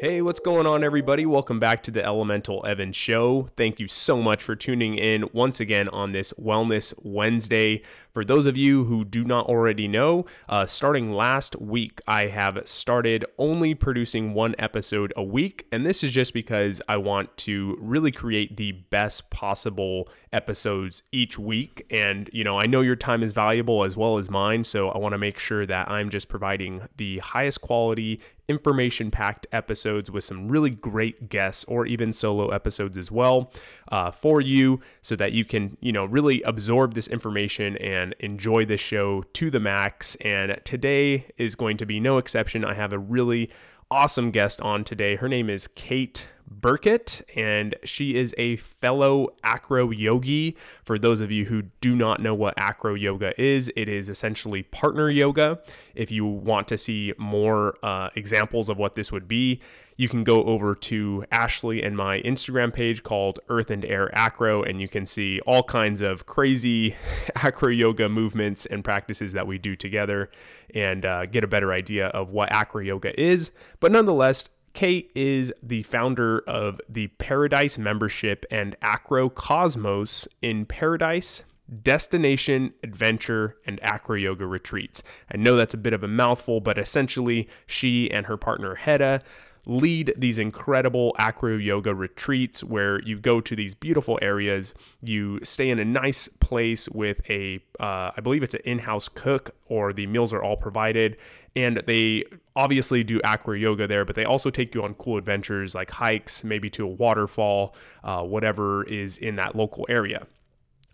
Hey, 0.00 0.22
what's 0.22 0.40
going 0.40 0.66
on, 0.66 0.82
everybody? 0.82 1.26
Welcome 1.26 1.60
back 1.60 1.82
to 1.82 1.90
the 1.90 2.02
Elemental 2.02 2.64
Evan 2.64 2.90
Show. 2.90 3.50
Thank 3.54 3.78
you 3.78 3.86
so 3.86 4.22
much 4.22 4.42
for 4.42 4.56
tuning 4.56 4.94
in 4.94 5.28
once 5.34 5.60
again 5.60 5.90
on 5.90 6.12
this 6.12 6.32
Wellness 6.40 6.94
Wednesday. 7.02 7.82
For 8.14 8.24
those 8.24 8.46
of 8.46 8.56
you 8.56 8.84
who 8.84 9.04
do 9.04 9.24
not 9.24 9.44
already 9.44 9.86
know, 9.86 10.24
uh, 10.48 10.64
starting 10.64 11.12
last 11.12 11.54
week, 11.60 12.00
I 12.08 12.28
have 12.28 12.62
started 12.64 13.26
only 13.36 13.74
producing 13.74 14.32
one 14.32 14.54
episode 14.58 15.12
a 15.16 15.22
week. 15.22 15.66
And 15.70 15.84
this 15.84 16.02
is 16.02 16.12
just 16.12 16.32
because 16.32 16.80
I 16.88 16.96
want 16.96 17.36
to 17.36 17.76
really 17.78 18.10
create 18.10 18.56
the 18.56 18.72
best 18.72 19.28
possible 19.28 20.08
episodes 20.32 21.02
each 21.12 21.38
week. 21.38 21.84
And, 21.90 22.30
you 22.32 22.42
know, 22.42 22.58
I 22.58 22.64
know 22.66 22.80
your 22.80 22.96
time 22.96 23.22
is 23.22 23.34
valuable 23.34 23.84
as 23.84 23.98
well 23.98 24.16
as 24.16 24.30
mine. 24.30 24.64
So 24.64 24.88
I 24.88 24.96
want 24.96 25.12
to 25.12 25.18
make 25.18 25.38
sure 25.38 25.66
that 25.66 25.90
I'm 25.90 26.08
just 26.08 26.30
providing 26.30 26.88
the 26.96 27.18
highest 27.18 27.60
quality 27.60 28.18
information 28.50 29.10
packed 29.10 29.46
episodes 29.52 30.10
with 30.10 30.24
some 30.24 30.48
really 30.48 30.70
great 30.70 31.28
guests 31.28 31.64
or 31.68 31.86
even 31.86 32.12
solo 32.12 32.48
episodes 32.48 32.98
as 32.98 33.10
well 33.10 33.52
uh, 33.92 34.10
for 34.10 34.40
you 34.40 34.80
so 35.02 35.14
that 35.14 35.32
you 35.32 35.44
can, 35.44 35.76
you 35.80 35.92
know, 35.92 36.04
really 36.04 36.42
absorb 36.42 36.94
this 36.94 37.06
information 37.06 37.76
and 37.76 38.14
enjoy 38.18 38.66
the 38.66 38.76
show 38.76 39.22
to 39.34 39.50
the 39.50 39.60
max. 39.60 40.16
And 40.16 40.60
today 40.64 41.26
is 41.38 41.54
going 41.54 41.76
to 41.76 41.86
be 41.86 42.00
no 42.00 42.18
exception. 42.18 42.64
I 42.64 42.74
have 42.74 42.92
a 42.92 42.98
really 42.98 43.50
awesome 43.88 44.32
guest 44.32 44.60
on 44.60 44.82
today. 44.82 45.14
Her 45.14 45.28
name 45.28 45.48
is 45.48 45.68
Kate 45.68 46.28
Burkett, 46.50 47.22
and 47.36 47.76
she 47.84 48.16
is 48.16 48.34
a 48.36 48.56
fellow 48.56 49.28
acro 49.44 49.90
yogi. 49.90 50.56
For 50.82 50.98
those 50.98 51.20
of 51.20 51.30
you 51.30 51.44
who 51.44 51.62
do 51.80 51.94
not 51.94 52.20
know 52.20 52.34
what 52.34 52.54
acro 52.56 52.94
yoga 52.94 53.40
is, 53.40 53.70
it 53.76 53.88
is 53.88 54.08
essentially 54.08 54.64
partner 54.64 55.08
yoga. 55.08 55.60
If 55.94 56.10
you 56.10 56.26
want 56.26 56.68
to 56.68 56.78
see 56.78 57.14
more 57.18 57.76
uh, 57.84 58.10
examples 58.16 58.68
of 58.68 58.78
what 58.78 58.96
this 58.96 59.12
would 59.12 59.28
be, 59.28 59.60
you 59.96 60.08
can 60.08 60.24
go 60.24 60.44
over 60.44 60.74
to 60.74 61.26
Ashley 61.30 61.82
and 61.82 61.94
my 61.94 62.22
Instagram 62.22 62.72
page 62.72 63.02
called 63.02 63.38
Earth 63.50 63.70
and 63.70 63.84
Air 63.84 64.10
Acro, 64.16 64.62
and 64.62 64.80
you 64.80 64.88
can 64.88 65.04
see 65.04 65.40
all 65.40 65.62
kinds 65.62 66.00
of 66.00 66.24
crazy 66.24 66.96
acro 67.36 67.68
yoga 67.68 68.08
movements 68.08 68.64
and 68.64 68.82
practices 68.82 69.34
that 69.34 69.46
we 69.46 69.58
do 69.58 69.76
together 69.76 70.30
and 70.74 71.04
uh, 71.04 71.26
get 71.26 71.44
a 71.44 71.46
better 71.46 71.70
idea 71.72 72.06
of 72.08 72.30
what 72.30 72.50
acro 72.50 72.80
yoga 72.80 73.18
is. 73.20 73.50
But 73.78 73.92
nonetheless, 73.92 74.48
Kate 74.72 75.10
is 75.14 75.52
the 75.62 75.82
founder 75.82 76.38
of 76.46 76.80
the 76.88 77.08
Paradise 77.08 77.76
membership 77.76 78.46
and 78.50 78.76
Acro 78.82 79.28
Cosmos 79.28 80.28
in 80.40 80.64
Paradise, 80.64 81.42
Destination, 81.82 82.72
Adventure, 82.82 83.56
and 83.66 83.78
Acro 83.82 84.16
Yoga 84.16 84.46
retreats. 84.46 85.02
I 85.32 85.36
know 85.36 85.56
that's 85.56 85.74
a 85.74 85.78
bit 85.78 85.92
of 85.92 86.02
a 86.02 86.08
mouthful, 86.08 86.60
but 86.60 86.78
essentially, 86.78 87.48
she 87.66 88.10
and 88.10 88.26
her 88.26 88.36
partner 88.36 88.76
Hedda 88.76 89.22
lead 89.66 90.12
these 90.16 90.38
incredible 90.38 91.14
acro 91.18 91.56
yoga 91.56 91.94
retreats 91.94 92.64
where 92.64 93.00
you 93.02 93.18
go 93.18 93.40
to 93.40 93.54
these 93.54 93.74
beautiful 93.74 94.18
areas. 94.22 94.74
You 95.02 95.40
stay 95.42 95.70
in 95.70 95.78
a 95.78 95.84
nice 95.84 96.28
place 96.28 96.88
with 96.88 97.20
a, 97.30 97.62
uh, 97.78 98.10
I 98.16 98.20
believe 98.22 98.42
it's 98.42 98.54
an 98.54 98.62
in-house 98.64 99.08
cook 99.08 99.54
or 99.66 99.92
the 99.92 100.06
meals 100.06 100.32
are 100.32 100.42
all 100.42 100.56
provided. 100.56 101.16
And 101.56 101.82
they 101.86 102.24
obviously 102.56 103.02
do 103.02 103.20
acro 103.24 103.54
yoga 103.54 103.86
there 103.86 104.04
but 104.04 104.14
they 104.14 104.24
also 104.24 104.50
take 104.50 104.74
you 104.74 104.82
on 104.82 104.94
cool 104.94 105.16
adventures 105.16 105.74
like 105.74 105.90
hikes 105.90 106.44
maybe 106.44 106.70
to 106.70 106.84
a 106.84 106.88
waterfall 106.88 107.74
uh, 108.04 108.22
whatever 108.22 108.84
is 108.84 109.18
in 109.18 109.36
that 109.36 109.56
local 109.56 109.86
area. 109.88 110.26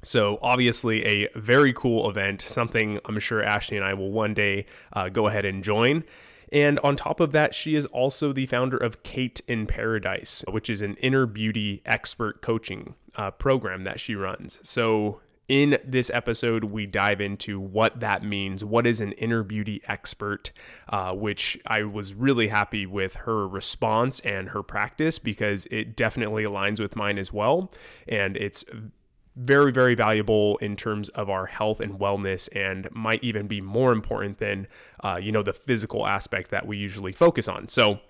So, 0.07 0.39
obviously, 0.41 1.05
a 1.05 1.29
very 1.35 1.73
cool 1.73 2.09
event, 2.09 2.41
something 2.41 3.01
I'm 3.07 3.19
sure 3.19 3.43
Ashley 3.43 3.77
and 3.77 3.85
I 3.85 3.95
will 3.95 4.13
one 4.13 4.35
day 4.35 4.67
uh, 4.93 5.09
go 5.09 5.27
ahead 5.27 5.45
and 5.45 5.65
join. 5.65 6.05
And 6.53 6.79
on 6.81 6.97
top 6.97 7.21
of 7.21 7.33
that, 7.33 7.55
she 7.55 7.75
is 7.75 7.87
also 7.87 8.33
the 8.33 8.47
founder 8.47 8.77
of 8.77 9.03
Kate 9.03 9.41
in 9.49 9.67
Paradise, 9.67 10.45
which 10.49 10.71
is 10.71 10.83
an 10.83 10.95
inner 10.97 11.27
beauty 11.27 11.83
expert 11.85 12.43
coaching 12.43 12.95
uh, 13.17 13.31
program 13.33 13.85
that 13.85 14.01
she 14.01 14.15
runs. 14.15 14.59
So, 14.63 15.21
in 15.49 15.79
this 15.85 16.11
episode, 16.11 16.65
we 16.65 16.87
dive 16.87 17.21
into 17.21 17.61
what 17.61 18.01
that 18.01 18.25
means. 18.25 18.65
What 18.65 18.85
is 18.85 19.01
an 19.01 19.13
inner 19.13 19.45
beauty 19.45 19.81
expert? 19.87 20.51
Uh, 20.89 21.15
which 21.15 21.57
I 21.67 21.85
was 21.85 22.15
really 22.15 22.49
happy 22.49 22.85
with 22.85 23.15
her 23.15 23.47
response 23.47 24.19
and 24.21 24.49
her 24.49 24.65
practice 24.65 25.21
because 25.21 25.67
it 25.71 25.97
definitely 25.97 26.43
aligns 26.43 26.81
with 26.81 26.97
mine 26.97 27.17
as 27.17 27.33
well. 27.33 27.73
And 28.09 28.37
it's 28.37 28.65
very, 29.37 29.71
very 29.71 29.95
valuable 29.95 30.57
in 30.59 30.77
terms 30.77 31.09
of 31.11 31.29
our 31.29 31.47
health 31.47 31.81
and 31.81 31.99
wellness, 31.99 32.49
and 32.55 32.89
might 32.93 33.23
even 33.23 33.47
be 33.47 33.61
more 33.61 33.93
important 33.93 34.39
than, 34.39 34.67
uh, 35.05 35.19
you 35.23 35.31
know, 35.31 35.43
the 35.43 35.53
physical 35.53 36.07
aspect 36.07 36.51
that 36.51 36.67
we 36.67 36.77
usually 36.77 37.13
focus 37.13 37.47
on. 37.47 37.69
So, 37.69 38.01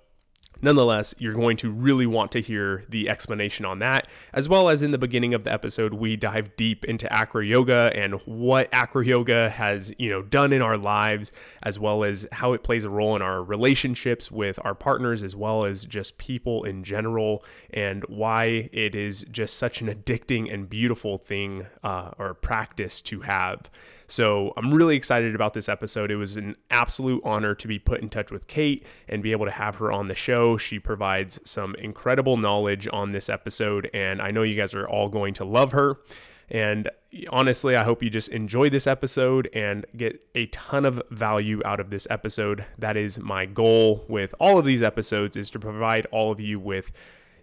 Nonetheless, 0.62 1.14
you're 1.18 1.34
going 1.34 1.56
to 1.58 1.70
really 1.70 2.06
want 2.06 2.32
to 2.32 2.40
hear 2.40 2.84
the 2.88 3.08
explanation 3.08 3.64
on 3.64 3.78
that, 3.80 4.08
as 4.32 4.48
well 4.48 4.68
as 4.68 4.82
in 4.82 4.90
the 4.90 4.98
beginning 4.98 5.34
of 5.34 5.44
the 5.44 5.52
episode, 5.52 5.94
we 5.94 6.16
dive 6.16 6.56
deep 6.56 6.84
into 6.84 7.12
acro 7.12 7.42
yoga 7.42 7.90
and 7.94 8.14
what 8.22 8.68
acro 8.72 9.02
yoga 9.02 9.50
has, 9.50 9.92
you 9.98 10.08
know, 10.08 10.22
done 10.22 10.52
in 10.52 10.62
our 10.62 10.76
lives, 10.76 11.30
as 11.62 11.78
well 11.78 12.04
as 12.04 12.26
how 12.32 12.52
it 12.52 12.62
plays 12.62 12.84
a 12.84 12.90
role 12.90 13.14
in 13.14 13.22
our 13.22 13.42
relationships 13.42 14.30
with 14.30 14.58
our 14.64 14.74
partners, 14.74 15.22
as 15.22 15.36
well 15.36 15.64
as 15.64 15.84
just 15.84 16.16
people 16.18 16.64
in 16.64 16.82
general, 16.82 17.44
and 17.70 18.04
why 18.04 18.70
it 18.72 18.94
is 18.94 19.24
just 19.30 19.56
such 19.56 19.80
an 19.80 19.88
addicting 19.88 20.52
and 20.52 20.70
beautiful 20.70 21.18
thing 21.18 21.66
uh, 21.84 22.10
or 22.18 22.34
practice 22.34 23.00
to 23.02 23.20
have. 23.20 23.70
So 24.08 24.52
I'm 24.56 24.72
really 24.72 24.96
excited 24.96 25.34
about 25.34 25.54
this 25.54 25.68
episode. 25.68 26.10
It 26.10 26.16
was 26.16 26.36
an 26.36 26.56
absolute 26.70 27.22
honor 27.24 27.54
to 27.54 27.68
be 27.68 27.78
put 27.78 28.00
in 28.00 28.08
touch 28.08 28.30
with 28.30 28.46
Kate 28.46 28.86
and 29.08 29.22
be 29.22 29.32
able 29.32 29.46
to 29.46 29.52
have 29.52 29.76
her 29.76 29.90
on 29.90 30.06
the 30.06 30.14
show. 30.14 30.56
She 30.56 30.78
provides 30.78 31.40
some 31.44 31.74
incredible 31.76 32.36
knowledge 32.36 32.88
on 32.92 33.10
this 33.10 33.28
episode, 33.28 33.90
and 33.92 34.22
I 34.22 34.30
know 34.30 34.42
you 34.42 34.54
guys 34.54 34.74
are 34.74 34.88
all 34.88 35.08
going 35.08 35.34
to 35.34 35.44
love 35.44 35.72
her. 35.72 35.98
And 36.48 36.88
honestly, 37.30 37.74
I 37.74 37.82
hope 37.82 38.02
you 38.02 38.10
just 38.10 38.28
enjoy 38.28 38.70
this 38.70 38.86
episode 38.86 39.48
and 39.52 39.84
get 39.96 40.20
a 40.34 40.46
ton 40.46 40.84
of 40.84 41.02
value 41.10 41.60
out 41.64 41.80
of 41.80 41.90
this 41.90 42.06
episode. 42.08 42.64
That 42.78 42.96
is 42.96 43.18
my 43.18 43.46
goal 43.46 44.04
with 44.08 44.34
all 44.38 44.58
of 44.58 44.64
these 44.64 44.82
episodes 44.82 45.36
is 45.36 45.50
to 45.50 45.58
provide 45.58 46.06
all 46.12 46.30
of 46.30 46.38
you 46.38 46.60
with 46.60 46.92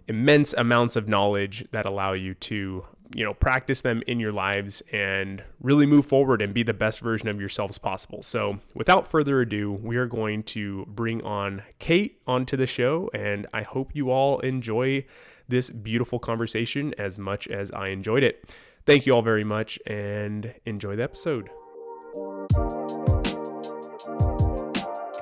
immense 0.08 0.52
amounts 0.54 0.96
of 0.96 1.08
knowledge 1.08 1.66
that 1.72 1.86
allow 1.86 2.12
you 2.12 2.34
to 2.34 2.84
you 3.14 3.24
know, 3.24 3.34
practice 3.34 3.82
them 3.82 4.02
in 4.06 4.18
your 4.18 4.32
lives 4.32 4.82
and 4.92 5.42
really 5.60 5.86
move 5.86 6.06
forward 6.06 6.40
and 6.40 6.54
be 6.54 6.62
the 6.62 6.74
best 6.74 7.00
version 7.00 7.28
of 7.28 7.40
yourselves 7.40 7.78
possible. 7.78 8.22
So, 8.22 8.60
without 8.74 9.08
further 9.08 9.40
ado, 9.40 9.72
we 9.72 9.96
are 9.96 10.06
going 10.06 10.42
to 10.44 10.86
bring 10.86 11.22
on 11.22 11.62
Kate 11.78 12.20
onto 12.26 12.56
the 12.56 12.66
show, 12.66 13.10
and 13.12 13.46
I 13.52 13.62
hope 13.62 13.94
you 13.94 14.10
all 14.10 14.40
enjoy 14.40 15.04
this 15.48 15.70
beautiful 15.70 16.18
conversation 16.18 16.94
as 16.98 17.18
much 17.18 17.46
as 17.48 17.70
I 17.72 17.88
enjoyed 17.88 18.22
it. 18.22 18.48
Thank 18.86 19.06
you 19.06 19.14
all 19.14 19.22
very 19.22 19.44
much 19.44 19.78
and 19.86 20.54
enjoy 20.66 20.96
the 20.96 21.02
episode. 21.02 21.50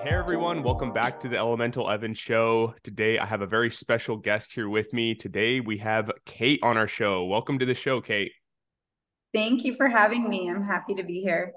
Hey 0.03 0.11
everyone, 0.11 0.65
welcome 0.65 0.93
back 0.93 1.21
to 1.21 1.29
the 1.29 1.39
Elemental 1.39 1.89
Evan 1.89 2.13
Show. 2.13 2.75
Today 2.83 3.21
I 3.21 3.25
have 3.25 3.41
a 3.41 3.47
very 3.47 3.71
special 3.71 4.17
guest 4.17 4.53
here 4.53 4.69
with 4.69 4.93
me. 4.93 5.15
Today 5.15 5.61
we 5.61 5.79
have 5.79 6.11
Kate 6.27 6.59
on 6.65 6.77
our 6.77 6.89
show. 6.89 7.25
Welcome 7.25 7.61
to 7.61 7.67
the 7.67 7.75
show, 7.75 8.01
Kate. 8.01 8.33
Thank 9.33 9.63
you 9.63 9.77
for 9.77 9.87
having 9.89 10.29
me. 10.29 10.51
I'm 10.51 10.65
happy 10.65 10.95
to 10.95 11.05
be 11.05 11.21
here. 11.21 11.53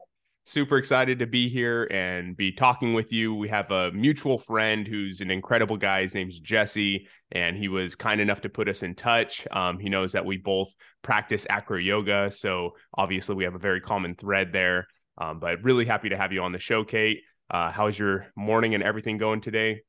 Super 0.45 0.77
excited 0.77 1.17
to 1.17 1.25
be 1.25 1.49
here 1.49 1.85
and 1.85 2.37
be 2.37 2.51
talking 2.51 2.93
with 2.93 3.11
you. 3.11 3.33
We 3.33 3.49
have 3.49 3.71
a 3.71 3.91
mutual 3.93 4.37
friend 4.37 4.87
who's 4.87 5.21
an 5.21 5.31
incredible 5.31 5.77
guy. 5.77 6.03
His 6.03 6.13
name's 6.13 6.39
Jesse, 6.39 7.07
and 7.31 7.57
he 7.57 7.67
was 7.67 7.95
kind 7.95 8.21
enough 8.21 8.41
to 8.41 8.49
put 8.49 8.69
us 8.69 8.83
in 8.83 8.93
touch. 8.93 9.47
Um, 9.49 9.79
he 9.79 9.89
knows 9.89 10.11
that 10.11 10.23
we 10.23 10.37
both 10.37 10.71
practice 11.01 11.47
acro 11.49 11.79
yoga, 11.79 12.29
so 12.29 12.75
obviously 12.95 13.33
we 13.33 13.45
have 13.45 13.55
a 13.55 13.59
very 13.59 13.81
common 13.81 14.13
thread 14.13 14.53
there. 14.53 14.87
Um, 15.17 15.39
but 15.39 15.63
really 15.63 15.85
happy 15.85 16.09
to 16.09 16.17
have 16.17 16.31
you 16.31 16.43
on 16.43 16.51
the 16.51 16.59
show, 16.59 16.83
Kate. 16.83 17.21
Uh, 17.49 17.71
how's 17.71 17.97
your 17.97 18.27
morning 18.35 18.73
and 18.73 18.83
everything 18.83 19.17
going 19.17 19.39
today? 19.39 19.81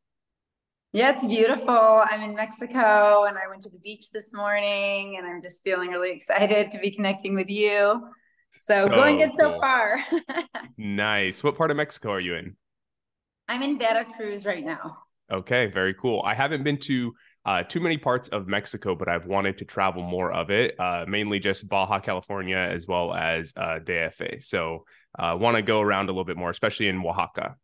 Yeah, 0.93 1.11
it's 1.11 1.25
beautiful. 1.25 2.03
I'm 2.05 2.23
in 2.23 2.35
Mexico 2.35 3.25
and 3.25 3.37
I 3.37 3.49
went 3.49 3.63
to 3.63 3.71
the 3.71 3.79
beach 3.79 4.11
this 4.13 4.33
morning 4.33 5.17
and 5.17 5.27
I'm 5.27 5.43
just 5.43 5.63
feeling 5.63 5.89
really 5.91 6.13
excited 6.13 6.71
to 6.71 6.79
be 6.79 6.91
connecting 6.91 7.35
with 7.35 7.49
you. 7.49 8.09
So, 8.61 8.85
so 8.85 8.89
going 8.89 9.19
good 9.19 9.33
so 9.39 9.59
far. 9.59 10.05
nice. 10.77 11.43
What 11.43 11.57
part 11.57 11.71
of 11.71 11.77
Mexico 11.77 12.13
are 12.13 12.21
you 12.21 12.35
in? 12.35 12.57
I'm 13.49 13.63
in 13.63 13.79
Veracruz 13.79 14.45
right 14.45 14.65
now. 14.65 14.99
Okay, 15.31 15.67
very 15.67 15.95
cool. 15.95 16.23
I 16.25 16.35
haven't 16.35 16.63
been 16.63 16.79
to 16.81 17.15
uh, 17.47 17.63
too 17.63 17.79
many 17.79 17.97
parts 17.97 18.29
of 18.29 18.49
Mexico, 18.49 18.97
but 18.97 19.09
I've 19.09 19.27
wanted 19.27 19.59
to 19.59 19.65
travel 19.65 20.03
more 20.03 20.33
of 20.33 20.51
it, 20.51 20.79
uh, 20.81 21.05
mainly 21.07 21.39
just 21.39 21.69
Baja 21.69 22.01
California 22.01 22.57
as 22.57 22.89
well 22.89 23.15
as 23.15 23.55
uh, 23.57 23.79
DF. 23.85 24.43
So 24.43 24.85
uh, 25.17 25.37
want 25.39 25.57
to 25.57 25.63
go 25.63 25.81
around 25.81 26.07
a 26.07 26.13
little 26.13 26.25
bit 26.25 26.37
more, 26.37 26.51
especially 26.51 26.89
in 26.89 26.99
Oaxaca. 26.99 27.55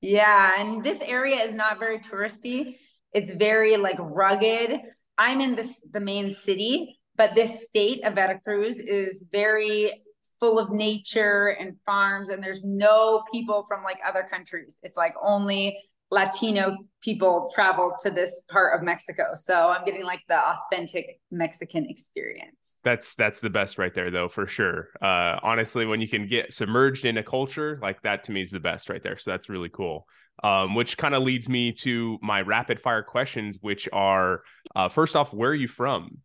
Yeah, 0.00 0.52
and 0.60 0.84
this 0.84 1.00
area 1.00 1.42
is 1.42 1.52
not 1.52 1.80
very 1.80 1.98
touristy. 1.98 2.76
It's 3.12 3.32
very 3.32 3.76
like 3.76 3.96
rugged. 3.98 4.80
I'm 5.18 5.40
in 5.40 5.56
this 5.56 5.84
the 5.90 6.00
main 6.00 6.30
city, 6.30 7.00
but 7.16 7.34
this 7.34 7.64
state 7.64 8.04
of 8.04 8.14
Veracruz 8.14 8.78
is 8.78 9.24
very 9.32 10.04
full 10.38 10.58
of 10.60 10.70
nature 10.70 11.56
and 11.58 11.76
farms 11.86 12.28
and 12.28 12.44
there's 12.44 12.62
no 12.62 13.24
people 13.32 13.64
from 13.66 13.82
like 13.82 13.98
other 14.06 14.22
countries. 14.22 14.78
It's 14.82 14.96
like 14.96 15.14
only 15.20 15.78
Latino 16.10 16.76
people 17.02 17.50
travel 17.54 17.92
to 18.00 18.10
this 18.10 18.42
part 18.48 18.78
of 18.78 18.84
Mexico. 18.84 19.34
So 19.34 19.70
I'm 19.70 19.84
getting 19.84 20.04
like 20.04 20.22
the 20.28 20.38
authentic 20.38 21.20
Mexican 21.30 21.86
experience. 21.88 22.80
That's 22.84 23.14
that's 23.14 23.40
the 23.40 23.50
best 23.50 23.78
right 23.78 23.94
there 23.94 24.10
though, 24.10 24.28
for 24.28 24.46
sure. 24.46 24.90
Uh 25.02 25.38
honestly, 25.42 25.84
when 25.84 26.00
you 26.00 26.08
can 26.08 26.28
get 26.28 26.52
submerged 26.52 27.04
in 27.04 27.18
a 27.18 27.22
culture, 27.22 27.78
like 27.82 28.02
that 28.02 28.24
to 28.24 28.32
me 28.32 28.40
is 28.40 28.50
the 28.50 28.60
best 28.60 28.88
right 28.88 29.02
there. 29.02 29.18
So 29.18 29.30
that's 29.32 29.48
really 29.48 29.70
cool. 29.70 30.06
Um, 30.44 30.74
which 30.74 30.98
kind 30.98 31.14
of 31.14 31.22
leads 31.22 31.48
me 31.48 31.72
to 31.72 32.18
my 32.20 32.42
rapid 32.42 32.78
fire 32.78 33.02
questions, 33.02 33.56
which 33.62 33.88
are 33.90 34.42
uh, 34.74 34.90
first 34.90 35.16
off, 35.16 35.32
where 35.32 35.50
are 35.50 35.54
you 35.54 35.66
from? 35.66 36.18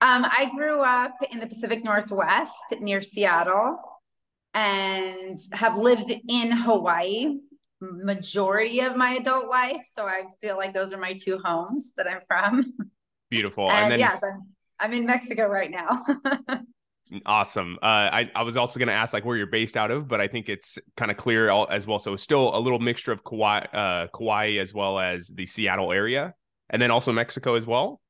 Um, 0.00 0.26
I 0.26 0.50
grew 0.54 0.82
up 0.82 1.14
in 1.30 1.38
the 1.38 1.46
Pacific 1.46 1.84
Northwest 1.84 2.74
near 2.80 3.00
Seattle 3.00 3.78
and 4.52 5.38
have 5.52 5.78
lived 5.78 6.12
in 6.28 6.50
Hawaii 6.50 7.36
majority 7.80 8.80
of 8.80 8.96
my 8.96 9.12
adult 9.12 9.48
life. 9.48 9.88
So 9.90 10.06
I 10.06 10.24
feel 10.40 10.56
like 10.56 10.74
those 10.74 10.92
are 10.92 10.98
my 10.98 11.14
two 11.14 11.38
homes 11.44 11.92
that 11.96 12.06
I'm 12.06 12.20
from. 12.26 12.74
Beautiful. 13.30 13.70
and, 13.70 13.84
and 13.84 13.92
then, 13.92 13.98
yes, 13.98 14.22
I'm, 14.22 14.42
I'm 14.78 14.92
in 14.92 15.06
Mexico 15.06 15.46
right 15.46 15.70
now. 15.70 16.04
awesome. 17.26 17.78
Uh, 17.82 17.86
I, 17.86 18.30
I 18.34 18.42
was 18.42 18.56
also 18.56 18.78
going 18.78 18.88
to 18.88 18.94
ask 18.94 19.12
like 19.12 19.24
where 19.24 19.36
you're 19.36 19.46
based 19.46 19.76
out 19.76 19.90
of, 19.90 20.08
but 20.08 20.20
I 20.20 20.28
think 20.28 20.48
it's 20.48 20.78
kind 20.96 21.10
of 21.10 21.16
clear 21.16 21.50
all, 21.50 21.66
as 21.70 21.86
well. 21.86 21.98
So 21.98 22.16
still 22.16 22.56
a 22.56 22.60
little 22.60 22.78
mixture 22.78 23.12
of 23.12 23.24
Kauai, 23.24 23.64
uh, 23.72 24.06
Kauai 24.08 24.58
as 24.58 24.72
well 24.72 24.98
as 24.98 25.28
the 25.28 25.46
Seattle 25.46 25.92
area 25.92 26.34
and 26.70 26.80
then 26.80 26.90
also 26.90 27.12
Mexico 27.12 27.54
as 27.54 27.66
well. 27.66 28.00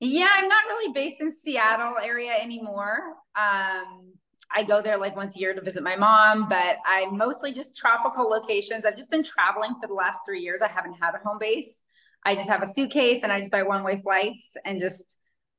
Yeah, 0.00 0.28
I'm 0.30 0.48
not 0.48 0.64
really 0.66 0.92
based 0.92 1.20
in 1.20 1.30
Seattle 1.30 1.96
area 2.02 2.32
anymore. 2.32 2.98
Um, 3.36 4.14
I 4.52 4.64
go 4.64 4.82
there 4.82 4.98
like 4.98 5.16
once 5.16 5.36
a 5.36 5.40
year 5.40 5.54
to 5.54 5.60
visit 5.60 5.82
my 5.82 5.96
mom, 5.96 6.48
but 6.48 6.78
I 6.84 7.06
mostly 7.12 7.52
just 7.52 7.76
tropical 7.76 8.24
locations. 8.24 8.84
I've 8.84 8.96
just 8.96 9.10
been 9.10 9.22
traveling 9.22 9.74
for 9.80 9.86
the 9.86 9.94
last 9.94 10.20
three 10.26 10.40
years. 10.40 10.60
I 10.60 10.68
haven't 10.68 10.94
had 10.94 11.14
a 11.14 11.18
home 11.26 11.38
base. 11.38 11.82
I 12.24 12.34
just 12.34 12.48
have 12.48 12.62
a 12.62 12.66
suitcase 12.66 13.22
and 13.22 13.32
I 13.32 13.38
just 13.38 13.50
buy 13.50 13.62
one 13.62 13.82
way 13.84 13.96
flights 13.96 14.56
and 14.64 14.80
just 14.80 15.18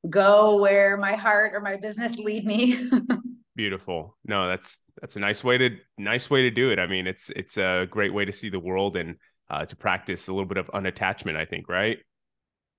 go 0.10 0.60
where 0.60 0.98
my 0.98 1.14
heart 1.14 1.54
or 1.54 1.62
my 1.62 1.78
business 1.78 2.18
lead 2.18 2.46
me. 2.46 2.88
Beautiful. 3.56 4.18
No, 4.26 4.48
that's 4.48 4.78
that's 5.00 5.16
a 5.16 5.20
nice 5.20 5.44
way 5.44 5.58
to 5.58 5.70
nice 5.98 6.30
way 6.30 6.44
to 6.44 6.52
do 6.52 6.72
it. 6.72 6.80
I 6.80 6.88
mean, 6.88 7.08
it's 7.08 7.30
it's 7.36 7.58
a 7.58 7.88
great 7.90 8.14
way 8.14 8.26
to 8.26 8.34
see 8.34 8.50
the 8.50 8.60
world 8.60 8.98
and 8.98 9.16
uh, 9.50 9.66
to 9.66 9.76
practice 9.76 10.28
a 10.28 10.34
little 10.34 10.48
bit 10.48 10.58
of 10.58 10.68
unattachment. 10.68 11.36
I 11.36 11.46
think, 11.46 11.68
right? 11.68 12.00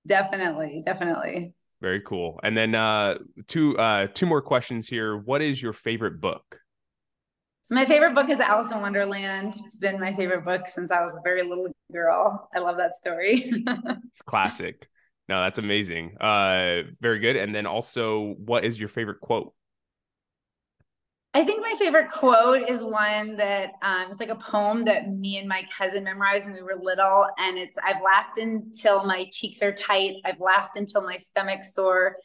Definitely, 0.05 0.81
definitely. 0.85 1.53
Very 1.83 1.99
cool. 1.99 2.39
And 2.43 2.55
then 2.55 2.75
uh 2.75 3.17
two 3.49 3.77
uh 3.77 4.07
two 4.13 4.25
more 4.25 4.41
questions 4.41 4.87
here. 4.87 5.17
What 5.17 5.41
is 5.41 5.61
your 5.61 5.73
favorite 5.73 6.21
book? 6.21 6.59
So 7.59 7.75
my 7.75 7.85
favorite 7.85 8.15
book 8.15 8.29
is 8.29 8.39
Alice 8.39 8.71
in 8.71 8.79
Wonderland. 8.79 9.55
It's 9.65 9.75
been 9.75 9.99
my 9.99 10.13
favorite 10.13 10.45
book 10.45 10.65
since 10.65 10.91
I 10.91 11.03
was 11.03 11.13
a 11.13 11.19
very 11.25 11.43
little 11.43 11.67
girl. 11.91 12.49
I 12.55 12.59
love 12.59 12.77
that 12.77 12.95
story. 12.95 13.51
it's 14.07 14.21
classic. 14.21 14.87
No, 15.27 15.43
that's 15.43 15.59
amazing. 15.59 16.15
Uh 16.21 16.83
very 17.01 17.19
good. 17.19 17.35
And 17.35 17.53
then 17.53 17.65
also 17.65 18.35
what 18.37 18.63
is 18.63 18.79
your 18.79 18.87
favorite 18.87 19.19
quote? 19.19 19.53
I 21.35 21.43
think 21.43 21.61
my 21.61 21.75
favorite 21.79 22.09
quote 22.09 22.69
is 22.69 22.83
one 22.83 23.37
that 23.37 23.73
um, 23.81 24.05
it's 24.11 24.19
like 24.19 24.29
a 24.29 24.35
poem 24.35 24.85
that 24.85 25.11
me 25.11 25.39
and 25.39 25.47
my 25.47 25.65
cousin 25.75 26.03
memorized 26.03 26.45
when 26.45 26.53
we 26.53 26.61
were 26.61 26.79
little, 26.79 27.25
and 27.39 27.57
it's 27.57 27.77
"I've 27.83 28.01
laughed 28.03 28.37
until 28.37 29.03
my 29.03 29.27
cheeks 29.31 29.63
are 29.63 29.71
tight. 29.71 30.17
I've 30.25 30.39
laughed 30.39 30.77
until 30.77 31.01
my 31.01 31.17
stomach's 31.17 31.73
sore, 31.73 32.17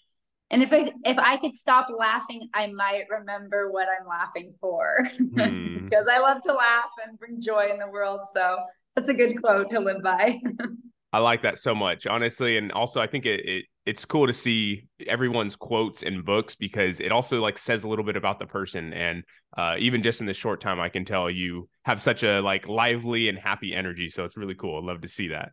and 0.50 0.62
if 0.62 0.75
I 0.75 0.93
if 1.06 1.19
I 1.19 1.38
could 1.38 1.56
stop 1.56 1.87
laughing, 1.96 2.50
I 2.52 2.66
might 2.66 3.05
remember 3.08 3.70
what 3.70 3.88
I'm 3.88 4.06
laughing 4.06 4.55
for, 4.60 5.08
hmm. 5.16 5.84
because 5.84 6.06
I 6.06 6.19
love 6.19 6.43
to 6.43 6.52
laugh 6.52 6.90
and 7.06 7.19
bring 7.19 7.40
joy 7.40 7.69
in 7.70 7.78
the 7.78 7.90
world. 7.90 8.20
So 8.34 8.58
that's 8.94 9.08
a 9.08 9.14
good 9.14 9.40
quote 9.40 9.70
to 9.70 9.81
live 9.81 10.02
by. 10.02 10.40
I 11.12 11.20
like 11.20 11.43
that 11.43 11.58
so 11.58 11.75
much, 11.75 12.06
honestly, 12.06 12.58
and 12.58 12.70
also 12.72 13.00
I 13.00 13.06
think 13.06 13.25
it, 13.25 13.40
it 13.46 13.64
it's 13.88 14.05
cool 14.05 14.26
to 14.26 14.35
see 14.35 14.87
everyone's 15.06 15.56
quotes 15.56 16.02
and 16.02 16.23
books 16.23 16.55
because 16.55 17.00
it 17.00 17.11
also 17.11 17.40
like 17.40 17.56
says 17.56 17.85
a 17.85 17.88
little 17.88 18.05
bit 18.05 18.17
about 18.17 18.38
the 18.38 18.44
person 18.44 18.93
and 18.93 19.25
uh, 19.56 19.76
even 19.79 20.02
just 20.02 20.20
in 20.20 20.26
the 20.26 20.35
short 20.35 20.61
time 20.61 20.79
i 20.79 20.90
can 20.90 21.06
tell 21.06 21.31
you 21.31 21.67
have 21.85 22.00
such 22.02 22.23
a 22.23 22.40
like 22.40 22.69
lively 22.69 23.31
and 23.31 23.38
happy 23.38 23.75
energy 23.75 24.11
so 24.11 24.25
it's 24.26 24.37
really 24.37 24.55
cool 24.55 24.82
i 24.82 24.87
love 24.87 25.00
to 25.00 25.08
see 25.08 25.29
that 25.29 25.52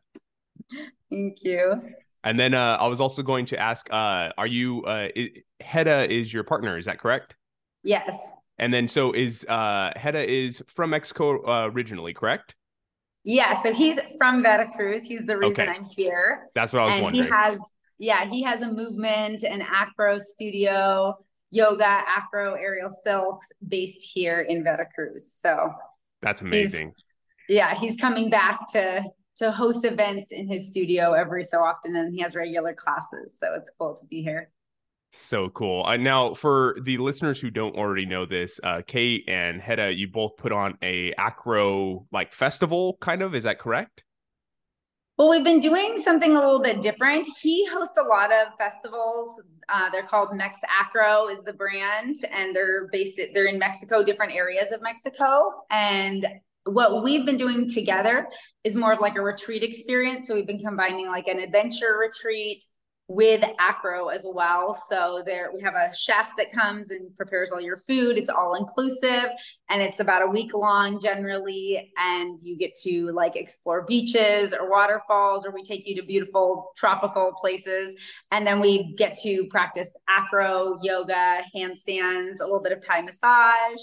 thank 1.09 1.37
you 1.43 1.81
and 2.25 2.37
then 2.37 2.53
uh, 2.53 2.77
i 2.81 2.87
was 2.87 2.99
also 2.99 3.23
going 3.23 3.45
to 3.45 3.57
ask 3.57 3.89
uh, 3.93 4.29
are 4.37 4.47
you 4.47 4.83
uh, 4.83 5.07
heda 5.63 6.05
is 6.09 6.33
your 6.33 6.43
partner 6.43 6.77
is 6.77 6.85
that 6.85 6.99
correct 6.99 7.37
yes 7.83 8.33
and 8.59 8.73
then 8.73 8.89
so 8.89 9.13
is 9.13 9.45
uh 9.47 9.91
heda 9.95 10.25
is 10.25 10.61
from 10.67 10.89
mexico 10.89 11.41
uh, 11.47 11.69
originally 11.69 12.13
correct 12.13 12.53
yeah, 13.27 13.55
so 13.55 13.73
he's 13.73 13.97
from 14.19 14.43
Veracruz. 14.43 15.03
He's 15.03 15.25
the 15.25 15.35
reason 15.35 15.61
okay. 15.61 15.71
I'm 15.71 15.83
here. 15.83 16.47
That's 16.53 16.71
what 16.71 16.83
I 16.83 16.85
was 16.85 16.93
and 16.93 17.03
wondering. 17.05 17.23
He 17.23 17.29
has 17.31 17.59
yeah, 17.97 18.29
he 18.29 18.41
has 18.43 18.61
a 18.61 18.71
movement, 18.71 19.43
and 19.43 19.63
acro 19.63 20.19
studio, 20.19 21.17
yoga, 21.51 21.85
acro, 21.85 22.53
aerial 22.53 22.91
silks 22.91 23.51
based 23.67 24.03
here 24.03 24.41
in 24.41 24.63
Veracruz. 24.63 25.31
So 25.31 25.71
that's 26.21 26.41
amazing. 26.41 26.93
He's, 27.47 27.57
yeah, 27.57 27.75
he's 27.75 27.95
coming 27.95 28.29
back 28.29 28.69
to 28.69 29.03
to 29.37 29.51
host 29.51 29.83
events 29.83 30.31
in 30.31 30.47
his 30.47 30.69
studio 30.69 31.11
every 31.11 31.43
so 31.43 31.59
often, 31.59 31.95
and 31.95 32.13
he 32.13 32.21
has 32.21 32.35
regular 32.35 32.73
classes. 32.73 33.37
So 33.37 33.53
it's 33.53 33.69
cool 33.77 33.93
to 33.95 34.05
be 34.05 34.21
here. 34.21 34.47
So 35.11 35.49
cool. 35.49 35.85
Uh, 35.85 35.97
now, 35.97 36.33
for 36.33 36.77
the 36.83 36.97
listeners 36.97 37.39
who 37.39 37.49
don't 37.49 37.75
already 37.75 38.05
know 38.05 38.25
this, 38.25 38.59
uh, 38.63 38.81
Kate 38.85 39.23
and 39.27 39.61
Heda, 39.61 39.95
you 39.95 40.07
both 40.07 40.37
put 40.37 40.51
on 40.51 40.77
a 40.81 41.13
acro 41.17 42.05
like 42.11 42.33
festival, 42.33 42.97
kind 42.99 43.21
of. 43.21 43.35
Is 43.35 43.43
that 43.43 43.59
correct? 43.59 44.04
Well, 45.17 45.29
we've 45.29 45.45
been 45.45 45.61
doing 45.61 45.97
something 45.97 46.31
a 46.31 46.35
little 46.35 46.59
bit 46.59 46.81
different. 46.81 47.25
He 47.41 47.65
hosts 47.67 47.95
a 47.97 48.03
lot 48.03 48.33
of 48.33 48.47
festivals. 48.57 49.41
Uh, 49.69 49.89
they're 49.89 50.03
called 50.03 50.35
Mex 50.35 50.59
Acro 50.69 51.29
is 51.29 51.41
the 51.43 51.53
brand, 51.53 52.17
and 52.33 52.53
they're 52.53 52.89
based. 52.91 53.19
They're 53.33 53.45
in 53.45 53.57
Mexico, 53.57 54.03
different 54.03 54.33
areas 54.33 54.73
of 54.73 54.81
Mexico. 54.81 55.51
And 55.71 56.27
what 56.65 57.01
we've 57.01 57.25
been 57.25 57.37
doing 57.37 57.69
together 57.69 58.27
is 58.65 58.75
more 58.75 58.91
of 58.91 58.99
like 58.99 59.15
a 59.15 59.21
retreat 59.21 59.63
experience. 59.63 60.27
So 60.27 60.35
we've 60.35 60.47
been 60.47 60.59
combining 60.59 61.07
like 61.07 61.27
an 61.27 61.39
adventure 61.39 61.97
retreat 61.97 62.65
with 63.07 63.43
acro 63.59 64.07
as 64.07 64.25
well. 64.27 64.73
So 64.73 65.21
there 65.25 65.51
we 65.53 65.61
have 65.61 65.75
a 65.75 65.93
chef 65.95 66.31
that 66.37 66.51
comes 66.51 66.89
and 66.89 67.15
prepares 67.15 67.51
all 67.51 67.61
your 67.61 67.77
food. 67.77 68.17
It's 68.17 68.29
all 68.29 68.55
inclusive 68.55 69.29
and 69.69 69.81
it's 69.81 69.99
about 69.99 70.23
a 70.23 70.27
week 70.27 70.55
long 70.55 70.99
generally 70.99 71.91
and 71.97 72.39
you 72.41 72.57
get 72.57 72.73
to 72.83 73.11
like 73.11 73.35
explore 73.35 73.83
beaches 73.83 74.53
or 74.53 74.71
waterfalls 74.71 75.45
or 75.45 75.51
we 75.51 75.63
take 75.63 75.87
you 75.87 75.95
to 75.97 76.03
beautiful 76.03 76.71
tropical 76.75 77.31
places. 77.33 77.95
And 78.31 78.45
then 78.45 78.59
we 78.59 78.95
get 78.95 79.15
to 79.19 79.45
practice 79.51 79.95
acro 80.09 80.79
yoga 80.81 81.41
handstands 81.55 82.39
a 82.39 82.43
little 82.43 82.61
bit 82.61 82.71
of 82.71 82.83
thai 82.85 83.01
massage 83.01 83.81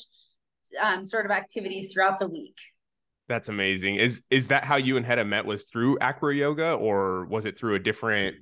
um, 0.82 1.04
sort 1.04 1.26
of 1.26 1.30
activities 1.30 1.92
throughout 1.92 2.18
the 2.18 2.28
week. 2.28 2.56
That's 3.28 3.48
amazing. 3.48 3.96
Is 3.96 4.22
is 4.30 4.48
that 4.48 4.64
how 4.64 4.76
you 4.76 4.96
and 4.96 5.06
Heda 5.06 5.26
met 5.26 5.46
was 5.46 5.64
through 5.64 5.98
acro 6.00 6.30
yoga 6.30 6.74
or 6.74 7.24
was 7.26 7.44
it 7.44 7.56
through 7.56 7.76
a 7.76 7.78
different 7.78 8.36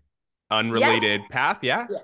unrelated 0.51 1.21
yes. 1.21 1.31
path. 1.31 1.59
Yeah? 1.63 1.87
yeah. 1.91 1.99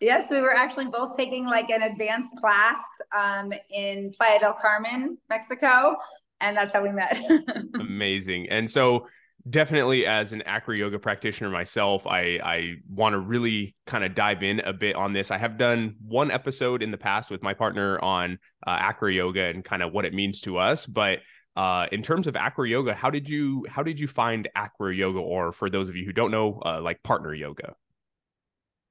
Yes, 0.00 0.30
we 0.30 0.40
were 0.40 0.54
actually 0.54 0.86
both 0.86 1.16
taking 1.16 1.44
like 1.44 1.68
an 1.68 1.82
advanced 1.82 2.36
class 2.36 2.82
um, 3.16 3.52
in 3.70 4.10
Playa 4.12 4.40
del 4.40 4.54
Carmen, 4.54 5.18
Mexico, 5.28 5.96
and 6.40 6.56
that's 6.56 6.72
how 6.72 6.82
we 6.82 6.90
met. 6.90 7.20
Amazing. 7.74 8.48
And 8.48 8.70
so, 8.70 9.06
definitely, 9.48 10.06
as 10.06 10.32
an 10.32 10.40
acro 10.46 10.74
yoga 10.74 10.98
practitioner 10.98 11.50
myself, 11.50 12.06
I 12.06 12.40
I 12.42 12.74
want 12.88 13.12
to 13.12 13.18
really 13.18 13.76
kind 13.86 14.02
of 14.02 14.14
dive 14.14 14.42
in 14.42 14.60
a 14.60 14.72
bit 14.72 14.96
on 14.96 15.12
this. 15.12 15.30
I 15.30 15.36
have 15.36 15.58
done 15.58 15.96
one 16.02 16.30
episode 16.30 16.82
in 16.82 16.90
the 16.90 16.98
past 16.98 17.30
with 17.30 17.42
my 17.42 17.52
partner 17.52 18.02
on 18.02 18.38
uh, 18.66 18.70
acro 18.70 19.08
yoga 19.08 19.44
and 19.44 19.62
kind 19.62 19.82
of 19.82 19.92
what 19.92 20.06
it 20.06 20.14
means 20.14 20.40
to 20.42 20.56
us, 20.56 20.86
but 20.86 21.18
uh, 21.56 21.86
in 21.92 22.02
terms 22.02 22.26
of 22.26 22.36
acro 22.36 22.64
yoga, 22.64 22.94
how 22.94 23.10
did 23.10 23.28
you 23.28 23.66
how 23.68 23.82
did 23.82 24.00
you 24.00 24.08
find 24.08 24.48
acro 24.54 24.88
yoga, 24.88 25.18
or 25.18 25.52
for 25.52 25.68
those 25.68 25.90
of 25.90 25.96
you 25.96 26.06
who 26.06 26.12
don't 26.12 26.30
know, 26.30 26.58
uh, 26.64 26.80
like 26.80 27.02
partner 27.02 27.34
yoga? 27.34 27.74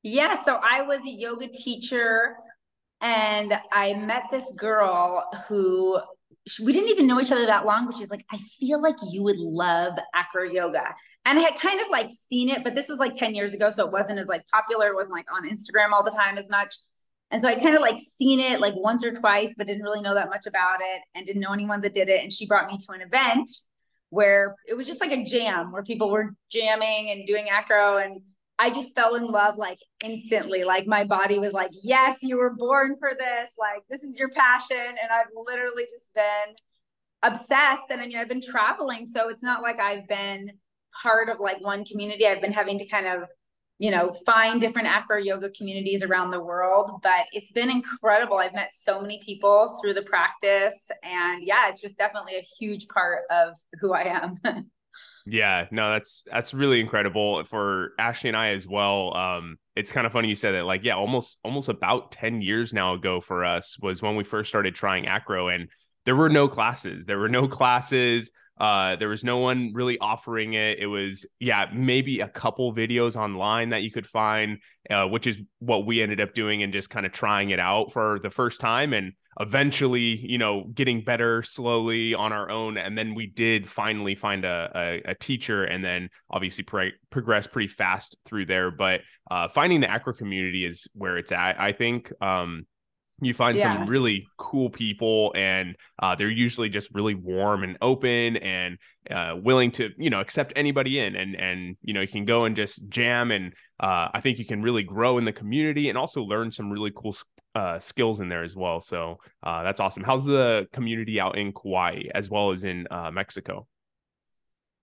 Yeah, 0.04 0.36
so 0.36 0.60
I 0.62 0.84
was 0.84 1.02
a 1.02 1.10
yoga 1.10 1.48
teacher 1.48 2.36
and 3.02 3.54
I 3.72 3.94
met 3.96 4.24
this 4.32 4.52
girl 4.54 5.30
who 5.48 6.00
we 6.64 6.74
didn't 6.74 6.90
even 6.90 7.06
know 7.06 7.20
each 7.20 7.32
other 7.32 7.46
that 7.46 7.66
long, 7.66 7.86
but 7.86 7.96
she's 7.96 8.10
like, 8.10 8.26
I 8.32 8.38
feel 8.60 8.82
like 8.82 8.96
you 9.12 9.24
would 9.24 9.38
love 9.38 9.94
acro 10.16 10.44
yoga. 10.44 10.96
And 11.26 11.38
I 11.38 11.42
had 11.42 11.60
kind 11.60 11.80
of 11.82 11.88
like 11.92 12.10
seen 12.10 12.50
it, 12.50 12.64
but 12.64 12.76
this 12.76 12.88
was 12.88 12.98
like 12.98 13.14
10 13.14 13.36
years 13.36 13.54
ago. 13.54 13.70
So 13.70 13.86
it 13.86 13.92
wasn't 13.92 14.20
as 14.20 14.28
like 14.28 14.48
popular. 14.48 14.88
It 14.88 14.96
wasn't 14.96 15.14
like 15.14 15.28
on 15.34 15.48
Instagram 15.50 15.92
all 15.92 16.04
the 16.04 16.12
time 16.12 16.38
as 16.38 16.50
much. 16.50 16.76
And 17.32 17.42
so 17.42 17.48
I 17.48 17.56
kind 17.56 17.76
of 17.76 17.82
like 17.82 17.98
seen 17.98 18.40
it 18.40 18.60
like 18.60 18.74
once 18.76 19.04
or 19.04 19.12
twice, 19.12 19.54
but 19.56 19.68
didn't 19.68 19.84
really 19.84 20.02
know 20.02 20.16
that 20.16 20.30
much 20.30 20.48
about 20.48 20.80
it 20.82 21.02
and 21.14 21.28
didn't 21.28 21.42
know 21.42 21.54
anyone 21.54 21.82
that 21.82 21.94
did 21.94 22.10
it. 22.10 22.24
And 22.24 22.34
she 22.34 22.48
brought 22.48 22.72
me 22.72 22.78
to 22.78 22.94
an 22.94 23.02
event 23.02 23.50
where 24.10 24.56
it 24.68 24.74
was 24.74 24.88
just 24.88 25.02
like 25.02 25.12
a 25.12 25.24
jam 25.24 25.72
where 25.72 25.84
people 25.84 26.10
were 26.10 26.34
jamming 26.52 27.12
and 27.12 27.28
doing 27.28 27.48
acro 27.52 27.98
and 27.98 28.22
I 28.62 28.70
just 28.70 28.94
fell 28.94 29.16
in 29.16 29.26
love 29.26 29.58
like 29.58 29.80
instantly. 30.04 30.64
Like 30.64 30.86
my 30.86 31.06
body 31.06 31.40
was 31.40 31.54
like, 31.54 31.72
yes, 31.82 32.22
you 32.22 32.38
were 32.38 32.54
born 32.54 32.98
for 33.00 33.14
this. 33.18 33.56
Like 33.58 33.84
this 33.90 34.04
is 34.04 34.20
your 34.20 34.30
passion. 34.30 34.76
And 34.78 35.12
I've 35.12 35.28
literally 35.34 35.86
just 35.86 36.14
been 36.14 36.56
obsessed. 37.24 37.84
And 37.90 38.02
I 38.02 38.08
mean, 38.08 38.18
I've 38.18 38.28
been 38.28 38.42
traveling, 38.42 39.06
so 39.06 39.30
it's 39.30 39.44
not 39.44 39.62
like 39.62 39.80
I've 39.80 40.08
been 40.10 40.52
part 41.02 41.30
of 41.30 41.40
like 41.40 41.64
one 41.64 41.86
community. 41.86 42.28
I've 42.28 42.42
been 42.42 42.52
having 42.52 42.78
to 42.80 42.86
kind 42.86 43.08
of, 43.08 43.30
you 43.78 43.92
know, 43.92 44.14
find 44.26 44.60
different 44.60 44.90
acro 44.90 45.18
yoga 45.18 45.50
communities 45.52 46.04
around 46.04 46.32
the 46.32 46.44
world, 46.44 47.00
but 47.02 47.28
it's 47.32 47.54
been 47.54 47.72
incredible. 47.72 48.38
I've 48.38 48.54
met 48.54 48.74
so 48.74 49.02
many 49.02 49.22
people 49.24 49.78
through 49.82 49.94
the 49.94 50.02
practice. 50.02 50.92
And 51.02 51.44
yeah, 51.46 51.70
it's 51.70 51.82
just 51.82 51.98
definitely 51.98 52.36
a 52.36 52.46
huge 52.60 52.90
part 52.90 53.20
of 53.32 53.54
who 53.80 53.94
I 53.94 54.04
am. 54.04 54.34
Yeah, 55.32 55.68
no, 55.70 55.92
that's 55.92 56.24
that's 56.32 56.54
really 56.54 56.80
incredible 56.80 57.44
for 57.44 57.92
Ashley 58.00 58.30
and 58.30 58.38
I 58.38 58.50
as 58.50 58.66
well. 58.66 59.16
Um, 59.16 59.58
it's 59.76 59.92
kind 59.92 60.08
of 60.08 60.14
funny 60.14 60.28
you 60.28 60.36
said 60.36 60.54
that. 60.54 60.66
Like, 60.66 60.84
yeah, 60.84 60.96
almost 60.96 61.38
almost 61.44 61.70
about 61.70 62.12
ten 62.12 62.42
years 62.42 62.74
now 62.74 62.96
ago 62.96 63.22
for 63.22 63.46
us 63.46 63.78
was 63.80 64.02
when 64.02 64.16
we 64.16 64.24
first 64.24 64.50
started 64.50 64.74
trying 64.76 65.08
acro, 65.08 65.50
and 65.50 65.70
there 66.06 66.16
were 66.16 66.30
no 66.30 66.48
classes. 66.48 67.06
There 67.06 67.20
were 67.20 67.30
no 67.30 67.48
classes. 67.48 68.32
Uh, 68.60 68.96
there 68.98 69.08
was 69.08 69.24
no 69.24 69.38
one 69.38 69.72
really 69.74 69.98
offering 70.00 70.54
it. 70.54 70.80
It 70.80 70.88
was, 70.88 71.26
yeah, 71.40 71.68
maybe 71.74 72.20
a 72.20 72.28
couple 72.28 72.74
videos 72.74 73.16
online 73.16 73.70
that 73.70 73.84
you 73.84 73.92
could 73.92 74.06
find, 74.06 74.60
uh, 74.90 75.08
which 75.08 75.28
is 75.28 75.38
what 75.60 75.86
we 75.86 76.02
ended 76.02 76.20
up 76.20 76.34
doing 76.34 76.62
and 76.62 76.74
just 76.74 76.90
kind 76.90 77.06
of 77.06 77.12
trying 77.12 77.52
it 77.52 77.60
out 77.60 77.94
for 77.94 78.20
the 78.22 78.30
first 78.30 78.60
time. 78.60 78.94
And 78.94 79.14
eventually, 79.40 80.18
you 80.18 80.38
know, 80.38 80.66
getting 80.74 81.02
better 81.02 81.42
slowly 81.44 82.14
on 82.14 82.34
our 82.34 82.50
own. 82.50 82.78
And 82.78 82.98
then 82.98 83.16
we 83.16 83.28
did 83.28 83.68
finally 83.68 84.16
find 84.16 84.44
a, 84.44 84.72
a, 84.76 85.12
a 85.12 85.16
teacher 85.16 85.64
and 85.64 85.84
then 85.84 86.10
obviously 86.30 86.66
pro- 86.66 86.90
progress 87.10 87.48
pretty 87.48 87.70
fast 87.70 88.18
through 88.26 88.48
there. 88.48 88.72
But 88.72 89.02
uh, 89.32 89.48
finding 89.48 89.80
the 89.80 89.90
acro 89.90 90.14
community 90.14 90.66
is 90.66 90.88
where 90.94 91.18
it's 91.18 91.32
at, 91.32 91.60
I 91.60 91.72
think. 91.72 92.12
Um, 92.22 92.66
you 93.22 93.34
find 93.34 93.58
yeah. 93.58 93.74
some 93.74 93.86
really 93.86 94.28
cool 94.38 94.70
people 94.70 95.32
and 95.36 95.76
uh, 96.00 96.16
they're 96.16 96.30
usually 96.30 96.70
just 96.70 96.90
really 96.94 97.16
warm 97.16 97.64
and 97.64 97.78
open 97.82 98.38
and 98.38 98.78
uh, 99.10 99.36
willing 99.42 99.72
to 99.72 99.90
you 99.98 100.10
know 100.10 100.20
accept 100.20 100.54
anybody 100.56 101.00
in 101.00 101.16
and 101.16 101.36
and 101.36 101.78
you 101.82 101.94
know 101.94 102.02
you 102.02 102.08
can 102.08 102.26
go 102.26 102.46
and 102.46 102.56
just 102.56 102.88
jam 102.90 103.32
and 103.32 103.54
uh, 103.80 104.08
i 104.14 104.22
think 104.22 104.40
you 104.40 104.46
can 104.46 104.62
really 104.62 104.84
grow 104.84 105.18
in 105.18 105.26
the 105.26 105.34
community 105.34 105.90
and 105.90 105.98
also 105.98 106.22
learn 106.22 106.52
some 106.52 106.70
really 106.70 106.92
cool 106.96 107.16
uh, 107.56 107.80
skills 107.80 108.20
in 108.20 108.30
there 108.30 108.44
as 108.44 108.56
well 108.56 108.80
so 108.80 109.18
uh, 109.44 109.64
that's 109.64 109.80
awesome 109.80 110.04
how's 110.04 110.26
the 110.26 110.68
community 110.72 111.20
out 111.20 111.38
in 111.38 111.52
kauai 111.52 112.02
as 112.14 112.30
well 112.30 112.52
as 112.52 112.64
in 112.64 112.88
uh, 112.92 113.12
mexico 113.12 113.68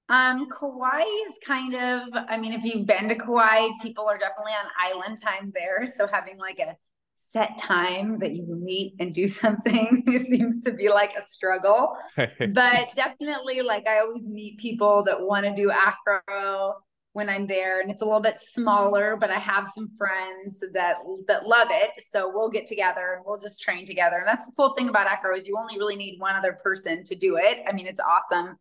um, 0.09 0.49
Kauai 0.49 1.03
is 1.29 1.37
kind 1.45 1.75
of, 1.75 2.09
I 2.29 2.39
mean, 2.39 2.53
if 2.53 2.63
you've 2.63 2.87
been 2.87 3.09
to 3.09 3.17
Kauai, 3.17 3.71
people 3.83 4.09
are 4.09 4.17
definitely 4.17 4.53
on 4.53 4.71
island 4.81 5.21
time 5.21 5.53
there. 5.53 5.85
So 5.87 6.07
having 6.07 6.39
like 6.39 6.61
a 6.61 6.77
set 7.17 7.59
time 7.59 8.19
that 8.19 8.37
you 8.37 8.47
meet 8.47 8.95
and 9.01 9.15
do 9.15 9.27
something 9.43 10.05
seems 10.19 10.61
to 10.61 10.73
be 10.73 10.89
like 10.89 11.15
a 11.17 11.23
struggle. 11.23 11.97
but 12.17 12.89
definitely, 12.95 13.63
like, 13.63 13.89
I 13.89 13.99
always 13.99 14.29
meet 14.29 14.59
people 14.59 15.03
that 15.05 15.21
want 15.21 15.45
to 15.47 15.55
do 15.55 15.71
acro 15.71 16.75
when 17.15 17.31
I'm 17.31 17.47
there, 17.47 17.81
and 17.81 17.91
it's 17.91 18.03
a 18.03 18.05
little 18.05 18.21
bit 18.21 18.39
smaller, 18.39 19.17
but 19.19 19.31
I 19.31 19.39
have 19.39 19.67
some 19.67 19.89
friends 19.97 20.63
that 20.75 20.97
that 21.29 21.47
love 21.47 21.69
it. 21.71 21.91
So 21.99 22.31
we'll 22.33 22.51
get 22.51 22.67
together 22.67 23.15
and 23.17 23.25
we'll 23.27 23.39
just 23.39 23.63
train 23.63 23.87
together. 23.87 24.19
And 24.19 24.29
that's 24.29 24.47
the 24.47 24.53
cool 24.55 24.75
thing 24.75 24.91
about 24.91 25.07
acro 25.07 25.35
is 25.35 25.49
you 25.49 25.57
only 25.59 25.79
really 25.79 25.97
need 25.97 26.21
one 26.21 26.37
other 26.37 26.59
person 26.63 27.05
to 27.05 27.17
do 27.17 27.39
it. 27.39 27.61
I 27.67 27.73
mean, 27.73 27.87
it's 27.87 28.01
awesome 28.01 28.57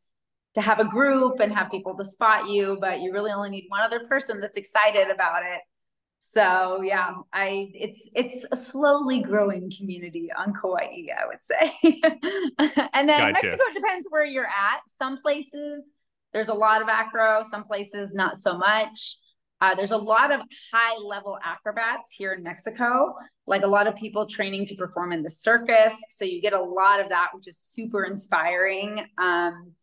to 0.54 0.62
have 0.62 0.80
a 0.80 0.86
group 0.86 1.42
and 1.42 1.54
have 1.54 1.70
people 1.70 1.98
to 1.98 2.06
spot 2.06 2.48
you, 2.48 2.78
but 2.80 3.02
you 3.02 3.12
really 3.12 3.32
only 3.32 3.50
need 3.50 3.66
one 3.68 3.82
other 3.82 4.06
person 4.08 4.40
that's 4.40 4.56
excited 4.56 5.10
about 5.10 5.42
it 5.44 5.60
so 6.32 6.82
yeah, 6.82 7.14
I 7.32 7.72
it's 7.76 8.10
it's 8.16 8.46
a 8.52 8.56
slowly 8.56 9.22
growing 9.22 9.72
community 9.76 10.30
on 10.36 10.54
Kauai, 10.54 11.06
I 11.16 11.28
would 11.28 11.44
say. 11.44 11.74
and 12.94 13.08
then 13.08 13.34
gotcha. 13.34 13.34
Mexico 13.34 13.64
depends 13.74 14.08
where 14.10 14.26
you're 14.26 14.48
at. 14.48 14.82
Some 14.88 15.18
places 15.18 15.92
there's 16.34 16.50
a 16.50 16.54
lot 16.54 16.82
of 16.82 16.90
acro, 16.90 17.44
some 17.44 17.64
places 17.64 18.14
not 18.14 18.38
so 18.38 18.58
much. 18.58 19.18
Uh, 19.62 19.76
there's 19.76 19.92
a 19.92 19.98
lot 19.98 20.34
of 20.34 20.42
high 20.74 20.98
level 20.98 21.38
acrobats 21.44 22.12
here 22.12 22.34
in 22.34 22.44
Mexico, 22.44 23.14
like 23.48 23.62
a 23.62 23.68
lot 23.68 23.88
of 23.88 23.96
people 23.96 24.26
training 24.26 24.66
to 24.66 24.76
perform 24.76 25.14
in 25.14 25.22
the 25.22 25.30
circus. 25.30 25.96
So 26.10 26.26
you 26.26 26.42
get 26.42 26.54
a 26.54 26.62
lot 26.62 27.00
of 27.00 27.10
that, 27.10 27.30
which 27.34 27.48
is 27.48 27.58
super 27.58 28.04
inspiring. 28.04 29.06
Um, 29.18 29.74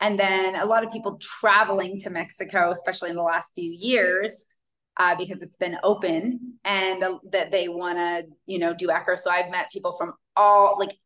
and 0.00 0.18
then 0.18 0.56
a 0.56 0.64
lot 0.64 0.82
of 0.82 0.90
people 0.90 1.18
traveling 1.20 2.00
to 2.00 2.10
Mexico, 2.10 2.70
especially 2.70 3.10
in 3.10 3.16
the 3.16 3.22
last 3.22 3.54
few 3.54 3.70
years, 3.70 4.46
uh, 4.96 5.14
because 5.16 5.42
it's 5.42 5.56
been 5.56 5.76
open 5.82 6.54
and 6.64 7.02
uh, 7.02 7.18
that 7.32 7.50
they 7.50 7.68
want 7.68 7.98
to, 7.98 8.24
you 8.46 8.58
know, 8.58 8.74
do 8.74 8.90
acro. 8.90 9.16
So 9.16 9.30
I've 9.30 9.50
met 9.50 9.70
people 9.70 9.92
from 9.92 10.12
all 10.36 10.76
like 10.78 10.96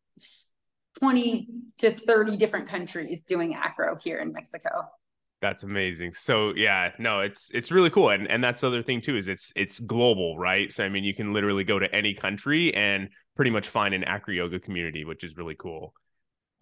20 0.99 1.47
to 1.79 1.93
30 1.93 2.37
different 2.37 2.67
countries 2.67 3.21
doing 3.21 3.55
acro 3.55 3.97
here 4.01 4.19
in 4.19 4.31
Mexico. 4.31 4.69
That's 5.41 5.63
amazing. 5.63 6.13
So 6.15 6.53
yeah, 6.53 6.91
no, 6.99 7.21
it's 7.21 7.49
it's 7.53 7.71
really 7.71 7.89
cool. 7.89 8.09
And 8.09 8.29
and 8.29 8.43
that's 8.43 8.59
the 8.59 8.67
other 8.67 8.83
thing 8.83 8.99
too, 8.99 9.15
is 9.15 9.29
it's 9.29 9.53
it's 9.55 9.79
global, 9.79 10.37
right? 10.37 10.69
So 10.69 10.83
I 10.83 10.89
mean 10.89 11.05
you 11.05 11.13
can 11.13 11.31
literally 11.31 11.63
go 11.63 11.79
to 11.79 11.93
any 11.95 12.13
country 12.13 12.73
and 12.73 13.09
pretty 13.37 13.51
much 13.51 13.69
find 13.69 13.93
an 13.93 14.03
acro 14.03 14.33
yoga 14.33 14.59
community, 14.59 15.05
which 15.05 15.23
is 15.23 15.37
really 15.37 15.55
cool. 15.57 15.93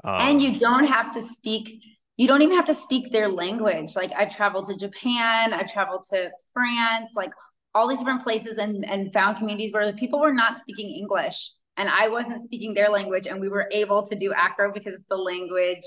Um, 0.03 0.21
and 0.21 0.41
you 0.41 0.59
don't 0.59 0.85
have 0.85 1.11
to 1.15 1.21
speak 1.21 1.81
you 2.17 2.27
don't 2.27 2.41
even 2.41 2.55
have 2.55 2.65
to 2.65 2.73
speak 2.73 3.11
their 3.11 3.29
language. 3.29 3.95
Like 3.95 4.11
I've 4.15 4.35
traveled 4.35 4.65
to 4.67 4.75
Japan, 4.75 5.53
I've 5.53 5.71
traveled 5.71 6.03
to 6.11 6.31
France, 6.51 7.13
like 7.15 7.31
all 7.75 7.87
these 7.87 7.99
different 7.99 8.23
places 8.23 8.57
and, 8.57 8.83
and 8.85 9.13
found 9.13 9.37
communities 9.37 9.71
where 9.71 9.85
the 9.85 9.97
people 9.97 10.19
were 10.19 10.33
not 10.33 10.57
speaking 10.57 10.89
English 10.95 11.51
and 11.77 11.89
I 11.89 12.09
wasn't 12.09 12.41
speaking 12.41 12.73
their 12.73 12.89
language. 12.89 13.27
And 13.27 13.39
we 13.39 13.49
were 13.49 13.69
able 13.71 14.01
to 14.03 14.15
do 14.15 14.33
acro 14.33 14.73
because 14.73 14.93
it's 14.93 15.05
the 15.05 15.15
language 15.15 15.83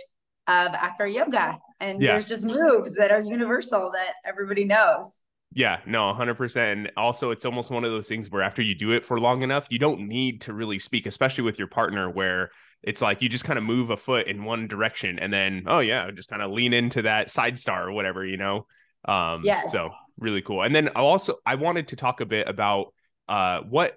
of 0.47 0.69
acro 0.69 1.07
yoga. 1.07 1.59
And 1.81 2.01
yeah. 2.01 2.13
there's 2.13 2.29
just 2.29 2.45
moves 2.45 2.95
that 2.95 3.11
are 3.11 3.21
universal 3.21 3.91
that 3.93 4.15
everybody 4.25 4.65
knows. 4.65 5.23
Yeah, 5.53 5.81
no, 5.85 6.13
100%. 6.13 6.57
And 6.57 6.93
also, 6.97 7.33
it's 7.33 7.45
almost 7.45 7.71
one 7.71 7.85
of 7.85 7.91
those 7.91 8.07
things 8.07 8.31
where 8.31 8.43
after 8.43 8.63
you 8.63 8.75
do 8.75 8.93
it 8.93 9.05
for 9.05 9.19
long 9.19 9.43
enough, 9.43 9.67
you 9.69 9.81
don't 9.81 10.07
need 10.07 10.43
to 10.43 10.53
really 10.53 10.79
speak, 10.79 11.07
especially 11.07 11.43
with 11.43 11.59
your 11.59 11.67
partner, 11.67 12.09
where 12.09 12.51
it's 12.83 13.03
like 13.03 13.21
you 13.21 13.29
just 13.29 13.45
kind 13.45 13.59
of 13.59 13.65
move 13.65 13.91
a 13.91 13.97
foot 13.97 14.27
in 14.27 14.45
one 14.45 14.67
direction 14.67 15.19
and 15.19 15.33
then 15.33 15.65
oh 15.67 15.81
yeah 15.81 16.11
just 16.11 16.29
kind 16.29 16.43
of 16.43 16.51
lean 16.51 16.73
into 16.73 17.03
that 17.03 17.31
side 17.31 17.59
star 17.59 17.89
or 17.89 17.93
whatever 17.93 18.25
you 18.25 18.37
know 18.37 18.67
um 19.07 19.43
yes. 19.45 19.71
so 19.73 19.91
really 20.19 20.43
cool 20.43 20.63
and 20.63 20.75
then 20.75 20.89
I 20.89 21.01
also 21.01 21.37
i 21.47 21.55
wanted 21.55 21.89
to 21.89 21.97
talk 21.97 22.21
a 22.21 22.27
bit 22.27 22.49
about 22.49 22.93
uh 23.29 23.61
what 23.61 23.97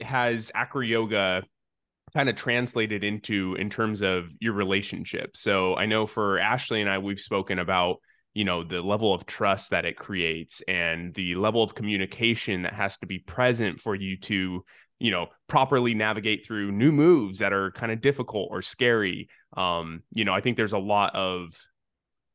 has 0.00 0.50
acro 0.54 0.82
yoga 0.82 1.42
kind 2.14 2.28
of 2.28 2.36
translated 2.36 3.04
into 3.04 3.54
in 3.58 3.70
terms 3.70 4.02
of 4.02 4.26
your 4.40 4.52
relationship 4.52 5.36
so 5.36 5.74
i 5.76 5.86
know 5.86 6.06
for 6.06 6.38
ashley 6.38 6.80
and 6.80 6.90
i 6.90 6.98
we've 6.98 7.20
spoken 7.20 7.58
about 7.58 7.96
you 8.34 8.44
know 8.44 8.64
the 8.64 8.80
level 8.80 9.14
of 9.14 9.26
trust 9.26 9.70
that 9.70 9.84
it 9.84 9.96
creates 9.96 10.62
and 10.68 11.14
the 11.14 11.34
level 11.34 11.62
of 11.62 11.74
communication 11.74 12.62
that 12.62 12.72
has 12.72 12.96
to 12.98 13.06
be 13.06 13.18
present 13.18 13.80
for 13.80 13.94
you 13.94 14.16
to 14.16 14.64
you 14.98 15.10
know 15.10 15.26
properly 15.48 15.94
navigate 15.94 16.46
through 16.46 16.72
new 16.72 16.92
moves 16.92 17.40
that 17.40 17.52
are 17.52 17.70
kind 17.72 17.92
of 17.92 18.00
difficult 18.00 18.48
or 18.50 18.62
scary. 18.62 19.28
Um 19.56 20.02
you 20.12 20.24
know 20.24 20.32
i 20.32 20.40
think 20.40 20.56
there's 20.56 20.72
a 20.72 20.78
lot 20.78 21.14
of 21.14 21.54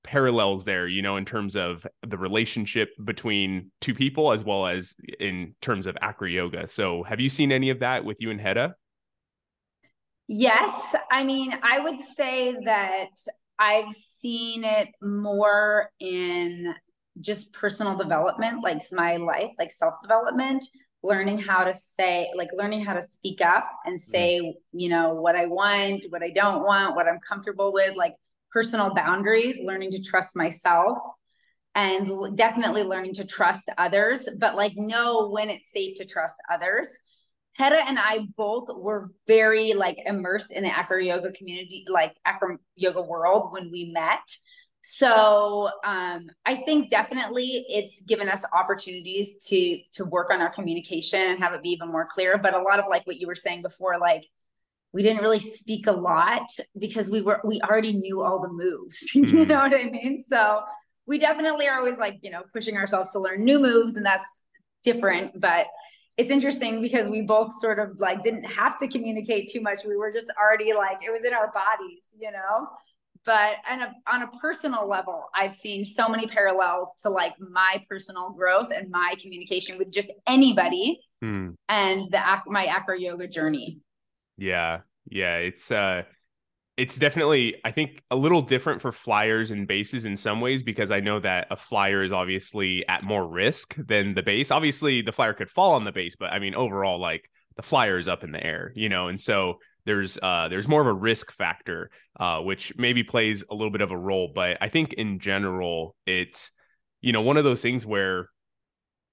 parallels 0.03 0.63
there 0.63 0.87
you 0.87 1.01
know 1.01 1.17
in 1.17 1.25
terms 1.25 1.55
of 1.55 1.85
the 2.07 2.17
relationship 2.17 2.89
between 3.03 3.71
two 3.81 3.93
people 3.93 4.31
as 4.31 4.43
well 4.43 4.65
as 4.67 4.95
in 5.19 5.53
terms 5.61 5.87
of 5.87 5.97
acro 6.01 6.27
yoga. 6.27 6.67
So 6.67 7.03
have 7.03 7.19
you 7.19 7.29
seen 7.29 7.51
any 7.51 7.71
of 7.71 7.79
that 7.79 8.05
with 8.05 8.21
you 8.21 8.31
and 8.31 8.39
Hedda? 8.39 8.75
Yes. 10.27 10.95
I 11.09 11.23
mean 11.23 11.53
i 11.63 11.79
would 11.79 11.99
say 11.99 12.55
that 12.65 13.09
i've 13.59 13.93
seen 13.93 14.63
it 14.63 14.89
more 15.01 15.89
in 15.99 16.73
just 17.21 17.51
personal 17.53 17.95
development 17.95 18.63
like 18.63 18.81
my 18.91 19.17
life 19.17 19.51
like 19.57 19.71
self 19.71 19.95
development 20.01 20.63
learning 21.03 21.37
how 21.37 21.63
to 21.63 21.73
say 21.73 22.29
like 22.35 22.49
learning 22.53 22.83
how 22.83 22.93
to 22.93 23.01
speak 23.01 23.41
up 23.41 23.69
and 23.85 23.95
mm-hmm. 23.95 24.11
say 24.11 24.39
mm. 24.39 24.53
you 24.73 24.89
know 24.89 25.13
what 25.13 25.35
i 25.35 25.45
want 25.45 26.05
what 26.09 26.23
i 26.23 26.29
don't 26.29 26.63
want 26.63 26.95
what 26.95 27.07
i'm 27.07 27.19
comfortable 27.27 27.71
with 27.73 27.95
like 27.95 28.13
personal 28.51 28.93
boundaries 28.93 29.59
learning 29.63 29.91
to 29.91 30.01
trust 30.01 30.35
myself 30.35 30.99
and 31.75 32.35
definitely 32.35 32.83
learning 32.83 33.13
to 33.13 33.23
trust 33.23 33.69
others 33.77 34.27
but 34.39 34.55
like 34.55 34.73
know 34.75 35.29
when 35.29 35.49
it's 35.49 35.71
safe 35.71 35.95
to 35.95 36.05
trust 36.05 36.35
others 36.51 36.99
Hedda 37.57 37.87
and 37.87 37.97
I 37.97 38.27
both 38.37 38.69
were 38.75 39.11
very 39.25 39.73
like 39.73 39.97
immersed 40.05 40.51
in 40.51 40.63
the 40.63 40.69
acro 40.69 40.99
yoga 40.99 41.31
community, 41.31 41.85
like 41.89 42.13
acro 42.25 42.57
yoga 42.75 43.01
world 43.01 43.51
when 43.51 43.71
we 43.71 43.91
met. 43.91 44.37
So 44.83 45.69
um, 45.83 46.29
I 46.45 46.55
think 46.55 46.91
definitely 46.91 47.65
it's 47.67 48.01
given 48.03 48.29
us 48.29 48.45
opportunities 48.53 49.35
to 49.47 49.79
to 49.93 50.05
work 50.05 50.29
on 50.31 50.39
our 50.39 50.49
communication 50.49 51.19
and 51.19 51.39
have 51.39 51.53
it 51.53 51.63
be 51.63 51.71
even 51.71 51.91
more 51.91 52.07
clear. 52.09 52.37
But 52.37 52.53
a 52.53 52.61
lot 52.61 52.79
of 52.79 52.85
like 52.87 53.05
what 53.07 53.17
you 53.17 53.27
were 53.27 53.35
saying 53.35 53.63
before, 53.63 53.97
like 53.99 54.23
we 54.93 55.01
didn't 55.01 55.23
really 55.23 55.39
speak 55.39 55.87
a 55.87 55.91
lot 55.91 56.47
because 56.77 57.09
we 57.09 57.21
were 57.21 57.41
we 57.43 57.59
already 57.61 57.93
knew 57.93 58.23
all 58.23 58.39
the 58.39 58.49
moves. 58.49 59.03
Mm-hmm. 59.15 59.37
you 59.37 59.45
know 59.47 59.57
what 59.57 59.73
I 59.75 59.89
mean? 59.89 60.23
So 60.27 60.61
we 61.07 61.17
definitely 61.17 61.67
are 61.67 61.79
always 61.79 61.97
like 61.97 62.19
you 62.21 62.29
know 62.29 62.43
pushing 62.53 62.77
ourselves 62.77 63.09
to 63.11 63.19
learn 63.19 63.43
new 63.43 63.59
moves, 63.59 63.95
and 63.95 64.05
that's 64.05 64.43
different. 64.83 65.41
But 65.41 65.65
it's 66.17 66.31
interesting 66.31 66.81
because 66.81 67.07
we 67.07 67.21
both 67.21 67.57
sort 67.59 67.77
of 67.77 67.99
like 67.99 68.23
didn't 68.23 68.45
have 68.45 68.79
to 68.79 68.87
communicate 68.87 69.49
too 69.49 69.61
much. 69.61 69.79
We 69.85 69.95
were 69.95 70.11
just 70.11 70.31
already 70.41 70.73
like 70.73 71.05
it 71.05 71.11
was 71.11 71.23
in 71.23 71.33
our 71.33 71.51
bodies, 71.53 72.13
you 72.19 72.31
know. 72.31 72.67
But 73.23 73.57
on 73.69 73.81
a, 73.81 73.93
on 74.07 74.23
a 74.23 74.27
personal 74.39 74.87
level, 74.87 75.25
I've 75.35 75.53
seen 75.53 75.83
so 75.85 76.07
many 76.07 76.27
parallels 76.27 76.93
to 77.01 77.09
like 77.09 77.33
my 77.39 77.83
personal 77.89 78.31
growth 78.31 78.69
and 78.73 78.89
my 78.89 79.15
communication 79.21 79.77
with 79.77 79.91
just 79.91 80.09
anybody 80.25 81.01
hmm. 81.21 81.49
and 81.67 82.11
the 82.11 82.21
my 82.47 82.65
acro 82.65 82.95
yoga 82.95 83.27
journey. 83.27 83.79
Yeah, 84.37 84.79
yeah, 85.09 85.35
it's 85.35 85.71
uh 85.71 86.03
it's 86.77 86.95
definitely 86.97 87.55
i 87.65 87.71
think 87.71 88.01
a 88.11 88.15
little 88.15 88.41
different 88.41 88.81
for 88.81 88.91
flyers 88.91 89.51
and 89.51 89.67
bases 89.67 90.05
in 90.05 90.15
some 90.15 90.39
ways 90.39 90.63
because 90.63 90.91
i 90.91 90.99
know 90.99 91.19
that 91.19 91.47
a 91.49 91.57
flyer 91.57 92.03
is 92.03 92.11
obviously 92.11 92.87
at 92.87 93.03
more 93.03 93.27
risk 93.27 93.75
than 93.75 94.13
the 94.13 94.21
base. 94.21 94.51
Obviously 94.51 95.01
the 95.01 95.11
flyer 95.11 95.33
could 95.33 95.49
fall 95.49 95.73
on 95.73 95.83
the 95.83 95.91
base 95.91 96.15
but 96.15 96.31
i 96.31 96.39
mean 96.39 96.55
overall 96.55 96.99
like 96.99 97.29
the 97.55 97.63
flyer 97.63 97.97
is 97.97 98.07
up 98.07 98.23
in 98.23 98.31
the 98.31 98.43
air 98.43 98.71
you 98.75 98.87
know 98.87 99.07
and 99.07 99.19
so 99.19 99.55
there's 99.85 100.17
uh 100.21 100.47
there's 100.49 100.67
more 100.67 100.81
of 100.81 100.87
a 100.87 100.93
risk 100.93 101.31
factor 101.31 101.89
uh 102.19 102.39
which 102.39 102.73
maybe 102.77 103.03
plays 103.03 103.43
a 103.49 103.55
little 103.55 103.71
bit 103.71 103.81
of 103.81 103.91
a 103.91 103.97
role 103.97 104.31
but 104.33 104.57
i 104.61 104.69
think 104.69 104.93
in 104.93 105.19
general 105.19 105.95
it's 106.05 106.51
you 107.01 107.11
know 107.11 107.21
one 107.21 107.37
of 107.37 107.43
those 107.43 107.61
things 107.61 107.85
where 107.85 108.29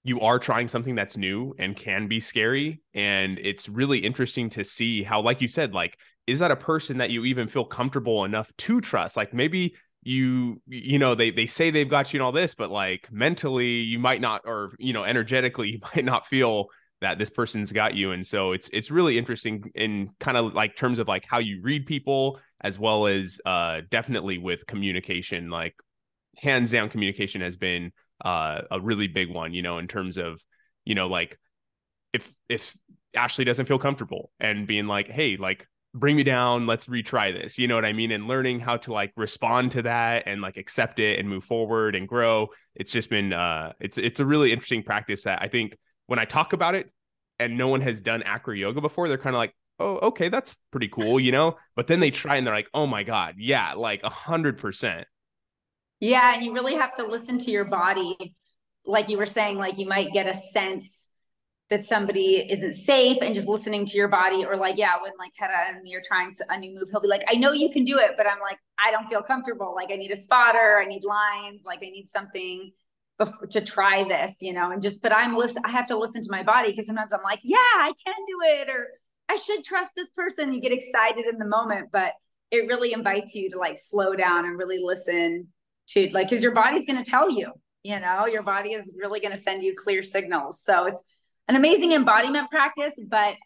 you 0.07 0.21
are 0.21 0.39
trying 0.39 0.69
something 0.69 0.95
that's 0.95 1.17
new 1.17 1.55
and 1.59 1.77
can 1.77 2.09
be 2.09 2.21
scary 2.21 2.83
and 2.93 3.39
it's 3.39 3.71
really 3.71 3.99
interesting 4.01 4.51
to 4.51 4.63
see 4.63 5.03
how 5.03 5.23
like 5.23 5.41
you 5.41 5.49
said 5.49 5.73
like 5.73 5.97
is 6.27 6.39
that 6.39 6.51
a 6.51 6.57
person 6.57 6.99
that 6.99 7.11
you 7.11 7.25
even 7.25 7.49
feel 7.49 7.65
comfortable 7.65 8.25
enough 8.25 8.53
to 8.59 8.81
trust? 8.81 9.17
Like 9.17 9.35
maybe 9.35 9.75
you 10.03 10.61
you 10.67 10.99
know 10.99 11.15
they 11.15 11.31
they 11.31 11.47
say 11.47 11.71
they've 11.71 11.89
got 11.89 12.13
you 12.13 12.19
and 12.19 12.23
all 12.23 12.31
this 12.31 12.55
but 12.55 12.71
like 12.71 13.11
mentally 13.11 13.77
you 13.77 13.99
might 13.99 14.21
not 14.21 14.43
or 14.45 14.73
you 14.79 14.93
know 14.93 15.03
energetically 15.03 15.69
you 15.73 15.79
might 15.95 16.05
not 16.05 16.27
feel 16.27 16.69
that 17.05 17.19
this 17.19 17.31
person's 17.31 17.71
got 17.71 17.95
you. 17.95 18.13
And 18.13 18.27
so 18.27 18.53
it's 18.53 18.71
it's 18.71 18.91
really 18.91 19.19
interesting 19.19 19.71
in 19.75 20.11
kind 20.21 20.37
of 20.37 20.55
like 20.55 20.75
terms 20.75 20.99
of 20.99 21.07
like 21.07 21.27
how 21.29 21.39
you 21.39 21.61
read 21.63 21.87
people 21.87 22.41
as 22.63 22.79
well 22.79 23.07
as 23.07 23.41
uh 23.45 23.83
definitely 23.91 24.39
with 24.39 24.67
communication. 24.67 25.51
Like 25.51 25.75
hands 26.37 26.71
down 26.71 26.89
communication 26.89 27.43
has 27.43 27.57
been 27.57 27.93
uh 28.25 28.63
a 28.71 28.81
really 28.81 29.07
big 29.07 29.31
one 29.31 29.53
you 29.53 29.63
know 29.63 29.79
in 29.79 29.87
terms 29.87 30.17
of 30.17 30.41
you 30.85 30.95
know 30.95 31.07
like 31.07 31.39
if 32.13 32.33
if 32.49 32.77
Ashley 33.15 33.45
doesn't 33.45 33.67
feel 33.67 33.79
comfortable 33.79 34.31
and 34.41 34.67
being 34.67 34.87
like 34.87 35.09
hey 35.09 35.37
like 35.37 35.69
bring 35.95 36.17
me 36.17 36.25
down 36.25 36.67
let's 36.67 36.87
retry 36.87 37.33
this 37.33 37.57
you 37.57 37.69
know 37.69 37.77
what 37.77 37.85
i 37.85 37.93
mean? 37.93 38.11
And 38.11 38.27
learning 38.27 38.59
how 38.61 38.77
to 38.79 38.93
like 38.93 39.13
respond 39.17 39.71
to 39.73 39.83
that 39.83 40.25
and 40.27 40.43
like 40.43 40.57
accept 40.57 40.99
it 40.99 41.21
and 41.21 41.29
move 41.29 41.45
forward 41.45 41.95
and 41.95 42.09
grow 42.09 42.49
it's 42.75 42.91
just 42.91 43.09
been 43.09 43.33
uh 43.33 43.73
it's 43.81 43.97
it's 43.97 44.21
a 44.21 44.27
really 44.27 44.53
interesting 44.53 44.83
practice 44.83 45.23
that 45.25 45.41
i 45.41 45.49
think 45.49 45.77
when 46.07 46.19
i 46.19 46.25
talk 46.25 46.53
about 46.53 46.75
it 46.75 46.91
and 47.39 47.57
no 47.57 47.69
one 47.69 47.81
has 47.81 48.01
done 48.01 48.23
acro 48.25 48.55
yoga 48.55 48.81
before 48.81 49.09
they're 49.09 49.19
kind 49.19 49.37
of 49.37 49.39
like 49.39 49.55
oh 49.79 49.99
okay 49.99 50.29
that's 50.29 50.57
pretty 50.71 50.89
cool 50.89 51.19
you 51.19 51.33
know? 51.33 51.55
But 51.77 51.87
then 51.87 52.01
they 52.01 52.11
try 52.11 52.37
and 52.37 52.47
they're 52.47 52.55
like 52.55 52.69
oh 52.75 52.87
my 52.87 53.05
god 53.05 53.37
yeah 53.39 53.75
like 53.75 54.03
a 54.03 54.11
hundred 54.11 54.59
percent. 54.59 55.07
Yeah 56.01 56.35
and 56.35 56.45
you 56.45 56.53
really 56.53 56.75
have 56.75 56.97
to 56.97 57.07
listen 57.07 57.39
to 57.39 57.51
your 57.51 57.65
body 57.65 58.35
like 58.85 59.09
you 59.09 59.17
were 59.17 59.27
saying 59.27 59.59
like 59.59 59.79
you 59.79 59.87
might 59.87 60.13
get 60.13 60.27
a 60.27 60.35
sense 60.35 61.09
that 61.71 61.85
somebody 61.85 62.47
isn't 62.51 62.75
safe 62.75 63.19
and 63.23 63.35
just 63.35 63.49
listening 63.49 63.87
to 63.87 63.97
your 63.97 64.09
body 64.09 64.45
or 64.45 64.57
like 64.57 64.77
yeah 64.77 65.01
when 65.01 65.13
like 65.19 65.33
Hedda 65.37 65.55
and 65.69 65.83
me 65.83 65.95
are 65.95 66.03
trying 66.05 66.31
a 66.49 66.59
new 66.59 66.75
move 66.75 66.91
he'll 66.91 67.01
be 67.01 67.09
like 67.09 67.25
I 67.29 67.35
know 67.37 67.53
you 67.53 67.71
can 67.71 67.85
do 67.85 67.99
it 67.99 68.13
but 68.17 68.27
I'm 68.27 68.41
like 68.41 68.59
I 68.83 68.91
don't 68.91 69.09
feel 69.09 69.23
comfortable. 69.23 69.75
Like 69.75 69.91
I 69.91 69.97
need 69.97 70.11
a 70.11 70.17
spotter. 70.17 70.81
I 70.83 70.87
need 70.87 71.05
lines. 71.05 71.63
Like 71.65 71.79
I 71.83 71.89
need 71.89 72.09
something 72.09 72.73
before, 73.17 73.47
to 73.47 73.61
try 73.61 74.05
this 74.05 74.39
you 74.43 74.53
know 74.53 74.73
and 74.73 74.83
just 74.83 75.01
but 75.01 75.15
I'm 75.15 75.37
listen 75.37 75.63
I 75.65 75.71
have 75.71 75.87
to 75.87 75.99
listen 75.99 76.23
to 76.23 76.31
my 76.31 76.43
body 76.43 76.71
because 76.71 76.87
sometimes 76.87 77.13
I'm 77.13 77.23
like 77.23 77.41
yeah 77.43 77.57
I 77.59 77.93
can 78.05 78.15
do 78.27 78.39
it 78.43 78.69
or 78.69 78.89
I 79.29 79.37
should 79.37 79.65
trust 79.65 79.93
this 79.97 80.11
person. 80.11 80.53
You 80.53 80.61
get 80.61 80.73
excited 80.73 81.25
in 81.27 81.39
the 81.39 81.47
moment 81.47 81.89
but 81.93 82.13
it 82.51 82.69
really 82.69 82.93
invites 82.93 83.35
you 83.35 83.51
to 83.51 83.59
like 83.59 83.79
slow 83.79 84.15
down 84.15 84.45
and 84.45 84.59
really 84.59 84.79
listen 84.79 85.49
to 85.89 86.11
like 86.13 86.29
because 86.29 86.43
your 86.43 86.53
body's 86.53 86.85
going 86.85 87.03
to 87.03 87.11
tell 87.11 87.31
you 87.31 87.53
you 87.85 88.01
know? 88.01 88.27
Your 88.27 88.43
body 88.43 88.71
is 88.71 88.91
really 88.99 89.21
going 89.21 89.33
to 89.33 89.41
send 89.41 89.63
you 89.63 89.75
clear 89.77 90.03
signals. 90.03 90.61
So 90.61 90.87
it's 90.87 91.05
an 91.49 91.57
amazing 91.57 91.93
embodiment 91.93 92.51
practice, 92.51 92.99
but 93.07 93.37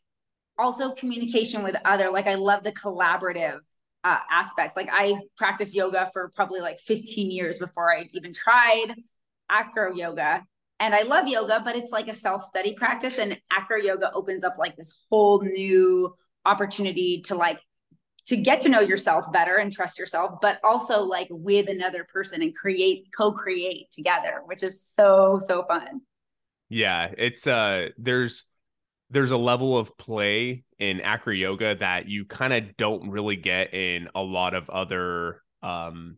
also 0.59 0.93
communication 0.93 1.63
with 1.63 1.77
other. 1.85 2.11
Like 2.11 2.27
I 2.27 2.35
love 2.35 2.65
the 2.65 2.73
collaborative 2.73 3.59
uh, 4.05 4.19
aspects. 4.31 4.77
Like 4.77 4.89
I 4.91 5.19
practiced 5.37 5.75
yoga 5.75 6.09
for 6.13 6.31
probably 6.35 6.61
like 6.61 6.81
15 6.81 7.31
years 7.31 7.59
before 7.59 7.93
I 7.93 8.09
even 8.13 8.33
tried 8.33 8.95
acro 9.51 9.93
yoga. 9.93 10.45
And 10.81 10.95
I 10.95 11.03
love 11.03 11.27
yoga, 11.27 11.61
but 11.65 11.75
it's 11.75 11.91
like 11.91 12.09
a 12.09 12.15
self-study 12.15 12.75
practice. 12.75 13.19
And 13.19 13.41
acro 13.51 13.79
yoga 13.79 14.13
opens 14.13 14.45
up 14.45 14.59
like 14.59 14.77
this 14.77 14.97
whole 15.11 15.43
new 15.43 16.15
opportunity 16.45 17.21
to 17.23 17.35
like 17.35 17.61
to 18.27 18.37
get 18.37 18.61
to 18.61 18.69
know 18.69 18.81
yourself 18.81 19.33
better 19.33 19.57
and 19.57 19.73
trust 19.73 19.99
yourself, 19.99 20.35
but 20.43 20.61
also 20.63 21.01
like 21.01 21.29
with 21.31 21.69
another 21.69 22.07
person 22.13 22.43
and 22.43 22.55
create, 22.55 23.07
co-create 23.17 23.91
together, 23.91 24.43
which 24.45 24.63
is 24.63 24.83
so, 24.83 25.41
so 25.43 25.65
fun. 25.65 26.03
Yeah, 26.69 27.13
it's 27.17 27.47
uh 27.47 27.89
there's 27.97 28.45
there's 29.11 29.31
a 29.31 29.37
level 29.39 29.79
of 29.79 29.97
play 29.97 30.65
in 30.79 31.01
acro 31.01 31.33
yoga 31.33 31.75
that 31.77 32.09
you 32.09 32.25
kind 32.27 32.53
of 32.53 32.77
don't 32.77 33.11
really 33.11 33.37
get 33.37 33.75
in 33.75 34.09
a 34.15 34.21
lot 34.23 34.55
of 34.55 34.69
other 34.71 35.43
um 35.63 36.17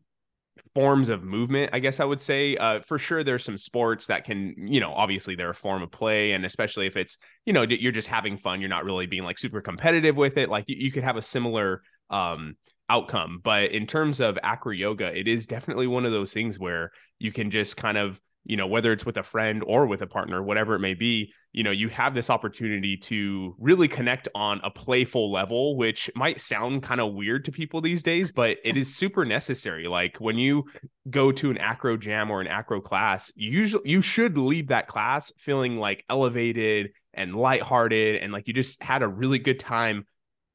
forms 0.75 1.09
of 1.09 1.25
movement 1.25 1.71
i 1.73 1.79
guess 1.81 2.01
i 2.01 2.05
would 2.05 2.21
say. 2.21 2.57
Uh, 2.57 2.81
for 2.83 2.99
sure 2.99 3.25
there's 3.25 3.45
some 3.45 3.59
sports 3.59 4.07
that 4.07 4.25
can 4.25 4.55
you 4.59 4.81
know 4.81 4.93
obviously 4.93 5.35
they're 5.35 5.51
a 5.51 5.55
form 5.55 5.83
of 5.83 5.91
play 5.91 6.33
and 6.33 6.45
especially 6.45 6.87
if 6.87 6.97
it's 6.97 7.19
you 7.47 7.53
know 7.53 7.63
you're 7.63 7.93
just 7.93 8.09
having 8.09 8.39
fun 8.39 8.61
you're 8.61 8.71
not 8.71 8.85
really 8.85 9.07
being 9.07 9.25
like 9.25 9.39
super 9.39 9.61
competitive 9.61 10.17
with 10.17 10.37
it 10.37 10.49
like 10.51 10.65
you, 10.69 10.77
you 10.79 10.93
could 10.93 11.05
have 11.05 11.17
a 11.17 11.23
similar 11.23 11.83
um 12.11 12.57
outcome. 12.89 13.41
But 13.43 13.71
in 13.71 13.87
terms 13.87 14.21
of 14.21 14.39
acro 14.43 14.73
yoga 14.73 15.17
it 15.17 15.29
is 15.29 15.47
definitely 15.47 15.87
one 15.87 16.05
of 16.05 16.13
those 16.13 16.33
things 16.33 16.59
where 16.59 16.91
you 17.21 17.33
can 17.33 17.51
just 17.51 17.77
kind 17.77 17.97
of 17.97 18.21
you 18.45 18.57
know 18.57 18.67
whether 18.67 18.93
it's 18.93 19.07
with 19.07 19.17
a 19.17 19.23
friend 19.23 19.63
or 19.67 19.87
with 19.87 20.03
a 20.03 20.07
partner 20.07 20.43
whatever 20.43 20.75
it 20.75 20.81
may 20.81 20.95
be 20.95 21.33
you 21.53 21.63
know 21.63 21.71
you 21.71 21.89
have 21.89 22.15
this 22.15 22.31
opportunity 22.31 22.97
to 22.97 23.55
really 23.59 23.89
connect 23.89 24.29
on 24.35 24.61
a 24.63 24.71
playful 24.71 25.33
level 25.33 25.77
which 25.77 26.11
might 26.15 26.41
sound 26.41 26.83
kind 26.83 27.01
of 27.01 27.13
weird 27.13 27.45
to 27.45 27.53
people 27.53 27.81
these 27.81 28.03
days 28.03 28.31
but 28.33 28.59
it 28.65 28.77
is 28.77 28.95
super 28.95 29.25
necessary. 29.25 29.89
Like 29.89 30.17
when 30.19 30.39
you 30.39 30.65
go 31.09 31.33
to 31.33 31.51
an 31.51 31.59
acro 31.59 31.97
jam 31.97 32.31
or 32.31 32.41
an 32.41 32.47
acro 32.47 32.81
class 32.81 33.33
you 33.35 33.51
usually 33.51 33.91
you 33.91 34.03
should 34.03 34.39
leave 34.39 34.69
that 34.69 34.87
class 34.87 35.33
feeling 35.39 35.79
like 35.79 36.05
elevated 36.09 36.91
and 37.15 37.35
lighthearted 37.35 38.23
and 38.23 38.33
like 38.33 38.47
you 38.47 38.55
just 38.55 38.83
had 38.83 39.03
a 39.03 39.09
really 39.09 39.39
good 39.39 39.59
time 39.59 40.07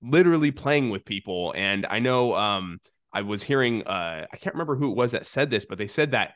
literally 0.02 0.52
playing 0.52 0.90
with 0.90 1.06
people. 1.06 1.54
And 1.56 1.86
i 1.90 2.00
know 2.00 2.36
um 2.36 2.80
i 3.12 3.22
was 3.22 3.44
hearing 3.44 3.84
uh 3.86 4.26
i 4.32 4.38
can't 4.38 4.56
remember 4.56 4.76
who 4.76 4.92
it 4.92 4.96
was 4.96 5.12
that 5.12 5.26
said 5.26 5.50
this 5.50 5.66
but 5.66 5.78
they 5.78 5.88
said 5.88 6.12
that 6.12 6.34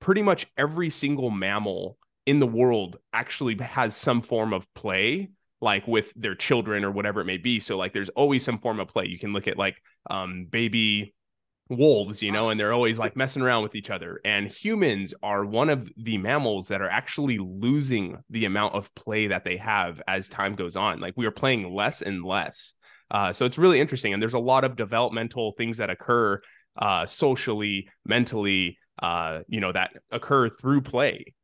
pretty 0.00 0.22
much 0.22 0.46
every 0.56 0.90
single 0.90 1.30
mammal 1.30 1.98
in 2.26 2.40
the 2.40 2.46
world 2.46 2.96
actually 3.12 3.56
has 3.58 3.96
some 3.96 4.22
form 4.22 4.52
of 4.52 4.72
play 4.74 5.30
like 5.60 5.86
with 5.86 6.12
their 6.16 6.34
children 6.34 6.84
or 6.84 6.90
whatever 6.90 7.20
it 7.20 7.26
may 7.26 7.36
be. 7.36 7.60
So 7.60 7.76
like 7.76 7.92
there's 7.92 8.08
always 8.10 8.44
some 8.44 8.58
form 8.58 8.80
of 8.80 8.88
play. 8.88 9.06
You 9.06 9.18
can 9.18 9.32
look 9.32 9.46
at 9.46 9.58
like 9.58 9.82
um 10.08 10.46
baby 10.50 11.14
wolves 11.68 12.20
you 12.20 12.32
know 12.32 12.50
and 12.50 12.58
they're 12.58 12.72
always 12.72 12.98
like 12.98 13.14
messing 13.14 13.42
around 13.42 13.62
with 13.62 13.74
each 13.74 13.90
other. 13.90 14.20
And 14.24 14.48
humans 14.48 15.14
are 15.22 15.44
one 15.44 15.68
of 15.68 15.88
the 15.96 16.18
mammals 16.18 16.68
that 16.68 16.80
are 16.82 16.88
actually 16.88 17.38
losing 17.38 18.18
the 18.30 18.46
amount 18.46 18.74
of 18.74 18.94
play 18.94 19.28
that 19.28 19.44
they 19.44 19.56
have 19.58 20.02
as 20.08 20.28
time 20.28 20.54
goes 20.54 20.76
on. 20.76 21.00
Like 21.00 21.14
we 21.16 21.26
are 21.26 21.30
playing 21.30 21.72
less 21.72 22.02
and 22.02 22.24
less. 22.24 22.74
Uh, 23.10 23.32
so 23.32 23.44
it's 23.44 23.58
really 23.58 23.80
interesting. 23.80 24.12
And 24.12 24.22
there's 24.22 24.34
a 24.34 24.38
lot 24.38 24.64
of 24.64 24.76
developmental 24.76 25.52
things 25.52 25.78
that 25.78 25.90
occur 25.90 26.40
uh, 26.76 27.06
socially 27.06 27.88
mentally 28.04 28.78
uh, 28.98 29.40
you 29.48 29.60
know, 29.60 29.72
that 29.72 29.92
occur 30.10 30.48
through 30.48 30.82
play. 30.82 31.34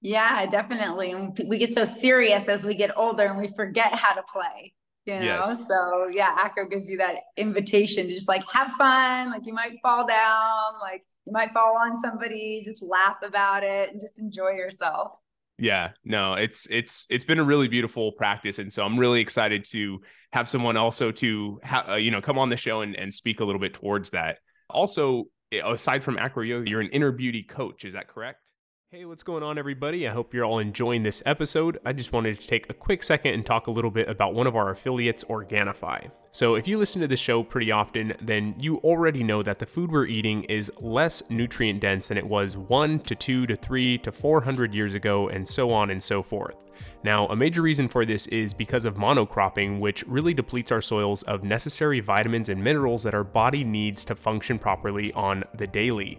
Yeah, 0.00 0.46
definitely. 0.46 1.12
And 1.12 1.38
we 1.46 1.58
get 1.58 1.74
so 1.74 1.84
serious 1.84 2.48
as 2.48 2.64
we 2.64 2.74
get 2.74 2.96
older 2.96 3.24
and 3.24 3.38
we 3.38 3.48
forget 3.48 3.94
how 3.94 4.14
to 4.14 4.22
play, 4.22 4.72
you 5.06 5.14
know? 5.14 5.24
Yes. 5.24 5.66
So 5.68 6.08
yeah, 6.12 6.36
Acro 6.38 6.68
gives 6.68 6.88
you 6.88 6.98
that 6.98 7.16
invitation 7.36 8.06
to 8.06 8.14
just 8.14 8.28
like 8.28 8.44
have 8.52 8.72
fun. 8.72 9.30
Like 9.30 9.42
you 9.44 9.52
might 9.52 9.78
fall 9.82 10.06
down, 10.06 10.74
like 10.80 11.04
you 11.26 11.32
might 11.32 11.52
fall 11.52 11.76
on 11.76 11.98
somebody, 12.00 12.62
just 12.64 12.82
laugh 12.82 13.16
about 13.24 13.64
it 13.64 13.90
and 13.90 14.00
just 14.00 14.18
enjoy 14.20 14.50
yourself. 14.50 15.16
Yeah, 15.60 15.90
no, 16.04 16.34
it's 16.34 16.68
it's 16.70 17.04
it's 17.10 17.24
been 17.24 17.40
a 17.40 17.44
really 17.44 17.66
beautiful 17.66 18.12
practice, 18.12 18.60
and 18.60 18.72
so 18.72 18.84
I'm 18.84 18.96
really 18.96 19.20
excited 19.20 19.64
to 19.70 20.00
have 20.32 20.48
someone 20.48 20.76
also 20.76 21.10
to 21.10 21.60
ha- 21.64 21.86
uh, 21.88 21.94
you 21.96 22.12
know 22.12 22.20
come 22.20 22.38
on 22.38 22.48
the 22.48 22.56
show 22.56 22.82
and 22.82 22.94
and 22.94 23.12
speak 23.12 23.40
a 23.40 23.44
little 23.44 23.60
bit 23.60 23.74
towards 23.74 24.10
that. 24.10 24.38
Also, 24.70 25.24
aside 25.52 26.04
from 26.04 26.18
acro 26.18 26.42
yoga, 26.42 26.68
you're 26.68 26.80
an 26.80 26.90
inner 26.90 27.12
beauty 27.12 27.42
coach. 27.42 27.84
Is 27.84 27.94
that 27.94 28.08
correct? 28.08 28.47
Hey, 28.90 29.04
what's 29.04 29.22
going 29.22 29.42
on, 29.42 29.58
everybody? 29.58 30.08
I 30.08 30.14
hope 30.14 30.32
you're 30.32 30.46
all 30.46 30.60
enjoying 30.60 31.02
this 31.02 31.22
episode. 31.26 31.78
I 31.84 31.92
just 31.92 32.14
wanted 32.14 32.40
to 32.40 32.48
take 32.48 32.70
a 32.70 32.72
quick 32.72 33.02
second 33.02 33.34
and 33.34 33.44
talk 33.44 33.66
a 33.66 33.70
little 33.70 33.90
bit 33.90 34.08
about 34.08 34.32
one 34.32 34.46
of 34.46 34.56
our 34.56 34.70
affiliates, 34.70 35.24
Organifi. 35.24 36.10
So, 36.32 36.54
if 36.54 36.66
you 36.66 36.78
listen 36.78 37.02
to 37.02 37.06
the 37.06 37.14
show 37.14 37.42
pretty 37.42 37.70
often, 37.70 38.14
then 38.22 38.54
you 38.58 38.78
already 38.78 39.22
know 39.22 39.42
that 39.42 39.58
the 39.58 39.66
food 39.66 39.90
we're 39.90 40.06
eating 40.06 40.44
is 40.44 40.72
less 40.80 41.22
nutrient 41.28 41.82
dense 41.82 42.08
than 42.08 42.16
it 42.16 42.26
was 42.26 42.56
one 42.56 42.98
to 43.00 43.14
two 43.14 43.46
to 43.48 43.56
three 43.56 43.98
to 43.98 44.10
400 44.10 44.72
years 44.72 44.94
ago, 44.94 45.28
and 45.28 45.46
so 45.46 45.70
on 45.70 45.90
and 45.90 46.02
so 46.02 46.22
forth. 46.22 46.64
Now, 47.04 47.26
a 47.26 47.36
major 47.36 47.60
reason 47.60 47.88
for 47.88 48.06
this 48.06 48.26
is 48.28 48.54
because 48.54 48.86
of 48.86 48.94
monocropping, 48.94 49.80
which 49.80 50.02
really 50.06 50.32
depletes 50.32 50.72
our 50.72 50.80
soils 50.80 51.22
of 51.24 51.44
necessary 51.44 52.00
vitamins 52.00 52.48
and 52.48 52.64
minerals 52.64 53.02
that 53.02 53.14
our 53.14 53.24
body 53.24 53.64
needs 53.64 54.02
to 54.06 54.14
function 54.14 54.58
properly 54.58 55.12
on 55.12 55.44
the 55.58 55.66
daily. 55.66 56.18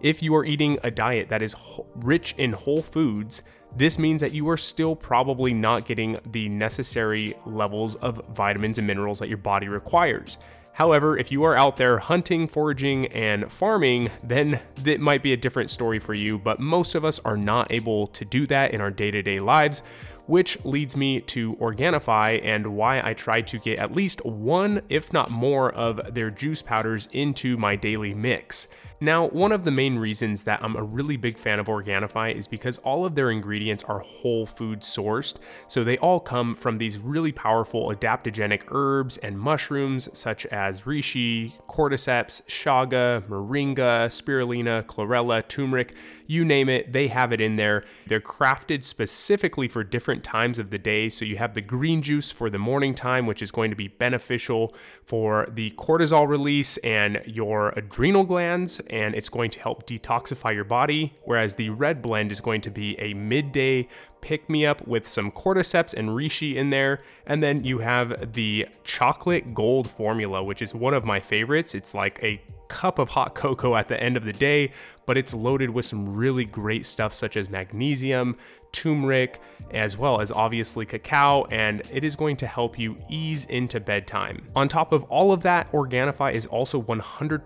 If 0.00 0.22
you 0.22 0.34
are 0.34 0.44
eating 0.44 0.78
a 0.82 0.90
diet 0.90 1.28
that 1.28 1.42
is 1.42 1.54
rich 1.96 2.34
in 2.38 2.52
whole 2.52 2.82
foods, 2.82 3.42
this 3.76 3.98
means 3.98 4.20
that 4.22 4.32
you 4.32 4.48
are 4.48 4.56
still 4.56 4.96
probably 4.96 5.52
not 5.52 5.84
getting 5.84 6.18
the 6.32 6.48
necessary 6.48 7.34
levels 7.44 7.96
of 7.96 8.22
vitamins 8.34 8.78
and 8.78 8.86
minerals 8.86 9.18
that 9.18 9.28
your 9.28 9.38
body 9.38 9.68
requires. 9.68 10.38
However, 10.72 11.18
if 11.18 11.30
you 11.30 11.44
are 11.44 11.54
out 11.54 11.76
there 11.76 11.98
hunting, 11.98 12.46
foraging, 12.46 13.06
and 13.08 13.52
farming, 13.52 14.10
then 14.22 14.60
that 14.76 15.00
might 15.00 15.22
be 15.22 15.34
a 15.34 15.36
different 15.36 15.70
story 15.70 15.98
for 15.98 16.14
you, 16.14 16.38
but 16.38 16.58
most 16.58 16.94
of 16.94 17.04
us 17.04 17.20
are 17.24 17.36
not 17.36 17.70
able 17.70 18.06
to 18.08 18.24
do 18.24 18.46
that 18.46 18.72
in 18.72 18.80
our 18.80 18.90
day 18.90 19.10
to 19.10 19.22
day 19.22 19.40
lives, 19.40 19.82
which 20.26 20.64
leads 20.64 20.96
me 20.96 21.20
to 21.20 21.56
Organifi 21.56 22.42
and 22.42 22.66
why 22.66 23.02
I 23.06 23.12
try 23.12 23.42
to 23.42 23.58
get 23.58 23.78
at 23.78 23.94
least 23.94 24.24
one, 24.24 24.80
if 24.88 25.12
not 25.12 25.30
more, 25.30 25.70
of 25.72 26.14
their 26.14 26.30
juice 26.30 26.62
powders 26.62 27.08
into 27.12 27.58
my 27.58 27.76
daily 27.76 28.14
mix. 28.14 28.68
Now, 29.02 29.28
one 29.28 29.50
of 29.50 29.64
the 29.64 29.70
main 29.70 29.98
reasons 29.98 30.42
that 30.42 30.62
I'm 30.62 30.76
a 30.76 30.82
really 30.82 31.16
big 31.16 31.38
fan 31.38 31.58
of 31.58 31.68
Organifi 31.68 32.36
is 32.36 32.46
because 32.46 32.76
all 32.78 33.06
of 33.06 33.14
their 33.14 33.30
ingredients 33.30 33.82
are 33.84 33.98
whole 34.00 34.44
food 34.44 34.80
sourced. 34.80 35.36
So 35.68 35.82
they 35.82 35.96
all 35.96 36.20
come 36.20 36.54
from 36.54 36.76
these 36.76 36.98
really 36.98 37.32
powerful 37.32 37.88
adaptogenic 37.88 38.64
herbs 38.68 39.16
and 39.16 39.40
mushrooms 39.40 40.10
such 40.12 40.44
as 40.46 40.82
reishi, 40.82 41.54
cordyceps, 41.66 42.42
chaga, 42.42 43.26
moringa, 43.26 44.08
spirulina, 44.08 44.84
chlorella, 44.84 45.48
turmeric, 45.48 45.94
you 46.30 46.44
name 46.44 46.68
it, 46.68 46.92
they 46.92 47.08
have 47.08 47.32
it 47.32 47.40
in 47.40 47.56
there. 47.56 47.82
They're 48.06 48.20
crafted 48.20 48.84
specifically 48.84 49.66
for 49.66 49.82
different 49.82 50.22
times 50.22 50.60
of 50.60 50.70
the 50.70 50.78
day. 50.78 51.08
So 51.08 51.24
you 51.24 51.38
have 51.38 51.54
the 51.54 51.60
green 51.60 52.02
juice 52.02 52.30
for 52.30 52.48
the 52.50 52.58
morning 52.58 52.94
time, 52.94 53.26
which 53.26 53.42
is 53.42 53.50
going 53.50 53.70
to 53.70 53.76
be 53.76 53.88
beneficial 53.88 54.72
for 55.02 55.48
the 55.50 55.70
cortisol 55.72 56.28
release 56.28 56.76
and 56.78 57.20
your 57.26 57.70
adrenal 57.70 58.22
glands 58.22 58.80
and 58.90 59.14
it's 59.14 59.28
going 59.28 59.50
to 59.50 59.60
help 59.60 59.86
detoxify 59.86 60.54
your 60.54 60.64
body. 60.64 61.14
Whereas 61.24 61.54
the 61.54 61.70
red 61.70 62.02
blend 62.02 62.32
is 62.32 62.40
going 62.40 62.60
to 62.62 62.70
be 62.70 62.98
a 63.00 63.14
midday 63.14 63.88
pick 64.20 64.48
me 64.48 64.66
up 64.66 64.86
with 64.86 65.08
some 65.08 65.30
cordyceps 65.30 65.94
and 65.94 66.10
reishi 66.10 66.54
in 66.54 66.70
there. 66.70 67.02
And 67.26 67.42
then 67.42 67.64
you 67.64 67.78
have 67.78 68.32
the 68.32 68.66
chocolate 68.84 69.54
gold 69.54 69.88
formula, 69.88 70.42
which 70.42 70.62
is 70.62 70.74
one 70.74 70.94
of 70.94 71.04
my 71.04 71.20
favorites. 71.20 71.74
It's 71.74 71.94
like 71.94 72.22
a 72.22 72.40
cup 72.68 72.98
of 72.98 73.10
hot 73.10 73.34
cocoa 73.34 73.74
at 73.74 73.88
the 73.88 74.00
end 74.00 74.16
of 74.16 74.24
the 74.24 74.32
day, 74.32 74.72
but 75.04 75.18
it's 75.18 75.34
loaded 75.34 75.70
with 75.70 75.84
some 75.84 76.14
really 76.14 76.44
great 76.44 76.86
stuff 76.86 77.12
such 77.12 77.36
as 77.36 77.50
magnesium, 77.50 78.36
turmeric, 78.72 79.40
as 79.72 79.96
well 79.96 80.20
as 80.20 80.30
obviously 80.30 80.86
cacao, 80.86 81.44
and 81.50 81.82
it 81.90 82.04
is 82.04 82.14
going 82.14 82.36
to 82.36 82.46
help 82.46 82.78
you 82.78 82.96
ease 83.08 83.44
into 83.46 83.80
bedtime. 83.80 84.46
On 84.54 84.68
top 84.68 84.92
of 84.92 85.02
all 85.04 85.32
of 85.32 85.42
that, 85.42 85.70
Organifi 85.72 86.32
is 86.32 86.46
also 86.46 86.80
100% 86.80 87.44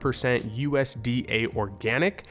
USDA 0.59 1.57
organic, 1.57 2.25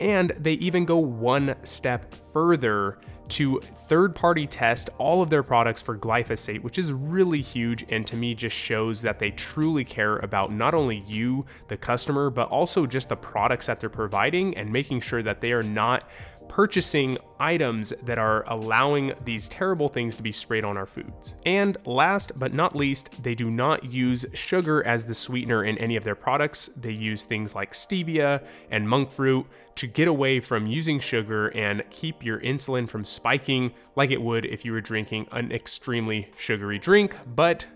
and 0.00 0.30
they 0.38 0.54
even 0.54 0.84
go 0.84 0.98
one 0.98 1.54
step 1.64 2.14
further 2.32 2.98
to 3.28 3.60
third 3.88 4.14
party 4.14 4.46
test 4.46 4.90
all 4.98 5.22
of 5.22 5.30
their 5.30 5.42
products 5.42 5.82
for 5.82 5.96
glyphosate, 5.96 6.62
which 6.62 6.78
is 6.78 6.92
really 6.92 7.40
huge 7.40 7.84
and 7.90 8.06
to 8.06 8.16
me 8.16 8.34
just 8.34 8.56
shows 8.56 9.02
that 9.02 9.18
they 9.18 9.30
truly 9.30 9.84
care 9.84 10.16
about 10.18 10.52
not 10.52 10.74
only 10.74 11.04
you, 11.06 11.44
the 11.68 11.76
customer, 11.76 12.30
but 12.30 12.48
also 12.48 12.86
just 12.86 13.08
the 13.08 13.16
products 13.16 13.66
that 13.66 13.80
they're 13.80 13.90
providing 13.90 14.56
and 14.56 14.72
making 14.72 15.00
sure 15.00 15.22
that 15.22 15.40
they 15.40 15.52
are 15.52 15.62
not 15.62 16.08
purchasing 16.48 17.18
items 17.38 17.92
that 18.02 18.18
are 18.18 18.44
allowing 18.48 19.12
these 19.24 19.48
terrible 19.48 19.88
things 19.88 20.16
to 20.16 20.22
be 20.22 20.32
sprayed 20.32 20.64
on 20.64 20.76
our 20.76 20.86
foods. 20.86 21.36
And 21.46 21.76
last 21.84 22.32
but 22.36 22.52
not 22.52 22.74
least, 22.74 23.22
they 23.22 23.34
do 23.34 23.50
not 23.50 23.84
use 23.84 24.26
sugar 24.32 24.84
as 24.84 25.06
the 25.06 25.14
sweetener 25.14 25.64
in 25.64 25.78
any 25.78 25.96
of 25.96 26.04
their 26.04 26.14
products. 26.14 26.70
They 26.76 26.92
use 26.92 27.24
things 27.24 27.54
like 27.54 27.72
stevia 27.72 28.44
and 28.70 28.88
monk 28.88 29.10
fruit 29.10 29.46
to 29.76 29.86
get 29.86 30.08
away 30.08 30.40
from 30.40 30.66
using 30.66 30.98
sugar 30.98 31.48
and 31.48 31.84
keep 31.90 32.24
your 32.24 32.40
insulin 32.40 32.88
from 32.88 33.04
spiking 33.04 33.72
like 33.94 34.10
it 34.10 34.20
would 34.20 34.44
if 34.44 34.64
you 34.64 34.72
were 34.72 34.80
drinking 34.80 35.28
an 35.30 35.52
extremely 35.52 36.30
sugary 36.36 36.78
drink. 36.78 37.16
But 37.36 37.66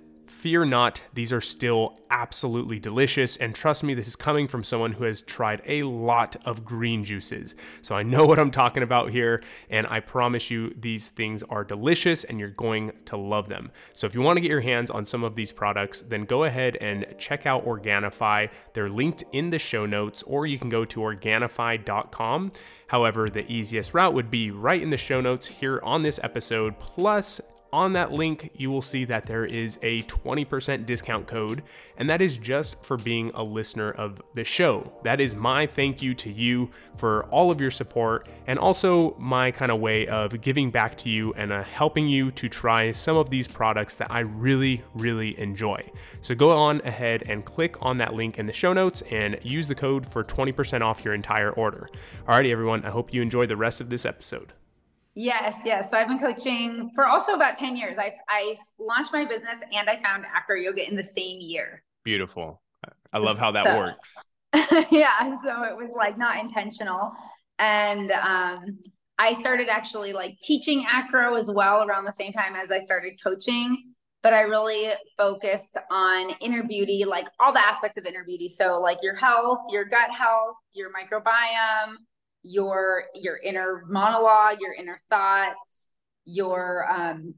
Fear 0.42 0.64
not, 0.64 1.00
these 1.14 1.32
are 1.32 1.40
still 1.40 2.00
absolutely 2.10 2.80
delicious. 2.80 3.36
And 3.36 3.54
trust 3.54 3.84
me, 3.84 3.94
this 3.94 4.08
is 4.08 4.16
coming 4.16 4.48
from 4.48 4.64
someone 4.64 4.90
who 4.90 5.04
has 5.04 5.22
tried 5.22 5.62
a 5.66 5.84
lot 5.84 6.34
of 6.44 6.64
green 6.64 7.04
juices. 7.04 7.54
So 7.80 7.94
I 7.94 8.02
know 8.02 8.26
what 8.26 8.40
I'm 8.40 8.50
talking 8.50 8.82
about 8.82 9.12
here. 9.12 9.40
And 9.70 9.86
I 9.86 10.00
promise 10.00 10.50
you, 10.50 10.74
these 10.76 11.10
things 11.10 11.44
are 11.44 11.62
delicious 11.62 12.24
and 12.24 12.40
you're 12.40 12.48
going 12.48 12.90
to 13.04 13.16
love 13.16 13.48
them. 13.48 13.70
So 13.92 14.04
if 14.08 14.16
you 14.16 14.20
want 14.20 14.36
to 14.36 14.40
get 14.40 14.50
your 14.50 14.60
hands 14.60 14.90
on 14.90 15.04
some 15.04 15.22
of 15.22 15.36
these 15.36 15.52
products, 15.52 16.00
then 16.00 16.24
go 16.24 16.42
ahead 16.42 16.76
and 16.80 17.06
check 17.18 17.46
out 17.46 17.64
Organifi. 17.64 18.50
They're 18.72 18.90
linked 18.90 19.22
in 19.30 19.50
the 19.50 19.60
show 19.60 19.86
notes, 19.86 20.24
or 20.24 20.46
you 20.46 20.58
can 20.58 20.70
go 20.70 20.84
to 20.84 20.98
Organifi.com. 20.98 22.50
However, 22.88 23.30
the 23.30 23.48
easiest 23.50 23.94
route 23.94 24.12
would 24.12 24.28
be 24.28 24.50
right 24.50 24.82
in 24.82 24.90
the 24.90 24.96
show 24.96 25.20
notes 25.20 25.46
here 25.46 25.80
on 25.84 26.02
this 26.02 26.18
episode, 26.20 26.80
plus 26.80 27.40
on 27.72 27.94
that 27.94 28.12
link, 28.12 28.50
you 28.54 28.70
will 28.70 28.82
see 28.82 29.04
that 29.06 29.24
there 29.24 29.46
is 29.46 29.78
a 29.82 30.02
20% 30.02 30.84
discount 30.84 31.26
code, 31.26 31.62
and 31.96 32.08
that 32.10 32.20
is 32.20 32.36
just 32.36 32.76
for 32.84 32.98
being 32.98 33.30
a 33.34 33.42
listener 33.42 33.92
of 33.92 34.20
the 34.34 34.44
show. 34.44 34.92
That 35.04 35.20
is 35.20 35.34
my 35.34 35.66
thank 35.66 36.02
you 36.02 36.12
to 36.14 36.30
you 36.30 36.70
for 36.96 37.24
all 37.26 37.50
of 37.50 37.60
your 37.60 37.70
support, 37.70 38.28
and 38.46 38.58
also 38.58 39.16
my 39.18 39.50
kind 39.50 39.72
of 39.72 39.80
way 39.80 40.06
of 40.06 40.40
giving 40.42 40.70
back 40.70 40.96
to 40.98 41.08
you 41.08 41.32
and 41.34 41.50
uh, 41.50 41.62
helping 41.62 42.08
you 42.08 42.30
to 42.32 42.48
try 42.48 42.90
some 42.90 43.16
of 43.16 43.30
these 43.30 43.48
products 43.48 43.94
that 43.94 44.10
I 44.10 44.20
really, 44.20 44.82
really 44.94 45.38
enjoy. 45.40 45.82
So 46.20 46.34
go 46.34 46.50
on 46.50 46.82
ahead 46.84 47.24
and 47.26 47.44
click 47.44 47.76
on 47.80 47.96
that 47.98 48.12
link 48.12 48.38
in 48.38 48.44
the 48.44 48.52
show 48.52 48.74
notes 48.74 49.02
and 49.10 49.38
use 49.42 49.66
the 49.66 49.74
code 49.74 50.06
for 50.06 50.22
20% 50.22 50.82
off 50.82 51.04
your 51.04 51.14
entire 51.14 51.50
order. 51.52 51.88
Alrighty, 52.28 52.52
everyone, 52.52 52.84
I 52.84 52.90
hope 52.90 53.14
you 53.14 53.22
enjoy 53.22 53.46
the 53.46 53.56
rest 53.56 53.80
of 53.80 53.88
this 53.88 54.04
episode. 54.04 54.52
Yes, 55.14 55.62
yes. 55.64 55.90
So 55.90 55.98
I've 55.98 56.08
been 56.08 56.18
coaching 56.18 56.90
for 56.94 57.06
also 57.06 57.34
about 57.34 57.56
10 57.56 57.76
years. 57.76 57.98
I 57.98 58.14
I 58.28 58.56
launched 58.78 59.12
my 59.12 59.24
business 59.24 59.62
and 59.72 59.88
I 59.88 60.02
found 60.02 60.24
acro 60.34 60.56
yoga 60.56 60.86
in 60.88 60.96
the 60.96 61.04
same 61.04 61.40
year. 61.40 61.82
Beautiful. 62.04 62.62
I 63.12 63.18
love 63.18 63.38
how 63.38 63.50
that 63.50 63.70
so, 63.70 63.78
works. 63.78 64.16
yeah, 64.90 65.36
so 65.42 65.64
it 65.64 65.76
was 65.76 65.92
like 65.94 66.16
not 66.16 66.38
intentional. 66.38 67.12
And 67.58 68.10
um 68.12 68.78
I 69.18 69.34
started 69.34 69.68
actually 69.68 70.12
like 70.14 70.36
teaching 70.42 70.86
acro 70.90 71.34
as 71.34 71.50
well 71.50 71.84
around 71.84 72.04
the 72.04 72.12
same 72.12 72.32
time 72.32 72.56
as 72.56 72.72
I 72.72 72.78
started 72.78 73.20
coaching, 73.22 73.92
but 74.22 74.32
I 74.32 74.40
really 74.40 74.92
focused 75.18 75.76
on 75.90 76.30
inner 76.40 76.62
beauty, 76.62 77.04
like 77.04 77.28
all 77.38 77.52
the 77.52 77.64
aspects 77.64 77.98
of 77.98 78.06
inner 78.06 78.24
beauty. 78.24 78.48
So 78.48 78.80
like 78.80 78.98
your 79.02 79.14
health, 79.14 79.58
your 79.68 79.84
gut 79.84 80.10
health, 80.10 80.56
your 80.72 80.90
microbiome, 80.90 81.96
your 82.42 83.04
your 83.14 83.36
inner 83.38 83.84
monologue 83.88 84.58
your 84.60 84.74
inner 84.74 84.98
thoughts 85.08 85.88
your 86.24 86.90
um 86.90 87.34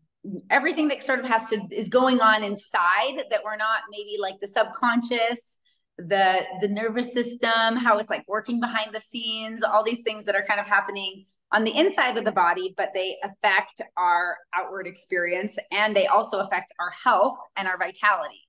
everything 0.50 0.88
that 0.88 1.02
sort 1.02 1.18
of 1.18 1.26
has 1.26 1.48
to 1.50 1.60
is 1.70 1.88
going 1.88 2.20
on 2.20 2.42
inside 2.42 3.22
that 3.30 3.40
we're 3.44 3.56
not 3.56 3.82
maybe 3.90 4.16
like 4.18 4.34
the 4.40 4.48
subconscious 4.48 5.58
the 5.98 6.40
the 6.60 6.68
nervous 6.68 7.12
system 7.12 7.76
how 7.76 7.98
it's 7.98 8.10
like 8.10 8.24
working 8.26 8.60
behind 8.60 8.94
the 8.94 9.00
scenes 9.00 9.62
all 9.62 9.84
these 9.84 10.02
things 10.02 10.24
that 10.24 10.34
are 10.34 10.44
kind 10.46 10.58
of 10.58 10.66
happening 10.66 11.26
on 11.52 11.62
the 11.62 11.76
inside 11.76 12.16
of 12.16 12.24
the 12.24 12.32
body 12.32 12.74
but 12.76 12.90
they 12.94 13.16
affect 13.22 13.82
our 13.96 14.36
outward 14.54 14.86
experience 14.86 15.58
and 15.70 15.94
they 15.94 16.06
also 16.06 16.40
affect 16.40 16.72
our 16.80 16.90
health 16.90 17.38
and 17.56 17.68
our 17.68 17.78
vitality 17.78 18.48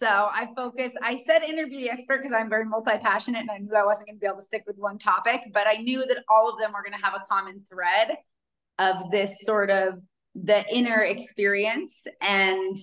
so 0.00 0.06
I 0.06 0.48
focus, 0.56 0.92
I 1.02 1.16
said 1.16 1.42
inner 1.42 1.66
beauty 1.66 1.90
expert 1.90 2.22
because 2.22 2.32
I'm 2.32 2.48
very 2.48 2.64
multi 2.64 2.96
passionate 2.96 3.40
and 3.40 3.50
I 3.50 3.58
knew 3.58 3.76
I 3.76 3.84
wasn't 3.84 4.08
going 4.08 4.16
to 4.16 4.20
be 4.20 4.26
able 4.26 4.38
to 4.38 4.42
stick 4.42 4.64
with 4.66 4.78
one 4.78 4.96
topic, 4.96 5.42
but 5.52 5.66
I 5.66 5.74
knew 5.74 6.06
that 6.06 6.24
all 6.26 6.48
of 6.50 6.58
them 6.58 6.72
were 6.72 6.82
going 6.82 6.98
to 6.98 7.04
have 7.04 7.12
a 7.14 7.22
common 7.28 7.62
thread 7.68 8.16
of 8.78 9.10
this 9.10 9.42
sort 9.42 9.68
of 9.68 10.00
the 10.34 10.64
inner 10.74 11.02
experience 11.02 12.06
and 12.22 12.78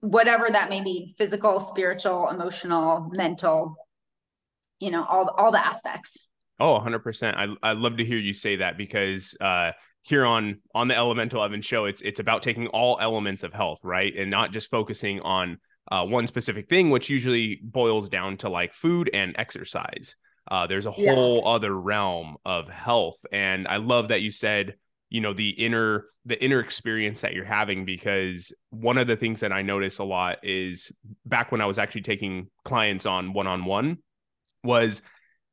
whatever 0.00 0.48
that 0.50 0.70
may 0.70 0.82
be 0.82 1.14
physical, 1.18 1.60
spiritual, 1.60 2.30
emotional, 2.30 3.10
mental, 3.12 3.76
you 4.80 4.90
know, 4.90 5.04
all, 5.04 5.28
all 5.36 5.52
the 5.52 5.62
aspects. 5.62 6.16
Oh, 6.58 6.80
100%. 6.80 7.34
I, 7.34 7.68
I 7.68 7.72
love 7.72 7.98
to 7.98 8.06
hear 8.06 8.16
you 8.16 8.32
say 8.32 8.56
that 8.56 8.78
because, 8.78 9.36
uh, 9.38 9.72
here 10.02 10.24
on 10.24 10.60
on 10.74 10.88
the 10.88 10.96
elemental 10.96 11.42
evan 11.42 11.60
show 11.60 11.84
it's 11.84 12.00
it's 12.00 12.20
about 12.20 12.42
taking 12.42 12.68
all 12.68 12.98
elements 12.98 13.42
of 13.42 13.52
health 13.52 13.80
right 13.82 14.16
and 14.16 14.30
not 14.30 14.52
just 14.52 14.70
focusing 14.70 15.20
on 15.20 15.58
uh, 15.90 16.04
one 16.04 16.26
specific 16.26 16.68
thing, 16.68 16.90
which 16.90 17.08
usually 17.10 17.60
boils 17.62 18.08
down 18.08 18.36
to 18.38 18.48
like 18.48 18.74
food 18.74 19.10
and 19.12 19.34
exercise. 19.38 20.16
uh, 20.50 20.66
there's 20.66 20.86
a 20.86 20.90
whole 20.90 21.42
yeah. 21.44 21.50
other 21.50 21.78
realm 21.78 22.36
of 22.44 22.68
health 22.68 23.18
and 23.32 23.68
i 23.68 23.76
love 23.76 24.08
that 24.08 24.22
you 24.22 24.30
said 24.30 24.74
you 25.10 25.20
know 25.20 25.32
the 25.32 25.50
inner 25.50 26.04
the 26.24 26.42
inner 26.42 26.60
experience 26.60 27.20
that 27.20 27.34
you're 27.34 27.44
having 27.44 27.84
because 27.84 28.52
one 28.70 28.98
of 28.98 29.06
the 29.06 29.16
things 29.16 29.40
that 29.40 29.52
i 29.52 29.62
notice 29.62 29.98
a 29.98 30.04
lot 30.04 30.38
is 30.42 30.92
back 31.26 31.52
when 31.52 31.60
i 31.60 31.66
was 31.66 31.78
actually 31.78 32.02
taking 32.02 32.48
clients 32.64 33.06
on 33.06 33.32
one-on-one 33.32 33.98
was 34.64 35.02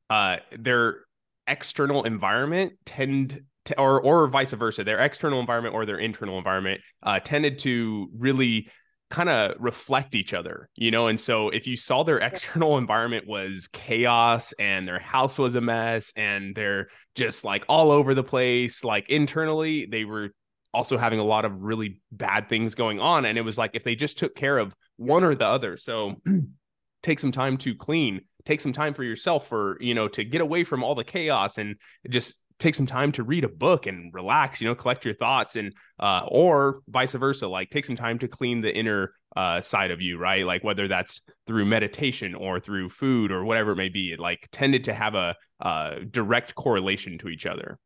uh 0.10 0.38
their 0.58 1.00
external 1.48 2.04
environment 2.04 2.74
tend 2.86 3.42
to, 3.66 3.80
or 3.80 4.02
or 4.02 4.28
vice 4.28 4.52
versa 4.52 4.84
their 4.84 5.00
external 5.00 5.40
environment 5.40 5.76
or 5.76 5.86
their 5.86 6.00
internal 6.00 6.38
environment 6.38 6.82
uh 7.04 7.20
tended 7.20 7.60
to 7.60 8.10
really 8.18 8.70
kind 9.10 9.30
of 9.30 9.56
reflect 9.60 10.16
each 10.16 10.34
other, 10.34 10.70
you 10.76 10.92
know? 10.92 11.08
And 11.08 11.20
so 11.20 11.50
if 11.50 11.68
you 11.68 11.78
saw 11.78 12.04
their 12.04 12.18
external 12.20 12.78
environment 12.78 13.28
was 13.28 13.68
chaos 13.68 14.54
and 14.54 14.88
their 14.88 15.00
house 15.00 15.38
was 15.38 15.56
a 15.56 15.62
mess 15.62 16.12
and 16.16 16.56
they're 16.56 16.88
just 17.16 17.44
like 17.44 17.66
all 17.70 17.92
over 17.92 18.14
the 18.14 18.24
place, 18.24 18.84
like 18.84 19.10
internally, 19.10 19.86
they 19.86 20.06
were 20.06 20.32
also 20.74 20.98
having 20.98 21.20
a 21.20 21.24
lot 21.24 21.46
of 21.46 21.62
really 21.62 22.02
bad 22.12 22.50
things 22.50 22.76
going 22.76 23.00
on. 23.00 23.26
And 23.26 23.38
it 23.38 23.42
was 23.42 23.58
like 23.58 23.72
if 23.74 23.84
they 23.84 23.96
just 23.96 24.18
took 24.18 24.36
care 24.36 24.58
of 24.58 24.76
one 24.98 25.24
or 25.24 25.36
the 25.36 25.48
other. 25.48 25.78
So 25.78 26.16
take 27.04 27.20
some 27.20 27.32
time 27.32 27.58
to 27.58 27.76
clean, 27.76 28.22
take 28.46 28.60
some 28.60 28.74
time 28.74 28.94
for 28.94 29.04
yourself 29.04 29.48
for, 29.48 29.78
you 29.80 29.94
know, 29.94 30.08
to 30.10 30.24
get 30.24 30.42
away 30.42 30.64
from 30.64 30.84
all 30.84 30.96
the 30.96 31.04
chaos 31.04 31.58
and 31.58 31.76
just 32.10 32.34
take 32.60 32.76
some 32.76 32.86
time 32.86 33.12
to 33.12 33.24
read 33.24 33.44
a 33.44 33.50
book 33.50 33.86
and 33.86 34.14
relax 34.14 34.62
you 34.62 34.68
know 34.68 34.76
collect 34.76 35.04
your 35.04 35.14
thoughts 35.16 35.56
and 35.56 35.74
uh, 36.00 36.22
or 36.28 36.80
vice 36.88 37.14
versa 37.14 37.48
like 37.48 37.70
take 37.70 37.86
some 37.86 37.96
time 37.96 38.18
to 38.20 38.28
clean 38.28 38.62
the 38.62 38.74
inner 38.74 39.12
uh, 39.36 39.62
side 39.62 39.92
of 39.92 40.02
you 40.02 40.18
right? 40.18 40.46
Like 40.46 40.64
whether 40.64 40.88
that's 40.88 41.22
through 41.46 41.66
meditation 41.66 42.36
or 42.36 42.60
through 42.60 42.90
food 42.90 43.32
or 43.32 43.44
whatever 43.44 43.72
it 43.72 43.76
may 43.76 43.90
be 43.90 44.14
it 44.14 44.20
like 44.20 44.48
tended 44.52 44.86
to 44.86 44.94
have 44.94 45.16
a, 45.16 45.36
a 45.60 45.98
direct 46.10 46.56
correlation 46.56 47.18
to 47.20 47.30
each 47.30 47.46
other. 47.46 47.78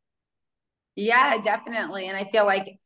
Yeah 0.95 1.37
definitely. 1.43 2.07
And 2.07 2.17
i 2.17 2.25
feel 2.25 2.45
like 2.45 2.79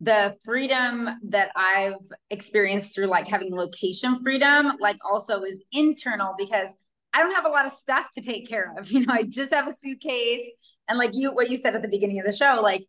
the 0.00 0.36
freedom 0.44 1.08
that 1.24 1.50
I've 1.56 1.94
experienced 2.30 2.94
through 2.94 3.06
like 3.06 3.26
having 3.26 3.54
location 3.54 4.20
freedom, 4.22 4.72
like 4.80 4.96
also 5.08 5.42
is 5.42 5.62
internal 5.72 6.34
because 6.38 6.74
I 7.12 7.22
don't 7.22 7.34
have 7.34 7.46
a 7.46 7.48
lot 7.48 7.66
of 7.66 7.72
stuff 7.72 8.10
to 8.14 8.20
take 8.20 8.48
care 8.48 8.74
of. 8.78 8.90
You 8.92 9.06
know, 9.06 9.12
I 9.12 9.24
just 9.24 9.52
have 9.52 9.66
a 9.66 9.72
suitcase 9.72 10.52
and 10.88 10.98
like 10.98 11.10
you 11.14 11.32
what 11.32 11.50
you 11.50 11.56
said 11.56 11.74
at 11.74 11.82
the 11.82 11.88
beginning 11.88 12.18
of 12.18 12.26
the 12.26 12.32
show 12.32 12.60
like 12.62 12.84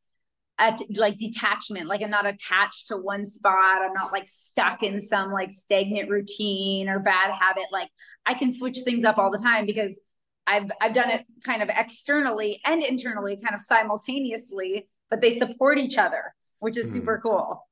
at 0.57 0.81
like 0.95 1.17
detachment 1.17 1.87
like 1.87 2.01
i'm 2.01 2.09
not 2.09 2.25
attached 2.25 2.87
to 2.87 2.97
one 2.97 3.25
spot. 3.25 3.81
I'm 3.81 3.93
not 3.93 4.11
like 4.11 4.27
stuck 4.27 4.83
in 4.83 5.01
some 5.01 5.31
like 5.31 5.51
stagnant 5.51 6.09
routine 6.09 6.89
or 6.89 6.99
bad 6.99 7.31
habit. 7.31 7.65
Like 7.71 7.89
i 8.25 8.33
can 8.33 8.51
switch 8.51 8.79
things 8.79 9.05
up 9.05 9.17
all 9.17 9.31
the 9.31 9.37
time 9.37 9.65
because 9.65 9.99
i've 10.47 10.69
i've 10.81 10.93
done 10.93 11.09
it 11.11 11.25
kind 11.43 11.61
of 11.61 11.69
externally 11.69 12.61
and 12.65 12.83
internally 12.83 13.37
kind 13.37 13.55
of 13.55 13.61
simultaneously 13.61 14.87
but 15.09 15.21
they 15.21 15.31
support 15.31 15.77
each 15.77 15.97
other 15.97 16.33
which 16.59 16.77
is 16.77 16.89
mm. 16.89 16.93
super 16.93 17.19
cool. 17.23 17.65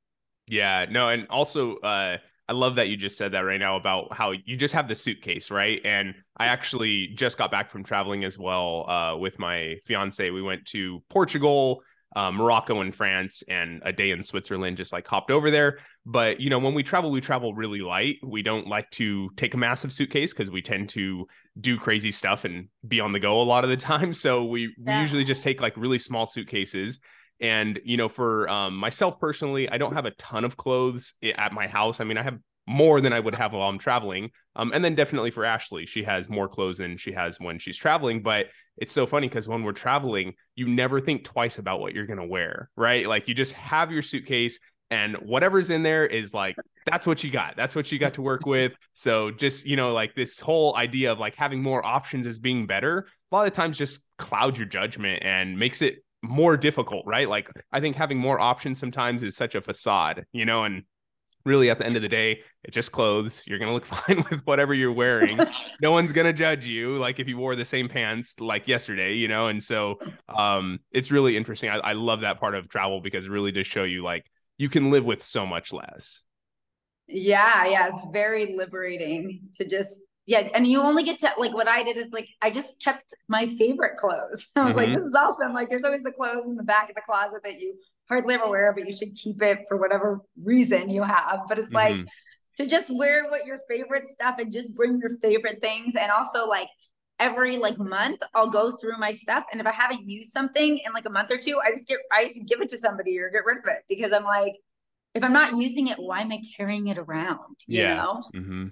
Yeah 0.46 0.86
no 0.90 1.08
and 1.10 1.26
also 1.28 1.76
uh 1.76 2.16
I 2.48 2.54
love 2.54 2.76
that 2.76 2.88
you 2.88 2.96
just 2.96 3.18
said 3.18 3.32
that 3.32 3.40
right 3.40 3.60
now 3.60 3.76
about 3.76 4.12
how 4.12 4.32
you 4.32 4.56
just 4.56 4.72
have 4.72 4.88
the 4.88 4.94
suitcase, 4.94 5.50
right? 5.50 5.80
And 5.84 6.14
I 6.38 6.46
actually 6.46 7.08
just 7.08 7.36
got 7.36 7.50
back 7.50 7.70
from 7.70 7.84
traveling 7.84 8.24
as 8.24 8.38
well 8.38 8.88
uh, 8.88 9.16
with 9.18 9.38
my 9.38 9.76
fiance. 9.84 10.30
We 10.30 10.40
went 10.40 10.64
to 10.68 11.02
Portugal, 11.10 11.82
uh, 12.16 12.32
Morocco, 12.32 12.80
and 12.80 12.94
France, 12.94 13.42
and 13.48 13.82
a 13.84 13.92
day 13.92 14.12
in 14.12 14.22
Switzerland. 14.22 14.78
Just 14.78 14.94
like 14.94 15.06
hopped 15.06 15.30
over 15.30 15.50
there. 15.50 15.78
But 16.06 16.40
you 16.40 16.48
know, 16.48 16.58
when 16.58 16.72
we 16.72 16.82
travel, 16.82 17.10
we 17.10 17.20
travel 17.20 17.52
really 17.52 17.80
light. 17.80 18.16
We 18.24 18.42
don't 18.42 18.66
like 18.66 18.90
to 18.92 19.28
take 19.36 19.52
a 19.52 19.58
massive 19.58 19.92
suitcase 19.92 20.32
because 20.32 20.48
we 20.48 20.62
tend 20.62 20.88
to 20.90 21.26
do 21.60 21.78
crazy 21.78 22.10
stuff 22.10 22.46
and 22.46 22.68
be 22.86 22.98
on 22.98 23.12
the 23.12 23.20
go 23.20 23.42
a 23.42 23.44
lot 23.44 23.64
of 23.64 23.68
the 23.68 23.76
time. 23.76 24.14
So 24.14 24.44
we, 24.44 24.74
yeah. 24.78 24.96
we 24.96 25.00
usually 25.02 25.24
just 25.24 25.42
take 25.42 25.60
like 25.60 25.76
really 25.76 25.98
small 25.98 26.24
suitcases 26.24 26.98
and, 27.40 27.80
you 27.84 27.96
know, 27.96 28.08
for 28.08 28.48
um, 28.48 28.76
myself 28.76 29.20
personally, 29.20 29.68
I 29.68 29.78
don't 29.78 29.94
have 29.94 30.06
a 30.06 30.10
ton 30.12 30.44
of 30.44 30.56
clothes 30.56 31.14
at 31.22 31.52
my 31.52 31.66
house. 31.66 32.00
I 32.00 32.04
mean, 32.04 32.18
I 32.18 32.22
have 32.22 32.38
more 32.66 33.00
than 33.00 33.12
I 33.14 33.20
would 33.20 33.34
have 33.34 33.52
while 33.52 33.68
I'm 33.68 33.78
traveling. 33.78 34.30
Um, 34.54 34.72
and 34.74 34.84
then 34.84 34.94
definitely 34.94 35.30
for 35.30 35.44
Ashley, 35.44 35.86
she 35.86 36.02
has 36.04 36.28
more 36.28 36.48
clothes 36.48 36.78
than 36.78 36.98
she 36.98 37.12
has 37.12 37.40
when 37.40 37.58
she's 37.58 37.78
traveling. 37.78 38.22
But 38.22 38.48
it's 38.76 38.92
so 38.92 39.06
funny 39.06 39.28
because 39.28 39.48
when 39.48 39.62
we're 39.62 39.72
traveling, 39.72 40.34
you 40.54 40.68
never 40.68 41.00
think 41.00 41.24
twice 41.24 41.58
about 41.58 41.80
what 41.80 41.94
you're 41.94 42.06
to 42.06 42.24
wear, 42.26 42.68
right? 42.76 43.08
Like 43.08 43.26
you 43.26 43.34
just 43.34 43.54
have 43.54 43.90
your 43.90 44.02
suitcase 44.02 44.58
and 44.90 45.16
whatever's 45.16 45.70
in 45.70 45.82
there 45.82 46.06
is 46.06 46.32
like 46.32 46.56
that's 46.86 47.06
what 47.06 47.22
you 47.22 47.30
got 47.30 47.56
that's 47.56 47.74
what 47.74 47.92
you 47.92 47.98
got 47.98 48.14
to 48.14 48.22
work 48.22 48.46
with 48.46 48.72
so 48.94 49.30
just 49.30 49.66
you 49.66 49.76
know 49.76 49.92
like 49.92 50.14
this 50.14 50.40
whole 50.40 50.74
idea 50.76 51.12
of 51.12 51.18
like 51.18 51.36
having 51.36 51.62
more 51.62 51.84
options 51.84 52.26
as 52.26 52.38
being 52.38 52.66
better 52.66 53.06
a 53.30 53.34
lot 53.34 53.46
of 53.46 53.52
times 53.52 53.76
just 53.76 54.00
clouds 54.16 54.58
your 54.58 54.66
judgment 54.66 55.22
and 55.22 55.58
makes 55.58 55.82
it 55.82 56.02
more 56.22 56.56
difficult, 56.56 57.06
right? 57.06 57.28
Like 57.28 57.50
I 57.72 57.80
think 57.80 57.96
having 57.96 58.18
more 58.18 58.40
options 58.40 58.78
sometimes 58.78 59.22
is 59.22 59.36
such 59.36 59.54
a 59.54 59.60
facade, 59.60 60.26
you 60.32 60.44
know, 60.44 60.64
and 60.64 60.82
really 61.44 61.70
at 61.70 61.78
the 61.78 61.86
end 61.86 61.96
of 61.96 62.02
the 62.02 62.08
day, 62.08 62.42
it's 62.64 62.74
just 62.74 62.92
clothes. 62.92 63.42
You're 63.46 63.58
gonna 63.58 63.72
look 63.72 63.84
fine 63.84 64.24
with 64.30 64.46
whatever 64.46 64.74
you're 64.74 64.92
wearing. 64.92 65.38
no 65.82 65.92
one's 65.92 66.12
gonna 66.12 66.32
judge 66.32 66.66
you 66.66 66.96
like 66.96 67.18
if 67.18 67.28
you 67.28 67.38
wore 67.38 67.56
the 67.56 67.64
same 67.64 67.88
pants 67.88 68.38
like 68.40 68.68
yesterday, 68.68 69.14
you 69.14 69.28
know. 69.28 69.48
And 69.48 69.62
so 69.62 69.98
um 70.28 70.80
it's 70.92 71.10
really 71.10 71.36
interesting. 71.36 71.70
I, 71.70 71.76
I 71.78 71.92
love 71.92 72.20
that 72.20 72.40
part 72.40 72.54
of 72.54 72.68
travel 72.68 73.00
because 73.00 73.24
it 73.24 73.30
really 73.30 73.52
does 73.52 73.66
show 73.66 73.84
you 73.84 74.02
like 74.02 74.30
you 74.58 74.68
can 74.68 74.90
live 74.90 75.04
with 75.04 75.22
so 75.22 75.46
much 75.46 75.72
less. 75.72 76.22
Yeah, 77.06 77.64
yeah, 77.66 77.88
it's 77.88 78.00
very 78.12 78.54
liberating 78.54 79.48
to 79.54 79.66
just 79.66 80.00
yeah 80.28 80.46
and 80.54 80.66
you 80.66 80.80
only 80.82 81.02
get 81.02 81.18
to 81.18 81.30
like 81.38 81.54
what 81.54 81.66
i 81.66 81.82
did 81.82 81.96
is 81.96 82.10
like 82.12 82.28
i 82.42 82.50
just 82.50 82.80
kept 82.80 83.14
my 83.28 83.46
favorite 83.58 83.96
clothes 83.96 84.48
i 84.56 84.64
was 84.64 84.76
mm-hmm. 84.76 84.84
like 84.84 84.96
this 84.96 85.04
is 85.04 85.14
awesome 85.14 85.52
like 85.54 85.68
there's 85.70 85.84
always 85.84 86.02
the 86.02 86.12
clothes 86.12 86.46
in 86.46 86.54
the 86.54 86.62
back 86.62 86.88
of 86.88 86.94
the 86.94 87.02
closet 87.02 87.42
that 87.42 87.58
you 87.58 87.74
hardly 88.08 88.34
ever 88.34 88.48
wear 88.48 88.72
but 88.72 88.86
you 88.86 88.96
should 88.96 89.14
keep 89.14 89.42
it 89.42 89.64
for 89.66 89.78
whatever 89.78 90.20
reason 90.44 90.88
you 90.88 91.02
have 91.02 91.40
but 91.48 91.58
it's 91.58 91.72
mm-hmm. 91.72 91.98
like 91.98 92.06
to 92.56 92.66
just 92.66 92.94
wear 92.94 93.28
what 93.30 93.46
your 93.46 93.60
favorite 93.68 94.06
stuff 94.06 94.36
and 94.38 94.52
just 94.52 94.74
bring 94.74 95.00
your 95.00 95.16
favorite 95.18 95.60
things 95.60 95.94
and 95.94 96.10
also 96.10 96.46
like 96.46 96.68
every 97.20 97.56
like 97.56 97.78
month 97.78 98.20
I'll 98.34 98.50
go 98.50 98.70
through 98.70 98.98
my 98.98 99.12
stuff 99.12 99.44
and 99.50 99.60
if 99.60 99.66
I 99.66 99.72
haven't 99.72 100.08
used 100.08 100.30
something 100.30 100.78
in 100.78 100.92
like 100.92 101.06
a 101.06 101.10
month 101.10 101.30
or 101.30 101.38
two 101.38 101.60
I 101.64 101.70
just 101.70 101.88
get 101.88 101.98
I 102.12 102.24
just 102.24 102.46
give 102.46 102.60
it 102.60 102.68
to 102.70 102.78
somebody 102.78 103.18
or 103.18 103.30
get 103.30 103.44
rid 103.44 103.58
of 103.58 103.64
it 103.66 103.82
because 103.88 104.12
I'm 104.12 104.24
like 104.24 104.54
if 105.14 105.22
I'm 105.22 105.32
not 105.32 105.56
using 105.56 105.88
it 105.88 105.98
why 105.98 106.20
am 106.20 106.32
I 106.32 106.40
carrying 106.56 106.88
it 106.88 106.98
around 106.98 107.56
you 107.66 107.82
yeah. 107.82 107.94
know 107.96 108.22
mm-hmm. 108.34 108.66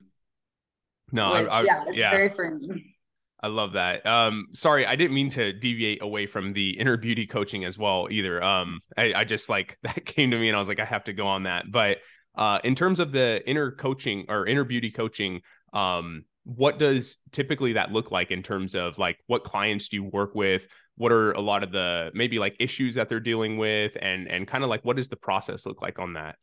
No, 1.12 1.32
Which, 1.32 1.52
I, 1.52 1.60
I, 1.60 1.62
yeah, 1.62 1.84
it's 1.86 1.98
yeah. 1.98 2.10
very 2.10 2.28
freeing. 2.30 2.92
I 3.42 3.48
love 3.48 3.74
that. 3.74 4.04
Um, 4.06 4.46
sorry, 4.54 4.86
I 4.86 4.96
didn't 4.96 5.14
mean 5.14 5.30
to 5.30 5.52
deviate 5.52 6.02
away 6.02 6.26
from 6.26 6.52
the 6.52 6.70
inner 6.78 6.96
beauty 6.96 7.26
coaching 7.26 7.64
as 7.64 7.78
well 7.78 8.08
either. 8.10 8.42
Um, 8.42 8.80
I, 8.96 9.12
I 9.14 9.24
just 9.24 9.48
like 9.48 9.78
that 9.82 10.04
came 10.04 10.30
to 10.30 10.38
me 10.38 10.48
and 10.48 10.56
I 10.56 10.58
was 10.58 10.68
like, 10.68 10.80
I 10.80 10.84
have 10.84 11.04
to 11.04 11.12
go 11.12 11.26
on 11.26 11.44
that. 11.44 11.70
But 11.70 11.98
uh, 12.36 12.58
in 12.64 12.74
terms 12.74 13.00
of 13.00 13.12
the 13.12 13.42
inner 13.46 13.70
coaching 13.70 14.26
or 14.28 14.46
inner 14.46 14.64
beauty 14.64 14.90
coaching, 14.90 15.42
um, 15.72 16.24
what 16.44 16.78
does 16.78 17.16
typically 17.32 17.74
that 17.74 17.92
look 17.92 18.10
like 18.10 18.30
in 18.30 18.42
terms 18.42 18.74
of 18.74 18.98
like 18.98 19.18
what 19.26 19.44
clients 19.44 19.88
do 19.88 19.96
you 19.96 20.04
work 20.04 20.34
with? 20.34 20.66
What 20.96 21.12
are 21.12 21.32
a 21.32 21.40
lot 21.40 21.62
of 21.62 21.72
the 21.72 22.10
maybe 22.14 22.38
like 22.38 22.56
issues 22.58 22.94
that 22.94 23.08
they're 23.08 23.20
dealing 23.20 23.58
with, 23.58 23.96
and 24.00 24.28
and 24.28 24.46
kind 24.46 24.64
of 24.64 24.70
like 24.70 24.84
what 24.84 24.96
does 24.96 25.08
the 25.08 25.16
process 25.16 25.66
look 25.66 25.82
like 25.82 25.98
on 25.98 26.14
that? 26.14 26.36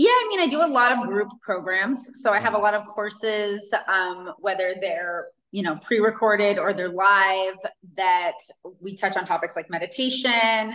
Yeah, 0.00 0.08
I 0.08 0.26
mean, 0.30 0.40
I 0.40 0.46
do 0.46 0.64
a 0.64 0.66
lot 0.66 0.92
of 0.92 1.06
group 1.06 1.28
programs. 1.42 2.22
So 2.22 2.32
I 2.32 2.40
have 2.40 2.54
a 2.54 2.58
lot 2.58 2.72
of 2.72 2.86
courses, 2.86 3.70
um, 3.86 4.32
whether 4.38 4.74
they're 4.80 5.26
you 5.50 5.62
know 5.62 5.76
pre-recorded 5.76 6.58
or 6.58 6.72
they're 6.72 6.88
live 6.88 7.56
that 7.98 8.38
we 8.80 8.96
touch 8.96 9.18
on 9.18 9.26
topics 9.26 9.56
like 9.56 9.68
meditation 9.68 10.74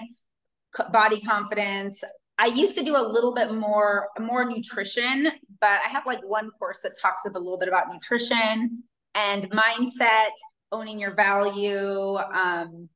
body 0.91 1.19
confidence. 1.21 2.03
I 2.37 2.47
used 2.47 2.75
to 2.75 2.83
do 2.83 2.95
a 2.95 3.01
little 3.01 3.33
bit 3.33 3.51
more 3.51 4.09
more 4.19 4.45
nutrition 4.45 5.31
but 5.59 5.79
i 5.85 5.89
have 5.89 6.05
like 6.05 6.19
one 6.23 6.51
course 6.59 6.81
that 6.81 6.91
talks 7.01 7.25
a 7.25 7.29
little 7.29 7.57
bit 7.57 7.67
about 7.67 7.91
nutrition 7.91 8.83
and 9.15 9.49
mindset 9.49 10.35
owning 10.71 10.99
your 10.99 11.15
value. 11.15 12.17
Um, 12.17 12.89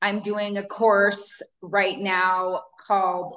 i'm 0.00 0.20
doing 0.20 0.56
a 0.56 0.64
course 0.64 1.42
right 1.60 1.98
now 1.98 2.62
called 2.80 3.36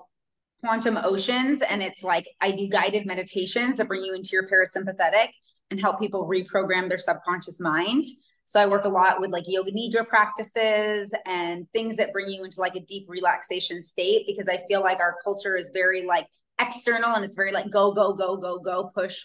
quantum 0.61 0.97
oceans 0.97 1.61
and 1.63 1.81
it's 1.81 2.03
like 2.03 2.27
i 2.39 2.51
do 2.51 2.67
guided 2.67 3.05
meditations 3.05 3.77
that 3.77 3.87
bring 3.87 4.03
you 4.03 4.13
into 4.13 4.29
your 4.33 4.47
parasympathetic 4.47 5.29
and 5.71 5.79
help 5.79 5.99
people 5.99 6.27
reprogram 6.27 6.89
their 6.89 6.97
subconscious 6.97 7.59
mind. 7.59 8.03
So 8.45 8.59
i 8.59 8.65
work 8.65 8.85
a 8.85 8.89
lot 8.89 9.21
with 9.21 9.31
like 9.31 9.45
yoga 9.47 9.71
nidra 9.71 10.07
practices 10.07 11.13
and 11.25 11.65
things 11.71 11.97
that 11.97 12.11
bring 12.11 12.29
you 12.29 12.43
into 12.43 12.59
like 12.59 12.75
a 12.75 12.81
deep 12.81 13.05
relaxation 13.07 13.81
state 13.81 14.25
because 14.27 14.49
i 14.49 14.59
feel 14.67 14.81
like 14.81 14.99
our 14.99 15.15
culture 15.23 15.55
is 15.55 15.71
very 15.73 16.05
like 16.05 16.27
external 16.59 17.15
and 17.15 17.23
it's 17.23 17.35
very 17.35 17.51
like 17.51 17.71
go 17.71 17.93
go 17.93 18.13
go 18.13 18.37
go 18.37 18.59
go 18.59 18.91
push 18.93 19.23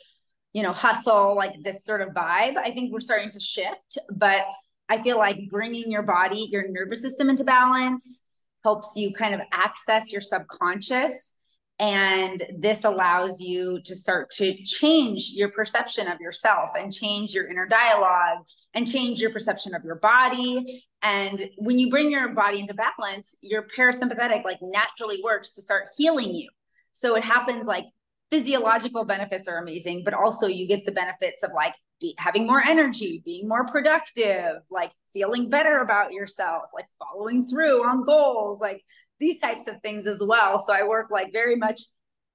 you 0.53 0.63
know 0.63 0.73
hustle 0.73 1.35
like 1.35 1.53
this 1.65 1.85
sort 1.85 2.01
of 2.01 2.09
vibe. 2.11 2.57
I 2.57 2.71
think 2.71 2.93
we're 2.93 3.01
starting 3.01 3.31
to 3.31 3.41
shift 3.41 3.99
but 4.15 4.45
i 4.89 5.03
feel 5.03 5.19
like 5.19 5.39
bringing 5.51 5.91
your 5.91 6.03
body 6.03 6.47
your 6.51 6.69
nervous 6.69 7.03
system 7.03 7.29
into 7.29 7.43
balance 7.43 8.23
helps 8.67 8.97
you 8.97 9.13
kind 9.13 9.33
of 9.33 9.41
access 9.53 10.11
your 10.11 10.21
subconscious 10.21 11.35
And 11.79 12.43
this 12.59 12.85
allows 12.85 13.39
you 13.39 13.81
to 13.85 13.95
start 13.95 14.31
to 14.33 14.57
change 14.65 15.33
your 15.35 15.51
perception 15.51 16.09
of 16.09 16.21
yourself 16.21 16.71
and 16.79 16.91
change 16.91 17.35
your 17.35 17.49
inner 17.49 17.67
dialogue 17.67 18.39
and 18.73 18.91
change 18.91 19.21
your 19.21 19.31
perception 19.31 19.75
of 19.75 19.85
your 19.85 19.97
body. 19.97 20.85
And 21.03 21.51
when 21.59 21.79
you 21.79 21.91
bring 21.91 22.11
your 22.11 22.29
body 22.29 22.61
into 22.61 22.75
balance, 22.75 23.37
your 23.43 23.63
parasympathetic 23.63 24.43
like 24.45 24.59
naturally 24.63 25.21
works 25.23 25.53
to 25.55 25.63
start 25.63 25.89
healing 25.99 26.35
you. 26.35 26.49
So 26.93 27.15
it 27.15 27.25
happens 27.25 27.67
like 27.67 27.85
physiological 28.31 29.05
benefits 29.05 29.47
are 29.47 29.59
amazing, 29.59 30.03
but 30.03 30.15
also 30.15 30.47
you 30.47 30.67
get 30.67 30.87
the 30.87 30.93
benefits 30.93 31.43
of 31.43 31.51
like 31.55 31.75
be, 32.01 32.15
having 32.19 32.47
more 32.47 32.63
energy, 32.65 33.23
being 33.25 33.49
more 33.49 33.65
productive, 33.65 34.63
like 34.71 34.93
feeling 35.13 35.49
better 35.49 35.79
about 35.79 36.13
yourself, 36.13 36.65
like 36.75 36.87
following 36.99 37.47
through 37.47 37.87
on 37.87 38.05
goals, 38.05 38.61
like 38.61 38.83
these 39.19 39.41
types 39.41 39.67
of 39.67 39.81
things 39.83 40.07
as 40.07 40.23
well. 40.23 40.59
So 40.59 40.73
I 40.73 40.87
work 40.87 41.11
like 41.11 41.33
very 41.33 41.57
much 41.57 41.81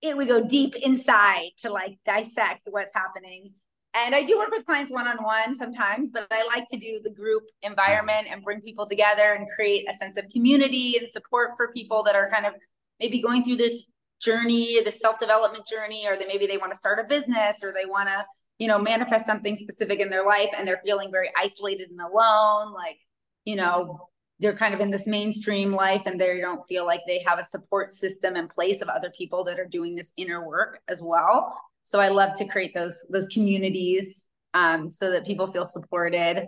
it 0.01 0.17
we 0.17 0.25
go 0.25 0.43
deep 0.43 0.75
inside 0.75 1.49
to 1.59 1.69
like 1.69 1.97
dissect 2.05 2.67
what's 2.69 2.93
happening. 2.95 3.53
And 3.93 4.15
I 4.15 4.23
do 4.23 4.37
work 4.37 4.51
with 4.51 4.65
clients 4.65 4.91
one 4.91 5.07
on 5.07 5.17
one 5.17 5.55
sometimes, 5.55 6.11
but 6.11 6.25
I 6.31 6.45
like 6.45 6.67
to 6.69 6.77
do 6.77 7.01
the 7.03 7.11
group 7.11 7.43
environment 7.61 8.27
and 8.29 8.43
bring 8.43 8.61
people 8.61 8.85
together 8.85 9.33
and 9.33 9.47
create 9.53 9.85
a 9.89 9.93
sense 9.93 10.17
of 10.17 10.25
community 10.29 10.97
and 10.97 11.09
support 11.09 11.51
for 11.57 11.71
people 11.73 12.01
that 12.03 12.15
are 12.15 12.29
kind 12.31 12.45
of 12.45 12.53
maybe 12.99 13.21
going 13.21 13.43
through 13.43 13.57
this 13.57 13.83
journey, 14.21 14.81
the 14.81 14.91
self 14.91 15.19
development 15.19 15.67
journey, 15.67 16.07
or 16.07 16.17
that 16.17 16.27
maybe 16.27 16.47
they 16.47 16.57
want 16.57 16.71
to 16.71 16.79
start 16.79 16.99
a 16.99 17.03
business 17.03 17.63
or 17.63 17.73
they 17.73 17.85
want 17.85 18.07
to, 18.07 18.25
you 18.61 18.67
know, 18.67 18.77
manifest 18.77 19.25
something 19.25 19.55
specific 19.55 19.99
in 19.99 20.11
their 20.11 20.23
life 20.23 20.49
and 20.55 20.67
they're 20.67 20.83
feeling 20.85 21.09
very 21.09 21.31
isolated 21.35 21.89
and 21.89 21.99
alone. 21.99 22.71
Like, 22.71 22.99
you 23.43 23.55
know, 23.55 24.07
they're 24.39 24.55
kind 24.55 24.75
of 24.75 24.79
in 24.79 24.91
this 24.91 25.07
mainstream 25.07 25.73
life 25.73 26.03
and 26.05 26.21
they 26.21 26.39
don't 26.39 26.61
feel 26.67 26.85
like 26.85 27.01
they 27.07 27.23
have 27.25 27.39
a 27.39 27.43
support 27.43 27.91
system 27.91 28.35
in 28.35 28.47
place 28.47 28.83
of 28.83 28.87
other 28.87 29.11
people 29.17 29.43
that 29.45 29.59
are 29.59 29.65
doing 29.65 29.95
this 29.95 30.13
inner 30.15 30.47
work 30.47 30.79
as 30.87 31.01
well. 31.01 31.59
So 31.81 31.99
I 31.99 32.09
love 32.09 32.35
to 32.35 32.45
create 32.45 32.75
those 32.75 33.03
those 33.09 33.27
communities 33.29 34.27
um, 34.53 34.91
so 34.91 35.09
that 35.09 35.25
people 35.25 35.47
feel 35.47 35.65
supported 35.65 36.45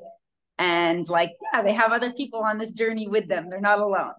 and 0.59 1.09
like 1.09 1.31
yeah 1.51 1.63
they 1.63 1.73
have 1.73 1.91
other 1.91 2.13
people 2.13 2.41
on 2.41 2.59
this 2.59 2.73
journey 2.73 3.07
with 3.07 3.27
them 3.27 3.49
they're 3.49 3.59
not 3.59 3.79
alone 3.79 4.13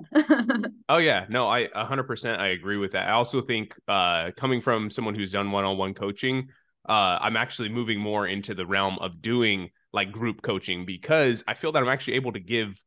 oh 0.88 0.96
yeah 0.96 1.26
no 1.28 1.48
i 1.48 1.68
100% 1.68 2.38
i 2.40 2.48
agree 2.48 2.76
with 2.76 2.90
that 2.90 3.08
i 3.08 3.12
also 3.12 3.40
think 3.40 3.76
uh 3.86 4.32
coming 4.36 4.60
from 4.60 4.90
someone 4.90 5.14
who's 5.14 5.30
done 5.30 5.52
one-on-one 5.52 5.94
coaching 5.94 6.48
uh 6.88 7.18
i'm 7.20 7.36
actually 7.36 7.68
moving 7.68 7.98
more 7.98 8.26
into 8.26 8.54
the 8.54 8.66
realm 8.66 8.98
of 9.00 9.20
doing 9.20 9.70
like 9.92 10.12
group 10.12 10.42
coaching 10.42 10.84
because 10.84 11.44
i 11.46 11.54
feel 11.54 11.72
that 11.72 11.82
i'm 11.82 11.88
actually 11.88 12.14
able 12.14 12.32
to 12.32 12.40
give 12.40 12.78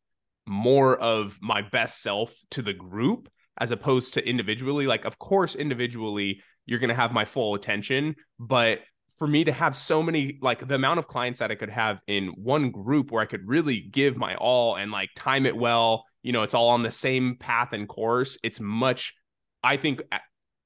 more 0.45 0.97
of 0.97 1.37
my 1.41 1.61
best 1.61 2.01
self 2.01 2.33
to 2.51 2.61
the 2.61 2.73
group 2.73 3.29
as 3.59 3.71
opposed 3.71 4.13
to 4.13 4.27
individually 4.27 4.87
like 4.87 5.05
of 5.05 5.19
course 5.19 5.55
individually 5.55 6.41
you're 6.65 6.79
going 6.79 6.89
to 6.89 6.95
have 6.95 7.11
my 7.11 7.25
full 7.25 7.55
attention 7.55 8.15
but 8.39 8.79
for 9.17 9.27
me 9.27 9.43
to 9.43 9.51
have 9.51 9.75
so 9.75 10.03
many 10.03 10.37
like 10.41 10.67
the 10.67 10.75
amount 10.75 10.99
of 10.99 11.07
clients 11.07 11.39
that 11.39 11.51
I 11.51 11.55
could 11.55 11.71
have 11.71 11.99
in 12.07 12.27
one 12.29 12.69
group 12.69 13.11
where 13.11 13.21
I 13.21 13.25
could 13.25 13.47
really 13.47 13.79
give 13.79 14.15
my 14.15 14.35
all 14.35 14.75
and 14.75 14.91
like 14.91 15.09
time 15.15 15.45
it 15.45 15.57
well, 15.57 16.05
you 16.21 16.31
know, 16.31 16.43
it's 16.43 16.53
all 16.53 16.69
on 16.69 16.83
the 16.83 16.91
same 16.91 17.35
path 17.35 17.73
and 17.73 17.87
course. 17.87 18.37
It's 18.43 18.59
much, 18.59 19.15
I 19.63 19.77
think, 19.77 20.01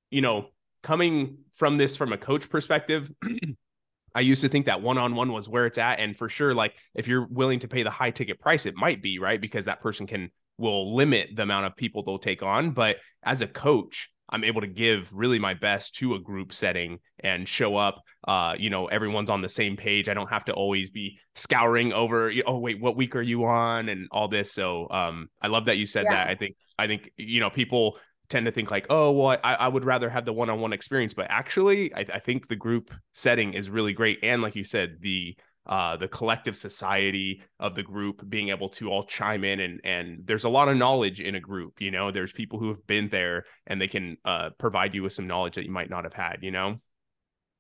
you 0.09 0.21
know, 0.21 0.47
coming 0.83 1.37
from 1.53 1.77
this 1.77 1.95
from 1.95 2.13
a 2.13 2.17
coach 2.17 2.49
perspective, 2.49 3.11
I 4.15 4.21
used 4.21 4.41
to 4.41 4.49
think 4.49 4.65
that 4.65 4.81
one 4.81 4.97
on 4.97 5.15
one 5.15 5.31
was 5.31 5.47
where 5.47 5.65
it's 5.65 5.77
at. 5.77 5.99
And 5.99 6.17
for 6.17 6.29
sure, 6.29 6.53
like 6.53 6.75
if 6.95 7.07
you're 7.07 7.27
willing 7.27 7.59
to 7.59 7.67
pay 7.67 7.83
the 7.83 7.91
high 7.91 8.11
ticket 8.11 8.39
price, 8.39 8.65
it 8.65 8.75
might 8.75 9.01
be 9.01 9.19
right 9.19 9.39
because 9.39 9.65
that 9.65 9.81
person 9.81 10.07
can 10.07 10.31
will 10.57 10.95
limit 10.95 11.29
the 11.35 11.43
amount 11.43 11.65
of 11.65 11.75
people 11.75 12.03
they'll 12.03 12.19
take 12.19 12.43
on. 12.43 12.71
But 12.71 12.97
as 13.23 13.41
a 13.41 13.47
coach, 13.47 14.09
I'm 14.29 14.43
able 14.43 14.61
to 14.61 14.67
give 14.67 15.11
really 15.11 15.39
my 15.39 15.53
best 15.53 15.95
to 15.95 16.15
a 16.15 16.19
group 16.19 16.53
setting 16.53 16.99
and 17.19 17.47
show 17.47 17.75
up. 17.75 18.01
Uh, 18.25 18.55
you 18.57 18.69
know, 18.69 18.87
everyone's 18.87 19.29
on 19.29 19.41
the 19.41 19.49
same 19.49 19.75
page. 19.75 20.07
I 20.07 20.13
don't 20.13 20.29
have 20.29 20.45
to 20.45 20.53
always 20.53 20.89
be 20.89 21.19
scouring 21.35 21.91
over. 21.91 22.31
Oh, 22.45 22.59
wait, 22.59 22.79
what 22.79 22.95
week 22.95 23.15
are 23.15 23.21
you 23.21 23.45
on, 23.45 23.89
and 23.89 24.07
all 24.11 24.29
this. 24.29 24.53
So, 24.53 24.87
um, 24.89 25.27
I 25.41 25.47
love 25.47 25.65
that 25.65 25.77
you 25.77 25.85
said 25.85 26.05
yeah. 26.05 26.15
that. 26.15 26.27
I 26.29 26.35
think, 26.35 26.55
I 26.79 26.87
think, 26.87 27.11
you 27.17 27.41
know, 27.41 27.49
people 27.49 27.97
tend 28.31 28.47
to 28.47 28.51
think 28.51 28.71
like, 28.71 28.87
oh, 28.89 29.11
well, 29.11 29.37
I, 29.43 29.55
I 29.55 29.67
would 29.67 29.85
rather 29.85 30.09
have 30.09 30.25
the 30.25 30.33
one-on-one 30.33 30.73
experience, 30.73 31.13
but 31.13 31.27
actually, 31.29 31.93
I, 31.93 32.05
I 32.13 32.19
think 32.19 32.47
the 32.47 32.55
group 32.55 32.91
setting 33.13 33.53
is 33.53 33.69
really 33.69 33.93
great. 33.93 34.19
And 34.23 34.41
like 34.41 34.55
you 34.55 34.63
said, 34.63 34.97
the 35.01 35.35
uh, 35.67 35.95
the 35.95 36.07
collective 36.07 36.57
society 36.57 37.43
of 37.59 37.75
the 37.75 37.83
group 37.83 38.27
being 38.27 38.49
able 38.49 38.69
to 38.69 38.89
all 38.89 39.03
chime 39.03 39.43
in 39.43 39.59
and 39.59 39.79
and 39.83 40.21
there's 40.25 40.43
a 40.43 40.49
lot 40.49 40.67
of 40.67 40.75
knowledge 40.75 41.21
in 41.21 41.35
a 41.35 41.39
group 41.39 41.79
you 41.79 41.91
know? 41.91 42.11
There's 42.11 42.33
people 42.33 42.57
who 42.57 42.69
have 42.69 42.85
been 42.87 43.09
there 43.09 43.45
and 43.67 43.79
they 43.79 43.87
can 43.87 44.17
uh, 44.25 44.49
provide 44.57 44.95
you 44.95 45.03
with 45.03 45.13
some 45.13 45.27
knowledge 45.27 45.55
that 45.55 45.65
you 45.65 45.71
might 45.71 45.89
not 45.89 46.03
have 46.03 46.13
had 46.13 46.39
you 46.41 46.49
know? 46.49 46.77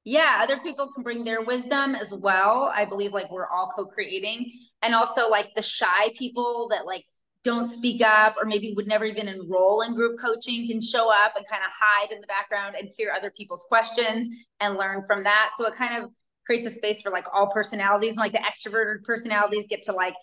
Yeah 0.03 0.39
other 0.41 0.57
people 0.57 0.91
can 0.91 1.03
bring 1.03 1.23
their 1.23 1.41
wisdom 1.43 1.93
as 1.93 2.11
well. 2.11 2.71
I 2.73 2.85
believe 2.85 3.13
like 3.13 3.31
we're 3.31 3.47
all 3.47 3.71
co-creating. 3.75 4.51
And 4.81 4.95
also 4.95 5.29
like 5.29 5.53
the 5.55 5.61
shy 5.61 6.09
people 6.17 6.69
that 6.71 6.87
like 6.87 7.05
don't 7.43 7.67
speak 7.67 8.01
up 8.03 8.35
or 8.37 8.45
maybe 8.45 8.73
would 8.75 8.87
never 8.87 9.05
even 9.05 9.27
enroll 9.27 9.81
in 9.81 9.95
group 9.95 10.19
coaching 10.19 10.67
can 10.67 10.79
show 10.79 11.11
up 11.11 11.35
and 11.35 11.47
kind 11.47 11.63
of 11.63 11.71
hide 11.77 12.11
in 12.11 12.21
the 12.21 12.27
background 12.27 12.75
and 12.79 12.89
hear 12.95 13.11
other 13.11 13.31
people's 13.31 13.65
questions 13.67 14.29
and 14.59 14.77
learn 14.77 15.01
from 15.07 15.23
that. 15.23 15.51
So 15.55 15.65
it 15.65 15.73
kind 15.73 16.03
of 16.03 16.11
creates 16.45 16.67
a 16.67 16.69
space 16.69 17.01
for 17.01 17.11
like 17.11 17.25
all 17.33 17.47
personalities 17.47 18.11
and 18.11 18.17
like 18.17 18.31
the 18.31 18.39
extroverted 18.39 19.03
personalities 19.03 19.65
get 19.67 19.83
to 19.83 19.91
like 19.91 20.15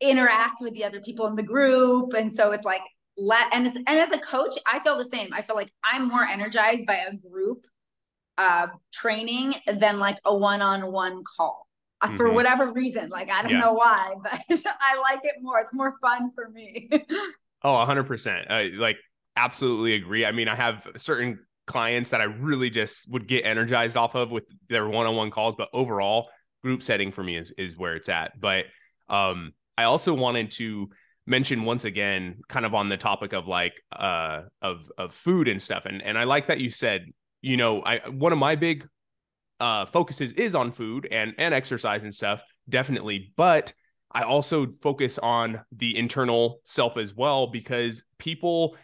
interact 0.00 0.60
with 0.60 0.74
the 0.74 0.84
other 0.84 1.00
people 1.00 1.26
in 1.26 1.36
the 1.36 1.42
group. 1.42 2.12
And 2.14 2.32
so 2.32 2.50
it's 2.52 2.64
like 2.64 2.82
let 3.16 3.52
and 3.54 3.66
it's 3.66 3.76
and 3.76 3.88
as 3.88 4.12
a 4.12 4.18
coach 4.18 4.56
i 4.66 4.78
feel 4.78 4.96
the 4.96 5.04
same. 5.04 5.30
I 5.32 5.42
feel 5.42 5.56
like 5.56 5.72
i'm 5.84 6.08
more 6.08 6.22
energized 6.22 6.86
by 6.86 6.94
a 6.94 7.16
group 7.16 7.66
uh 8.38 8.68
training 8.92 9.56
than 9.66 9.98
like 9.98 10.18
a 10.24 10.36
one-on-one 10.36 11.24
call 11.36 11.67
mm-hmm. 12.02 12.16
for 12.16 12.32
whatever 12.32 12.72
reason 12.72 13.08
like 13.10 13.30
i 13.30 13.42
don't 13.42 13.52
yeah. 13.52 13.58
know 13.60 13.72
why 13.72 14.14
but 14.22 14.40
i 14.80 14.98
like 15.10 15.20
it 15.24 15.34
more 15.40 15.60
it's 15.60 15.74
more 15.74 15.96
fun 16.00 16.30
for 16.34 16.48
me 16.50 16.88
oh 17.64 17.72
100% 17.72 18.50
I, 18.50 18.70
like 18.76 18.98
absolutely 19.36 19.94
agree 19.94 20.24
i 20.24 20.32
mean 20.32 20.48
i 20.48 20.54
have 20.54 20.86
certain 20.96 21.40
clients 21.68 22.10
that 22.10 22.20
I 22.20 22.24
really 22.24 22.70
just 22.70 23.08
would 23.12 23.28
get 23.28 23.44
energized 23.44 23.96
off 23.96 24.16
of 24.16 24.32
with 24.32 24.44
their 24.68 24.88
one-on-one 24.88 25.30
calls. 25.30 25.54
But 25.54 25.68
overall, 25.72 26.30
group 26.64 26.82
setting 26.82 27.12
for 27.12 27.22
me 27.22 27.36
is 27.36 27.52
is 27.56 27.78
where 27.78 27.94
it's 27.94 28.08
at. 28.08 28.40
But 28.40 28.64
um, 29.08 29.52
I 29.76 29.84
also 29.84 30.14
wanted 30.14 30.50
to 30.52 30.88
mention 31.26 31.64
once 31.64 31.84
again, 31.84 32.40
kind 32.48 32.66
of 32.66 32.74
on 32.74 32.88
the 32.88 32.96
topic 32.96 33.34
of 33.34 33.46
like 33.46 33.80
uh 33.94 34.42
of 34.60 34.90
of 34.98 35.14
food 35.14 35.46
and 35.46 35.62
stuff. 35.62 35.84
And 35.84 36.02
and 36.02 36.18
I 36.18 36.24
like 36.24 36.48
that 36.48 36.58
you 36.58 36.70
said, 36.70 37.06
you 37.42 37.56
know, 37.56 37.82
I 37.82 38.08
one 38.08 38.32
of 38.32 38.38
my 38.38 38.56
big 38.56 38.88
uh 39.60 39.86
focuses 39.86 40.32
is 40.32 40.54
on 40.54 40.72
food 40.72 41.08
and 41.10 41.34
and 41.38 41.54
exercise 41.54 42.04
and 42.04 42.14
stuff, 42.14 42.42
definitely. 42.68 43.32
But 43.36 43.72
I 44.10 44.22
also 44.22 44.66
focus 44.80 45.18
on 45.18 45.60
the 45.72 45.96
internal 45.96 46.60
self 46.64 46.96
as 46.96 47.14
well 47.14 47.48
because 47.48 48.04
people 48.18 48.76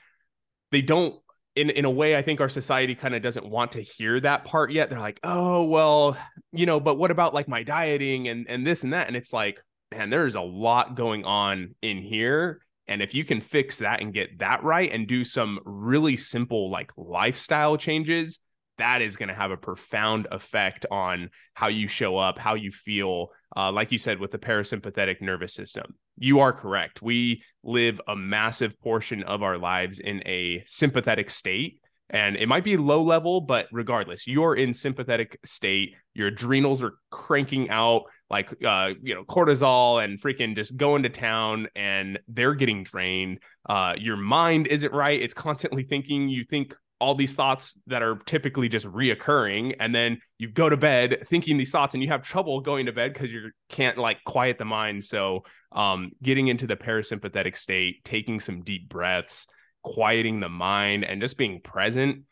they 0.70 0.82
don't 0.82 1.16
in 1.56 1.70
in 1.70 1.84
a 1.84 1.90
way, 1.90 2.16
I 2.16 2.22
think 2.22 2.40
our 2.40 2.48
society 2.48 2.94
kind 2.94 3.14
of 3.14 3.22
doesn't 3.22 3.46
want 3.46 3.72
to 3.72 3.80
hear 3.80 4.18
that 4.20 4.44
part 4.44 4.72
yet. 4.72 4.90
They're 4.90 4.98
like, 5.00 5.20
oh 5.22 5.64
well, 5.64 6.16
you 6.52 6.66
know, 6.66 6.80
but 6.80 6.96
what 6.96 7.10
about 7.10 7.34
like 7.34 7.48
my 7.48 7.62
dieting 7.62 8.28
and 8.28 8.46
and 8.48 8.66
this 8.66 8.82
and 8.82 8.92
that? 8.92 9.06
And 9.06 9.16
it's 9.16 9.32
like, 9.32 9.62
man, 9.92 10.10
there's 10.10 10.34
a 10.34 10.40
lot 10.40 10.96
going 10.96 11.24
on 11.24 11.74
in 11.82 11.98
here. 11.98 12.60
And 12.86 13.00
if 13.00 13.14
you 13.14 13.24
can 13.24 13.40
fix 13.40 13.78
that 13.78 14.02
and 14.02 14.12
get 14.12 14.40
that 14.40 14.62
right 14.62 14.90
and 14.90 15.06
do 15.06 15.24
some 15.24 15.58
really 15.64 16.16
simple 16.16 16.70
like 16.70 16.92
lifestyle 16.96 17.76
changes, 17.76 18.40
that 18.78 19.02
is 19.02 19.16
going 19.16 19.28
to 19.28 19.34
have 19.34 19.50
a 19.50 19.56
profound 19.56 20.26
effect 20.30 20.86
on 20.90 21.30
how 21.54 21.68
you 21.68 21.86
show 21.86 22.16
up, 22.16 22.38
how 22.38 22.54
you 22.54 22.70
feel, 22.70 23.28
uh, 23.56 23.70
like 23.70 23.92
you 23.92 23.98
said, 23.98 24.18
with 24.18 24.30
the 24.30 24.38
parasympathetic 24.38 25.20
nervous 25.20 25.54
system. 25.54 25.94
You 26.16 26.40
are 26.40 26.52
correct. 26.52 27.02
We 27.02 27.42
live 27.62 28.00
a 28.08 28.16
massive 28.16 28.80
portion 28.80 29.22
of 29.22 29.42
our 29.42 29.58
lives 29.58 29.98
in 29.98 30.22
a 30.26 30.62
sympathetic 30.66 31.30
state. 31.30 31.80
And 32.10 32.36
it 32.36 32.48
might 32.48 32.64
be 32.64 32.76
low 32.76 33.02
level, 33.02 33.40
but 33.40 33.66
regardless, 33.72 34.26
you're 34.26 34.54
in 34.54 34.74
sympathetic 34.74 35.38
state. 35.44 35.94
Your 36.12 36.28
adrenals 36.28 36.82
are 36.82 36.94
cranking 37.10 37.70
out 37.70 38.04
like 38.30 38.54
uh, 38.64 38.90
you 39.02 39.14
know 39.14 39.24
cortisol 39.24 40.02
and 40.02 40.20
freaking 40.20 40.54
just 40.54 40.76
going 40.76 41.02
to 41.04 41.08
town, 41.08 41.68
and 41.74 42.18
they're 42.28 42.54
getting 42.54 42.82
drained. 42.82 43.38
Uh, 43.68 43.94
your 43.96 44.16
mind 44.16 44.66
isn't 44.66 44.92
right; 44.92 45.20
it's 45.20 45.34
constantly 45.34 45.84
thinking. 45.84 46.28
You 46.28 46.44
think 46.44 46.74
all 47.00 47.14
these 47.14 47.34
thoughts 47.34 47.78
that 47.86 48.02
are 48.02 48.16
typically 48.24 48.68
just 48.68 48.86
reoccurring 48.86 49.76
and 49.80 49.94
then 49.94 50.18
you 50.38 50.48
go 50.48 50.68
to 50.68 50.76
bed 50.76 51.24
thinking 51.26 51.58
these 51.58 51.70
thoughts 51.70 51.94
and 51.94 52.02
you 52.02 52.08
have 52.08 52.22
trouble 52.22 52.60
going 52.60 52.86
to 52.86 52.92
bed 52.92 53.12
because 53.12 53.30
you 53.30 53.50
can't 53.68 53.98
like 53.98 54.22
quiet 54.24 54.58
the 54.58 54.64
mind. 54.64 55.04
So 55.04 55.42
um, 55.72 56.12
getting 56.22 56.48
into 56.48 56.66
the 56.66 56.76
parasympathetic 56.76 57.56
state 57.56 58.04
taking 58.04 58.40
some 58.40 58.62
deep 58.62 58.88
breaths 58.88 59.46
quieting 59.84 60.40
the 60.40 60.48
mind 60.48 61.04
and 61.04 61.20
just 61.20 61.36
being 61.36 61.60
present 61.60 62.22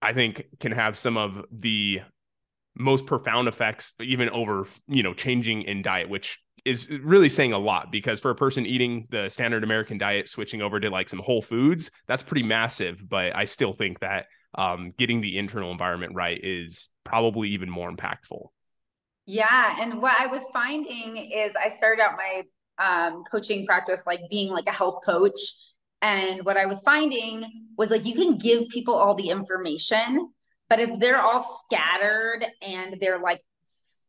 i 0.00 0.12
think 0.12 0.46
can 0.60 0.70
have 0.70 0.96
some 0.96 1.16
of 1.16 1.44
the 1.50 2.00
most 2.76 3.04
profound 3.04 3.48
effects 3.48 3.92
even 4.00 4.30
over 4.30 4.64
you 4.86 5.02
know 5.02 5.12
changing 5.12 5.62
in 5.62 5.82
diet 5.82 6.08
which 6.08 6.38
is 6.64 6.88
really 6.88 7.28
saying 7.28 7.52
a 7.52 7.58
lot 7.58 7.90
because 7.90 8.20
for 8.20 8.30
a 8.30 8.34
person 8.34 8.66
eating 8.66 9.06
the 9.10 9.28
standard 9.28 9.64
American 9.64 9.98
diet, 9.98 10.28
switching 10.28 10.62
over 10.62 10.78
to 10.78 10.90
like 10.90 11.08
some 11.08 11.18
whole 11.18 11.42
foods, 11.42 11.90
that's 12.06 12.22
pretty 12.22 12.44
massive. 12.44 13.08
But 13.08 13.34
I 13.34 13.46
still 13.46 13.72
think 13.72 14.00
that 14.00 14.26
um, 14.54 14.92
getting 14.98 15.20
the 15.20 15.38
internal 15.38 15.72
environment 15.72 16.14
right 16.14 16.38
is 16.42 16.88
probably 17.04 17.50
even 17.50 17.70
more 17.70 17.90
impactful. 17.90 18.46
Yeah. 19.26 19.76
And 19.80 20.02
what 20.02 20.20
I 20.20 20.26
was 20.26 20.44
finding 20.52 21.16
is 21.16 21.52
I 21.62 21.68
started 21.68 22.02
out 22.02 22.16
my 22.16 22.42
um, 22.78 23.24
coaching 23.30 23.66
practice 23.66 24.04
like 24.06 24.20
being 24.30 24.52
like 24.52 24.66
a 24.66 24.72
health 24.72 24.98
coach. 25.04 25.38
And 26.00 26.44
what 26.44 26.56
I 26.56 26.66
was 26.66 26.82
finding 26.82 27.44
was 27.78 27.90
like 27.90 28.04
you 28.04 28.14
can 28.14 28.36
give 28.36 28.68
people 28.68 28.94
all 28.94 29.14
the 29.14 29.30
information, 29.30 30.28
but 30.68 30.80
if 30.80 30.98
they're 30.98 31.20
all 31.20 31.40
scattered 31.40 32.44
and 32.60 32.96
they're 33.00 33.20
like 33.20 33.40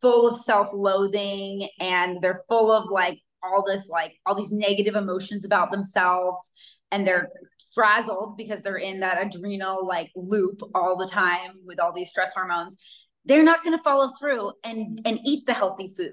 full 0.03 0.27
of 0.27 0.35
self-loathing 0.35 1.69
and 1.79 2.21
they're 2.21 2.41
full 2.49 2.71
of 2.73 2.89
like 2.91 3.21
all 3.41 3.63
this 3.65 3.87
like 3.89 4.19
all 4.25 4.35
these 4.35 4.51
negative 4.51 4.95
emotions 4.95 5.45
about 5.45 5.71
themselves. 5.71 6.51
And 6.91 7.07
they're 7.07 7.29
frazzled 7.73 8.37
because 8.37 8.61
they're 8.61 8.77
in 8.77 8.99
that 8.99 9.19
adrenal 9.19 9.87
like 9.87 10.11
loop 10.15 10.61
all 10.75 10.95
the 10.97 11.07
time 11.07 11.53
with 11.65 11.79
all 11.79 11.93
these 11.93 12.09
stress 12.09 12.33
hormones. 12.33 12.77
They're 13.25 13.43
not 13.43 13.63
going 13.63 13.77
to 13.77 13.83
follow 13.83 14.11
through 14.19 14.51
and 14.63 14.99
and 15.05 15.19
eat 15.25 15.45
the 15.45 15.53
healthy 15.53 15.87
food. 15.95 16.11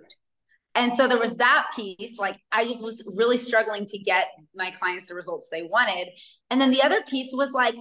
And 0.76 0.94
so 0.94 1.08
there 1.08 1.18
was 1.18 1.36
that 1.36 1.66
piece 1.74 2.16
like 2.16 2.36
i 2.52 2.64
just 2.64 2.82
was 2.82 3.02
really 3.16 3.36
struggling 3.36 3.86
to 3.86 3.98
get 3.98 4.28
my 4.54 4.70
clients 4.70 5.08
the 5.08 5.16
results 5.16 5.48
they 5.50 5.64
wanted. 5.64 6.08
And 6.48 6.60
then 6.60 6.70
the 6.70 6.82
other 6.82 7.02
piece 7.02 7.32
was 7.32 7.52
like 7.52 7.74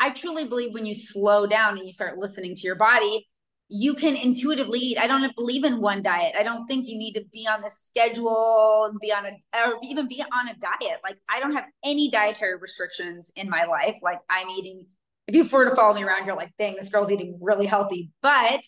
i 0.00 0.08
truly 0.08 0.46
believe 0.46 0.72
when 0.72 0.86
you 0.86 0.94
slow 0.94 1.46
down 1.46 1.76
and 1.76 1.86
you 1.86 1.92
start 1.92 2.18
listening 2.18 2.54
to 2.54 2.62
your 2.62 2.76
body 2.76 3.28
you 3.72 3.94
can 3.94 4.16
intuitively 4.16 4.80
eat. 4.80 4.98
I 4.98 5.06
don't 5.06 5.34
believe 5.36 5.62
in 5.62 5.80
one 5.80 6.02
diet. 6.02 6.34
I 6.36 6.42
don't 6.42 6.66
think 6.66 6.88
you 6.88 6.98
need 6.98 7.12
to 7.12 7.24
be 7.32 7.46
on 7.46 7.62
the 7.62 7.70
schedule 7.70 8.88
and 8.90 8.98
be 8.98 9.12
on 9.12 9.26
a 9.26 9.30
or 9.56 9.78
even 9.84 10.08
be 10.08 10.20
on 10.20 10.48
a 10.48 10.54
diet. 10.54 10.98
Like 11.04 11.16
I 11.30 11.38
don't 11.38 11.54
have 11.54 11.66
any 11.84 12.10
dietary 12.10 12.58
restrictions 12.58 13.30
in 13.36 13.48
my 13.48 13.64
life. 13.64 13.94
Like 14.02 14.18
I'm 14.28 14.50
eating. 14.50 14.86
If 15.28 15.36
you 15.36 15.44
were 15.44 15.70
to 15.70 15.76
follow 15.76 15.94
me 15.94 16.02
around, 16.02 16.26
you're 16.26 16.34
like, 16.34 16.50
dang, 16.58 16.74
this 16.74 16.88
girl's 16.88 17.12
eating 17.12 17.38
really 17.40 17.66
healthy. 17.66 18.10
But 18.20 18.62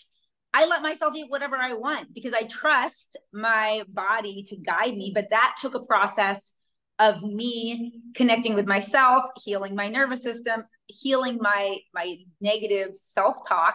I 0.55 0.67
let 0.67 0.83
myself 0.83 1.15
eat 1.17 1.27
whatever 1.29 1.57
I 1.57 1.73
want 1.73 2.15
because 2.15 2.33
I 2.33 2.45
trust 2.45 3.19
my 3.33 3.83
body 3.89 4.45
to 4.49 4.57
guide 4.57 4.97
me. 4.97 5.11
But 5.13 5.31
that 5.31 5.57
took 5.61 5.75
a 5.75 5.81
process 5.81 6.53
of 7.01 7.25
me 7.25 8.01
connecting 8.15 8.55
with 8.55 8.67
myself, 8.67 9.25
healing 9.43 9.75
my 9.75 9.89
nervous 9.89 10.23
system, 10.23 10.63
healing 10.87 11.39
my 11.41 11.79
my 11.93 12.19
negative 12.41 12.91
self-talk 12.95 13.75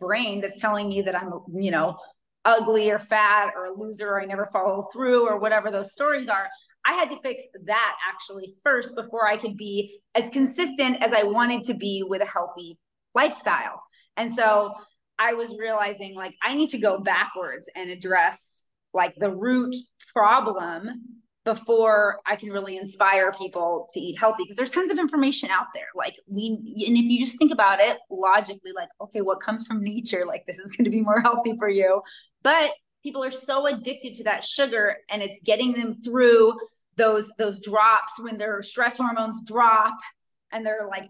brain 0.00 0.40
that's 0.40 0.60
telling 0.60 0.88
me 0.88 1.02
that 1.02 1.14
I'm, 1.14 1.32
you 1.52 1.70
know, 1.70 1.96
ugly 2.44 2.90
or 2.90 2.98
fat 2.98 3.52
or 3.56 3.66
a 3.66 3.78
loser 3.78 4.08
or 4.08 4.20
I 4.20 4.24
never 4.24 4.46
follow 4.46 4.88
through 4.92 5.28
or 5.28 5.38
whatever 5.38 5.70
those 5.70 5.92
stories 5.92 6.28
are. 6.28 6.48
I 6.86 6.92
had 6.92 7.10
to 7.10 7.20
fix 7.22 7.42
that 7.64 7.96
actually 8.08 8.54
first 8.62 8.94
before 8.94 9.26
I 9.26 9.36
could 9.36 9.56
be 9.56 10.00
as 10.14 10.30
consistent 10.30 11.02
as 11.02 11.12
I 11.12 11.24
wanted 11.24 11.64
to 11.64 11.74
be 11.74 12.04
with 12.06 12.22
a 12.22 12.26
healthy 12.26 12.78
lifestyle. 13.14 13.82
And 14.16 14.32
so 14.32 14.72
I 15.18 15.34
was 15.34 15.54
realizing 15.58 16.14
like 16.14 16.34
I 16.42 16.54
need 16.54 16.70
to 16.70 16.78
go 16.78 17.00
backwards 17.00 17.68
and 17.74 17.90
address 17.90 18.64
like 18.94 19.14
the 19.16 19.34
root 19.34 19.74
problem 20.14 21.02
before 21.48 22.20
I 22.26 22.36
can 22.36 22.50
really 22.50 22.76
inspire 22.76 23.32
people 23.32 23.88
to 23.92 24.00
eat 24.00 24.18
healthy 24.18 24.42
because 24.42 24.56
there's 24.56 24.70
tons 24.70 24.90
of 24.90 24.98
information 24.98 25.48
out 25.48 25.68
there. 25.74 25.86
Like 25.96 26.14
we 26.26 26.48
and 26.86 26.94
if 26.96 27.04
you 27.04 27.18
just 27.18 27.38
think 27.38 27.52
about 27.52 27.80
it 27.80 27.96
logically, 28.10 28.72
like, 28.76 28.90
okay, 29.00 29.22
what 29.22 29.40
comes 29.40 29.66
from 29.66 29.82
nature, 29.82 30.24
like 30.26 30.44
this 30.46 30.58
is 30.58 30.70
going 30.76 30.84
to 30.84 30.90
be 30.90 31.00
more 31.00 31.20
healthy 31.22 31.56
for 31.58 31.70
you. 31.70 32.02
But 32.42 32.72
people 33.02 33.24
are 33.24 33.30
so 33.30 33.66
addicted 33.66 34.12
to 34.14 34.24
that 34.24 34.44
sugar 34.44 34.98
and 35.08 35.22
it's 35.22 35.40
getting 35.40 35.72
them 35.72 35.90
through 35.90 36.52
those 36.96 37.32
those 37.38 37.60
drops 37.60 38.20
when 38.20 38.36
their 38.36 38.60
stress 38.60 38.98
hormones 38.98 39.42
drop 39.46 39.96
and 40.52 40.66
they're 40.66 40.86
like 40.86 41.08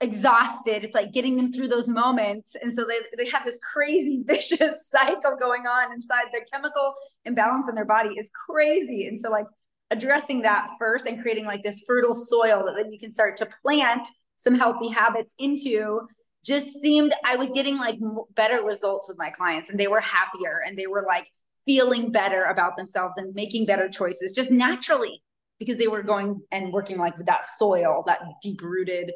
exhausted. 0.00 0.82
It's 0.82 0.96
like 0.96 1.12
getting 1.12 1.36
them 1.36 1.52
through 1.52 1.68
those 1.68 1.88
moments. 1.88 2.56
And 2.60 2.74
so 2.74 2.84
they, 2.84 2.98
they 3.16 3.30
have 3.30 3.44
this 3.44 3.60
crazy 3.60 4.24
vicious 4.26 4.88
cycle 4.88 5.36
going 5.38 5.62
on 5.62 5.92
inside. 5.92 6.24
Their 6.32 6.44
chemical 6.52 6.94
imbalance 7.24 7.68
in 7.68 7.76
their 7.76 7.84
body 7.84 8.10
is 8.10 8.32
crazy. 8.34 9.06
And 9.06 9.18
so 9.18 9.30
like 9.30 9.46
addressing 9.90 10.42
that 10.42 10.68
first 10.78 11.06
and 11.06 11.20
creating 11.20 11.44
like 11.44 11.62
this 11.62 11.82
fertile 11.86 12.14
soil 12.14 12.64
that 12.66 12.74
then 12.76 12.92
you 12.92 12.98
can 12.98 13.10
start 13.10 13.36
to 13.36 13.46
plant 13.46 14.08
some 14.36 14.54
healthy 14.54 14.88
habits 14.88 15.34
into 15.38 16.00
just 16.44 16.68
seemed 16.80 17.12
I 17.24 17.36
was 17.36 17.50
getting 17.52 17.76
like 17.76 17.98
better 18.34 18.62
results 18.62 19.08
with 19.08 19.18
my 19.18 19.30
clients 19.30 19.70
and 19.70 19.78
they 19.78 19.88
were 19.88 20.00
happier 20.00 20.60
and 20.64 20.78
they 20.78 20.86
were 20.86 21.04
like 21.06 21.26
feeling 21.64 22.12
better 22.12 22.44
about 22.44 22.76
themselves 22.76 23.16
and 23.16 23.34
making 23.34 23.66
better 23.66 23.88
choices 23.88 24.32
just 24.32 24.50
naturally 24.50 25.22
because 25.58 25.76
they 25.76 25.88
were 25.88 26.02
going 26.02 26.40
and 26.52 26.72
working 26.72 26.98
like 26.98 27.16
with 27.16 27.26
that 27.26 27.44
soil, 27.44 28.04
that 28.06 28.20
deep 28.42 28.62
rooted 28.62 29.12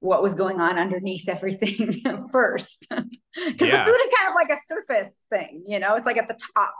what 0.00 0.22
was 0.22 0.34
going 0.34 0.60
on 0.60 0.78
underneath 0.78 1.28
everything 1.28 2.28
first. 2.32 2.86
Because 3.34 3.68
yeah. 3.68 3.82
the 3.82 3.90
food 3.90 3.98
is 3.98 4.10
kind 4.18 4.28
of 4.28 4.34
like 4.34 4.50
a 4.50 4.60
surface 4.66 5.24
thing, 5.32 5.64
you 5.66 5.78
know, 5.78 5.96
it's 5.96 6.04
like 6.04 6.18
at 6.18 6.28
the 6.28 6.38
top. 6.54 6.74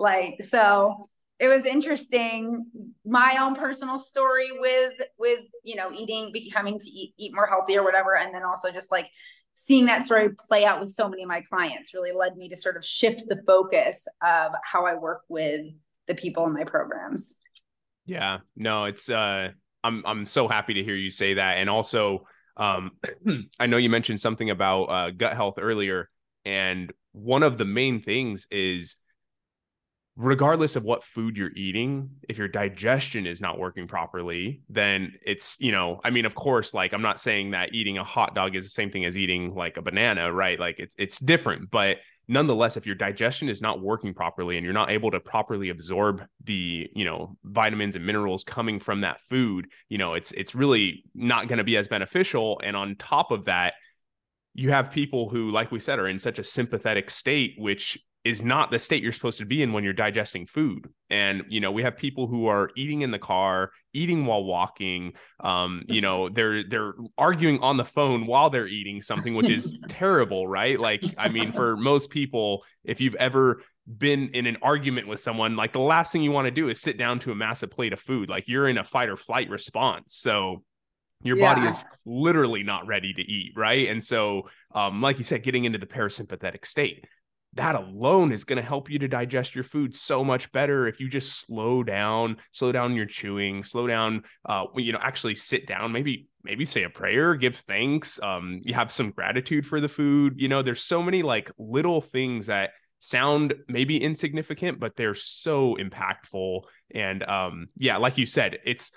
Like, 0.00 0.42
so 0.42 1.06
it 1.42 1.48
was 1.48 1.66
interesting. 1.66 2.66
My 3.04 3.38
own 3.40 3.56
personal 3.56 3.98
story 3.98 4.46
with 4.52 4.92
with 5.18 5.40
you 5.64 5.74
know 5.74 5.90
eating 5.92 6.30
becoming 6.32 6.78
to 6.78 6.88
eat 6.88 7.14
eat 7.18 7.34
more 7.34 7.48
healthy 7.48 7.76
or 7.76 7.82
whatever 7.82 8.16
and 8.16 8.32
then 8.32 8.44
also 8.44 8.70
just 8.70 8.92
like 8.92 9.08
seeing 9.52 9.86
that 9.86 10.02
story 10.02 10.28
play 10.48 10.64
out 10.64 10.78
with 10.78 10.88
so 10.88 11.08
many 11.08 11.24
of 11.24 11.28
my 11.28 11.40
clients 11.40 11.94
really 11.94 12.12
led 12.12 12.36
me 12.36 12.48
to 12.48 12.56
sort 12.56 12.76
of 12.76 12.84
shift 12.84 13.24
the 13.28 13.42
focus 13.44 14.06
of 14.22 14.52
how 14.62 14.86
I 14.86 14.94
work 14.94 15.22
with 15.28 15.62
the 16.06 16.14
people 16.14 16.46
in 16.46 16.54
my 16.54 16.62
programs. 16.62 17.34
Yeah, 18.06 18.38
no, 18.54 18.84
it's 18.84 19.10
uh 19.10 19.48
I'm 19.82 20.04
I'm 20.06 20.26
so 20.26 20.46
happy 20.46 20.74
to 20.74 20.84
hear 20.84 20.94
you 20.94 21.10
say 21.10 21.34
that. 21.34 21.58
And 21.58 21.68
also 21.68 22.24
um 22.56 22.92
I 23.58 23.66
know 23.66 23.78
you 23.78 23.90
mentioned 23.90 24.20
something 24.20 24.48
about 24.48 24.84
uh 24.84 25.10
gut 25.10 25.34
health 25.34 25.56
earlier 25.58 26.08
and 26.44 26.92
one 27.10 27.42
of 27.42 27.58
the 27.58 27.64
main 27.64 28.00
things 28.00 28.46
is 28.48 28.94
regardless 30.16 30.76
of 30.76 30.82
what 30.82 31.02
food 31.02 31.36
you're 31.36 31.52
eating, 31.56 32.10
if 32.28 32.36
your 32.36 32.48
digestion 32.48 33.26
is 33.26 33.40
not 33.40 33.58
working 33.58 33.88
properly, 33.88 34.62
then 34.68 35.14
it's, 35.24 35.56
you 35.58 35.72
know, 35.72 36.00
I 36.04 36.10
mean, 36.10 36.26
of 36.26 36.34
course, 36.34 36.74
like 36.74 36.92
I'm 36.92 37.02
not 37.02 37.18
saying 37.18 37.52
that 37.52 37.74
eating 37.74 37.96
a 37.98 38.04
hot 38.04 38.34
dog 38.34 38.54
is 38.54 38.64
the 38.64 38.70
same 38.70 38.90
thing 38.90 39.04
as 39.06 39.16
eating 39.16 39.54
like 39.54 39.78
a 39.78 39.82
banana, 39.82 40.32
right? 40.32 40.60
Like 40.60 40.78
it's 40.78 40.94
it's 40.98 41.18
different, 41.18 41.70
but 41.70 41.98
nonetheless, 42.28 42.76
if 42.76 42.86
your 42.86 42.94
digestion 42.94 43.48
is 43.48 43.62
not 43.62 43.80
working 43.80 44.12
properly 44.12 44.56
and 44.56 44.64
you're 44.64 44.74
not 44.74 44.90
able 44.90 45.10
to 45.10 45.20
properly 45.20 45.70
absorb 45.70 46.24
the, 46.44 46.88
you 46.94 47.04
know, 47.04 47.36
vitamins 47.44 47.96
and 47.96 48.04
minerals 48.04 48.44
coming 48.44 48.80
from 48.80 49.00
that 49.00 49.20
food, 49.22 49.66
you 49.88 49.98
know, 49.98 50.14
it's 50.14 50.32
it's 50.32 50.54
really 50.54 51.04
not 51.14 51.48
going 51.48 51.58
to 51.58 51.64
be 51.64 51.76
as 51.76 51.88
beneficial. 51.88 52.60
And 52.62 52.76
on 52.76 52.96
top 52.96 53.30
of 53.30 53.46
that, 53.46 53.74
you 54.54 54.70
have 54.70 54.92
people 54.92 55.30
who, 55.30 55.50
like 55.50 55.72
we 55.72 55.80
said, 55.80 55.98
are 55.98 56.08
in 56.08 56.18
such 56.18 56.38
a 56.38 56.44
sympathetic 56.44 57.08
state, 57.08 57.54
which 57.56 57.98
is 58.24 58.42
not 58.42 58.70
the 58.70 58.78
state 58.78 59.02
you're 59.02 59.10
supposed 59.10 59.38
to 59.38 59.44
be 59.44 59.62
in 59.62 59.72
when 59.72 59.82
you're 59.82 59.92
digesting 59.92 60.46
food. 60.46 60.88
And 61.10 61.42
you 61.48 61.60
know, 61.60 61.72
we 61.72 61.82
have 61.82 61.96
people 61.96 62.28
who 62.28 62.46
are 62.46 62.70
eating 62.76 63.02
in 63.02 63.10
the 63.10 63.18
car, 63.18 63.72
eating 63.92 64.26
while 64.26 64.44
walking. 64.44 65.14
Um, 65.40 65.82
you 65.88 66.00
know, 66.00 66.28
they're 66.28 66.62
they're 66.62 66.94
arguing 67.18 67.58
on 67.60 67.76
the 67.76 67.84
phone 67.84 68.26
while 68.26 68.48
they're 68.48 68.68
eating 68.68 69.02
something, 69.02 69.34
which 69.34 69.50
is 69.50 69.76
terrible, 69.88 70.46
right? 70.46 70.78
Like, 70.78 71.02
I 71.18 71.28
mean, 71.28 71.52
for 71.52 71.76
most 71.76 72.10
people, 72.10 72.62
if 72.84 73.00
you've 73.00 73.16
ever 73.16 73.62
been 73.98 74.30
in 74.30 74.46
an 74.46 74.58
argument 74.62 75.08
with 75.08 75.18
someone, 75.18 75.56
like 75.56 75.72
the 75.72 75.80
last 75.80 76.12
thing 76.12 76.22
you 76.22 76.30
want 76.30 76.46
to 76.46 76.52
do 76.52 76.68
is 76.68 76.80
sit 76.80 76.96
down 76.96 77.18
to 77.20 77.32
a 77.32 77.34
massive 77.34 77.70
plate 77.72 77.92
of 77.92 77.98
food. 77.98 78.28
Like 78.28 78.44
you're 78.46 78.68
in 78.68 78.78
a 78.78 78.84
fight 78.84 79.08
or 79.08 79.16
flight 79.16 79.50
response. 79.50 80.14
So 80.14 80.62
your 81.24 81.36
yeah. 81.36 81.54
body 81.54 81.66
is 81.66 81.84
literally 82.06 82.62
not 82.62 82.86
ready 82.86 83.12
to 83.12 83.22
eat, 83.22 83.52
right? 83.56 83.88
And 83.88 84.02
so, 84.02 84.48
um, 84.74 85.00
like 85.02 85.18
you 85.18 85.24
said, 85.24 85.42
getting 85.42 85.64
into 85.64 85.78
the 85.78 85.86
parasympathetic 85.86 86.64
state 86.64 87.04
that 87.54 87.74
alone 87.74 88.32
is 88.32 88.44
going 88.44 88.56
to 88.56 88.66
help 88.66 88.90
you 88.90 88.98
to 88.98 89.08
digest 89.08 89.54
your 89.54 89.64
food 89.64 89.94
so 89.94 90.24
much 90.24 90.50
better 90.52 90.86
if 90.86 91.00
you 91.00 91.08
just 91.08 91.46
slow 91.46 91.82
down 91.82 92.36
slow 92.52 92.72
down 92.72 92.94
your 92.94 93.06
chewing 93.06 93.62
slow 93.62 93.86
down 93.86 94.22
uh 94.48 94.64
you 94.76 94.92
know 94.92 94.98
actually 95.02 95.34
sit 95.34 95.66
down 95.66 95.92
maybe 95.92 96.28
maybe 96.42 96.64
say 96.64 96.84
a 96.84 96.90
prayer 96.90 97.34
give 97.34 97.56
thanks 97.56 98.20
um 98.22 98.60
you 98.64 98.74
have 98.74 98.90
some 98.92 99.10
gratitude 99.10 99.66
for 99.66 99.80
the 99.80 99.88
food 99.88 100.34
you 100.36 100.48
know 100.48 100.62
there's 100.62 100.82
so 100.82 101.02
many 101.02 101.22
like 101.22 101.50
little 101.58 102.00
things 102.00 102.46
that 102.46 102.70
sound 102.98 103.54
maybe 103.68 104.00
insignificant 104.00 104.78
but 104.78 104.94
they're 104.96 105.14
so 105.14 105.76
impactful 105.76 106.62
and 106.94 107.22
um 107.24 107.66
yeah 107.76 107.96
like 107.96 108.16
you 108.16 108.24
said 108.24 108.58
it's 108.64 108.92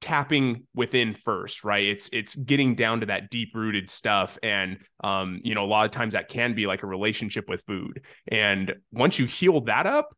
tapping 0.00 0.66
within 0.74 1.14
first 1.24 1.64
right? 1.64 1.86
It's 1.86 2.08
it's 2.12 2.34
getting 2.34 2.74
down 2.74 3.00
to 3.00 3.06
that 3.06 3.30
deep 3.30 3.50
rooted 3.54 3.90
stuff. 3.90 4.38
And 4.42 4.78
um 5.04 5.40
you 5.44 5.54
know 5.54 5.64
a 5.64 5.66
lot 5.66 5.84
of 5.86 5.92
times 5.92 6.14
that 6.14 6.28
can 6.28 6.54
be 6.54 6.66
like 6.66 6.82
a 6.82 6.86
relationship 6.86 7.48
with 7.48 7.62
food. 7.66 8.02
And 8.28 8.74
once 8.92 9.18
you 9.18 9.26
heal 9.26 9.60
that 9.62 9.86
up 9.86 10.08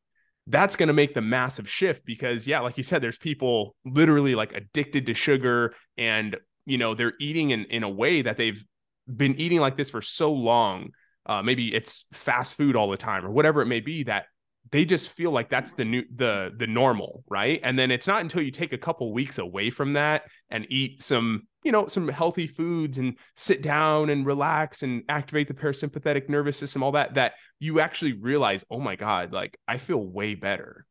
that's 0.49 0.75
going 0.75 0.89
to 0.89 0.93
make 0.93 1.15
the 1.15 1.21
massive 1.21 1.69
shift 1.69 2.05
because 2.05 2.49
yeah 2.49 2.59
like 2.59 2.77
you 2.77 2.83
said 2.83 3.01
there's 3.01 3.17
people 3.17 3.77
literally 3.85 4.35
like 4.35 4.53
addicted 4.55 5.07
to 5.07 5.15
sugar 5.15 5.73
and 5.97 6.37
you 6.67 6.79
know 6.79 6.97
they're 6.97 7.13
eating 7.21 7.51
in 7.51 7.65
in 7.67 7.85
a 7.85 7.89
way 7.89 8.23
that 8.23 8.37
they've 8.37 8.65
been 9.07 9.39
eating 9.39 9.61
like 9.61 9.77
this 9.77 9.91
for 9.91 10.03
so 10.03 10.33
long. 10.33 10.91
Uh 11.27 11.43
maybe 11.43 11.75
it's 11.75 12.07
fast 12.13 12.57
food 12.57 12.77
all 12.77 12.91
the 12.91 12.97
time 12.97 13.25
or 13.25 13.31
whatever 13.31 13.63
it 13.63 13.67
may 13.67 13.81
be 13.81 14.05
that 14.05 14.25
they 14.71 14.85
just 14.85 15.11
feel 15.11 15.31
like 15.31 15.51
that's 15.51 15.73
the 15.73 15.85
new 15.85 16.05
the 16.15 16.51
the 16.57 16.67
normal 16.67 17.25
right? 17.29 17.61
And 17.63 17.79
then 17.79 17.91
it's 17.91 18.07
not 18.07 18.21
until 18.21 18.43
you 18.43 18.51
take 18.51 18.73
a 18.73 18.79
couple 18.79 19.13
weeks 19.13 19.39
away 19.39 19.71
from 19.71 19.95
that 19.95 20.23
and 20.51 20.67
eat 20.71 21.03
some 21.03 21.43
you 21.65 21.73
know 21.73 21.87
some 21.87 22.09
healthy 22.09 22.47
foods 22.47 22.99
and 22.99 23.17
sit 23.37 23.63
down 23.63 24.11
and 24.11 24.27
relax 24.27 24.83
and 24.83 25.03
activate 25.09 25.49
the 25.49 25.55
parasympathetic 25.55 26.29
nervous 26.29 26.57
system 26.57 26.83
all 26.83 26.93
that 26.93 27.15
that 27.15 27.35
you 27.59 27.81
actually 27.81 28.13
realize 28.13 28.65
oh 28.71 28.81
my 28.81 28.97
god 28.97 29.33
like 29.33 29.57
i 29.69 29.77
feel 29.77 29.99
way 29.99 30.35
better. 30.35 30.87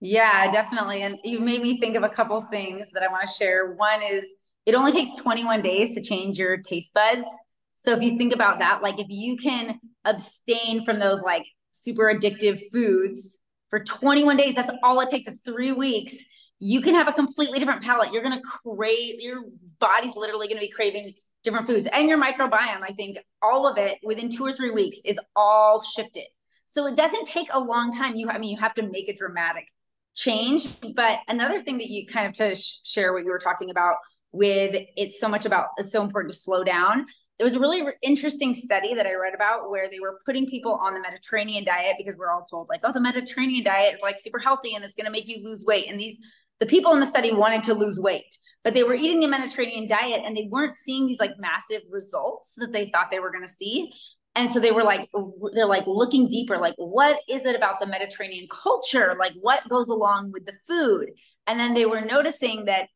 Yeah 0.00 0.50
definitely. 0.52 1.02
And 1.02 1.18
you 1.24 1.40
made 1.40 1.62
me 1.62 1.80
think 1.80 1.96
of 1.96 2.04
a 2.04 2.08
couple 2.08 2.40
things 2.42 2.92
that 2.92 3.02
i 3.02 3.08
want 3.08 3.28
to 3.28 3.34
share. 3.34 3.74
One 3.74 4.02
is 4.02 4.34
it 4.66 4.74
only 4.74 4.92
takes 4.92 5.14
21 5.18 5.62
days 5.62 5.94
to 5.94 6.02
change 6.02 6.38
your 6.38 6.58
taste 6.58 6.92
buds. 6.94 7.26
So 7.74 7.92
if 7.92 8.02
you 8.02 8.18
think 8.18 8.34
about 8.34 8.60
that 8.60 8.82
like 8.82 9.00
if 9.00 9.08
you 9.08 9.36
can 9.36 9.80
abstain 10.04 10.84
from 10.84 10.98
those 10.98 11.22
like 11.22 11.44
super 11.82 12.04
addictive 12.04 12.60
foods 12.72 13.40
for 13.70 13.80
21 13.80 14.36
days. 14.36 14.54
That's 14.54 14.70
all 14.82 15.00
it 15.00 15.08
takes. 15.08 15.30
three 15.42 15.72
weeks. 15.72 16.16
You 16.58 16.80
can 16.80 16.94
have 16.94 17.08
a 17.08 17.12
completely 17.12 17.58
different 17.58 17.82
palate. 17.82 18.12
You're 18.12 18.22
going 18.22 18.36
to 18.36 18.42
crave, 18.42 19.20
your 19.20 19.42
body's 19.78 20.16
literally 20.16 20.48
going 20.48 20.56
to 20.56 20.66
be 20.66 20.70
craving 20.70 21.14
different 21.44 21.66
foods 21.66 21.88
and 21.92 22.08
your 22.08 22.20
microbiome. 22.20 22.82
I 22.82 22.92
think 22.96 23.18
all 23.40 23.66
of 23.66 23.78
it 23.78 23.98
within 24.02 24.28
two 24.28 24.44
or 24.44 24.52
three 24.52 24.70
weeks 24.70 24.98
is 25.04 25.20
all 25.36 25.80
shifted. 25.80 26.24
So 26.66 26.86
it 26.86 26.96
doesn't 26.96 27.26
take 27.26 27.48
a 27.52 27.60
long 27.60 27.96
time. 27.96 28.16
You, 28.16 28.28
I 28.28 28.38
mean, 28.38 28.50
you 28.50 28.58
have 28.58 28.74
to 28.74 28.88
make 28.88 29.08
a 29.08 29.14
dramatic 29.14 29.66
change. 30.14 30.68
But 30.94 31.20
another 31.28 31.60
thing 31.60 31.78
that 31.78 31.88
you 31.88 32.06
kind 32.06 32.26
of 32.26 32.34
to 32.34 32.56
sh- 32.56 32.78
share 32.82 33.12
what 33.12 33.24
you 33.24 33.30
were 33.30 33.38
talking 33.38 33.70
about 33.70 33.96
with 34.32 34.76
it's 34.96 35.18
so 35.18 35.28
much 35.28 35.46
about 35.46 35.68
it's 35.78 35.90
so 35.90 36.02
important 36.02 36.32
to 36.32 36.38
slow 36.38 36.62
down 36.62 37.06
there 37.38 37.44
was 37.44 37.54
a 37.54 37.60
really 37.60 37.82
interesting 38.02 38.52
study 38.52 38.94
that 38.94 39.06
I 39.06 39.14
read 39.14 39.34
about 39.34 39.70
where 39.70 39.88
they 39.88 40.00
were 40.00 40.18
putting 40.26 40.46
people 40.46 40.78
on 40.82 40.94
the 40.94 41.00
Mediterranean 41.00 41.64
diet 41.64 41.94
because 41.96 42.16
we're 42.16 42.32
all 42.32 42.44
told 42.44 42.68
like, 42.68 42.80
oh, 42.82 42.92
the 42.92 43.00
Mediterranean 43.00 43.64
diet 43.64 43.94
is 43.94 44.02
like 44.02 44.18
super 44.18 44.40
healthy 44.40 44.74
and 44.74 44.84
it's 44.84 44.96
going 44.96 45.06
to 45.06 45.12
make 45.12 45.28
you 45.28 45.42
lose 45.44 45.64
weight. 45.64 45.86
And 45.88 46.00
these 46.00 46.18
the 46.60 46.66
people 46.66 46.92
in 46.92 47.00
the 47.00 47.06
study 47.06 47.32
wanted 47.32 47.62
to 47.64 47.74
lose 47.74 48.00
weight, 48.00 48.36
but 48.64 48.74
they 48.74 48.82
were 48.82 48.94
eating 48.94 49.20
the 49.20 49.28
Mediterranean 49.28 49.86
diet 49.86 50.22
and 50.24 50.36
they 50.36 50.48
weren't 50.50 50.74
seeing 50.74 51.06
these 51.06 51.20
like 51.20 51.30
massive 51.38 51.82
results 51.88 52.54
that 52.56 52.72
they 52.72 52.90
thought 52.90 53.12
they 53.12 53.20
were 53.20 53.30
going 53.30 53.44
to 53.44 53.48
see. 53.48 53.90
And 54.34 54.50
so 54.50 54.58
they 54.58 54.72
were 54.72 54.82
like, 54.82 55.08
they're 55.54 55.66
like 55.66 55.86
looking 55.86 56.28
deeper, 56.28 56.58
like, 56.58 56.74
what 56.76 57.20
is 57.28 57.44
it 57.44 57.56
about 57.56 57.80
the 57.80 57.86
Mediterranean 57.86 58.46
culture? 58.50 59.14
Like, 59.18 59.32
what 59.40 59.68
goes 59.68 59.88
along 59.88 60.32
with 60.32 60.46
the 60.46 60.54
food? 60.66 61.10
And 61.46 61.58
then 61.58 61.74
they 61.74 61.86
were 61.86 62.00
noticing 62.00 62.66
that 62.66 62.88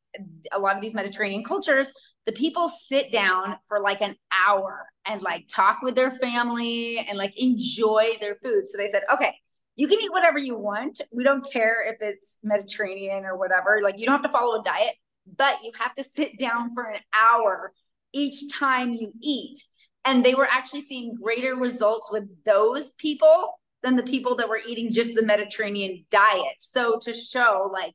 a 0.53 0.59
lot 0.59 0.77
of 0.77 0.83
these 0.83 0.95
Mediterranean 0.95 1.45
cultures, 1.45 1.93
the 2.27 2.33
people 2.33 2.69
sit 2.69 3.13
down 3.13 3.57
for 3.67 3.81
like 3.81 4.01
an 4.01 4.17
hour 4.47 4.87
and 5.07 5.23
like 5.23 5.49
talk 5.49 5.83
with 5.83 5.95
their 5.95 6.11
family 6.11 6.99
and 6.99 7.19
like 7.19 7.33
enjoy 7.37 8.13
their 8.21 8.37
food. 8.43 8.69
So 8.69 8.79
they 8.79 8.89
said, 8.89 9.03
okay, 9.13 9.35
you 9.77 9.89
can 9.89 10.01
eat 10.01 10.13
whatever 10.13 10.39
you 10.39 10.57
want. 10.57 11.01
We 11.11 11.25
don't 11.25 11.45
care 11.51 11.89
if 11.89 11.97
it's 12.01 12.39
Mediterranean 12.43 13.25
or 13.25 13.37
whatever. 13.37 13.81
Like 13.83 13.99
you 13.99 14.07
don't 14.07 14.15
have 14.15 14.23
to 14.23 14.29
follow 14.29 14.61
a 14.61 14.65
diet, 14.65 14.95
but 15.37 15.63
you 15.63 15.73
have 15.79 15.95
to 15.95 16.05
sit 16.05 16.39
down 16.39 16.75
for 16.75 16.85
an 16.85 17.01
hour 17.15 17.73
each 18.13 18.53
time 18.53 18.93
you 18.93 19.13
eat. 19.21 19.63
And 20.05 20.25
they 20.25 20.35
were 20.35 20.49
actually 20.51 20.83
seeing 20.83 21.15
greater 21.15 21.55
results 21.55 22.11
with 22.11 22.25
those 22.45 22.93
people 22.93 23.59
than 23.83 23.97
the 23.97 24.03
people 24.03 24.37
that 24.37 24.49
were 24.49 24.61
eating 24.67 24.93
just 24.93 25.15
the 25.15 25.23
Mediterranean 25.23 26.05
diet. 26.11 26.57
So 26.61 26.99
to 27.03 27.13
show 27.13 27.71
like 27.73 27.95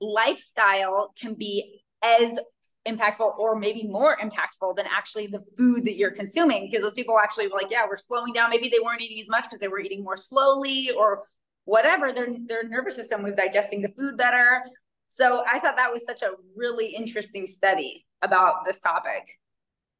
lifestyle 0.00 1.12
can 1.20 1.34
be 1.34 1.82
as 2.02 2.38
impactful 2.88 3.38
or 3.38 3.58
maybe 3.58 3.84
more 3.84 4.16
impactful 4.16 4.76
than 4.76 4.86
actually 4.86 5.26
the 5.26 5.42
food 5.56 5.84
that 5.84 5.96
you're 5.96 6.10
consuming. 6.10 6.68
Because 6.68 6.82
those 6.82 6.94
people 6.94 7.18
actually 7.18 7.48
were 7.48 7.56
like 7.56 7.70
yeah 7.70 7.84
we're 7.88 7.96
slowing 7.96 8.32
down. 8.32 8.50
Maybe 8.50 8.68
they 8.68 8.80
weren't 8.82 9.02
eating 9.02 9.20
as 9.20 9.28
much 9.28 9.44
because 9.44 9.58
they 9.58 9.68
were 9.68 9.80
eating 9.80 10.02
more 10.02 10.16
slowly 10.16 10.90
or 10.96 11.24
whatever. 11.64 12.12
Their 12.12 12.28
their 12.46 12.66
nervous 12.66 12.96
system 12.96 13.22
was 13.22 13.34
digesting 13.34 13.82
the 13.82 13.90
food 13.96 14.16
better. 14.16 14.62
So 15.10 15.42
i 15.50 15.58
thought 15.58 15.76
that 15.76 15.92
was 15.92 16.04
such 16.04 16.22
a 16.22 16.32
really 16.54 16.88
interesting 16.94 17.46
study 17.46 18.06
about 18.22 18.64
this 18.66 18.80
topic. 18.80 19.38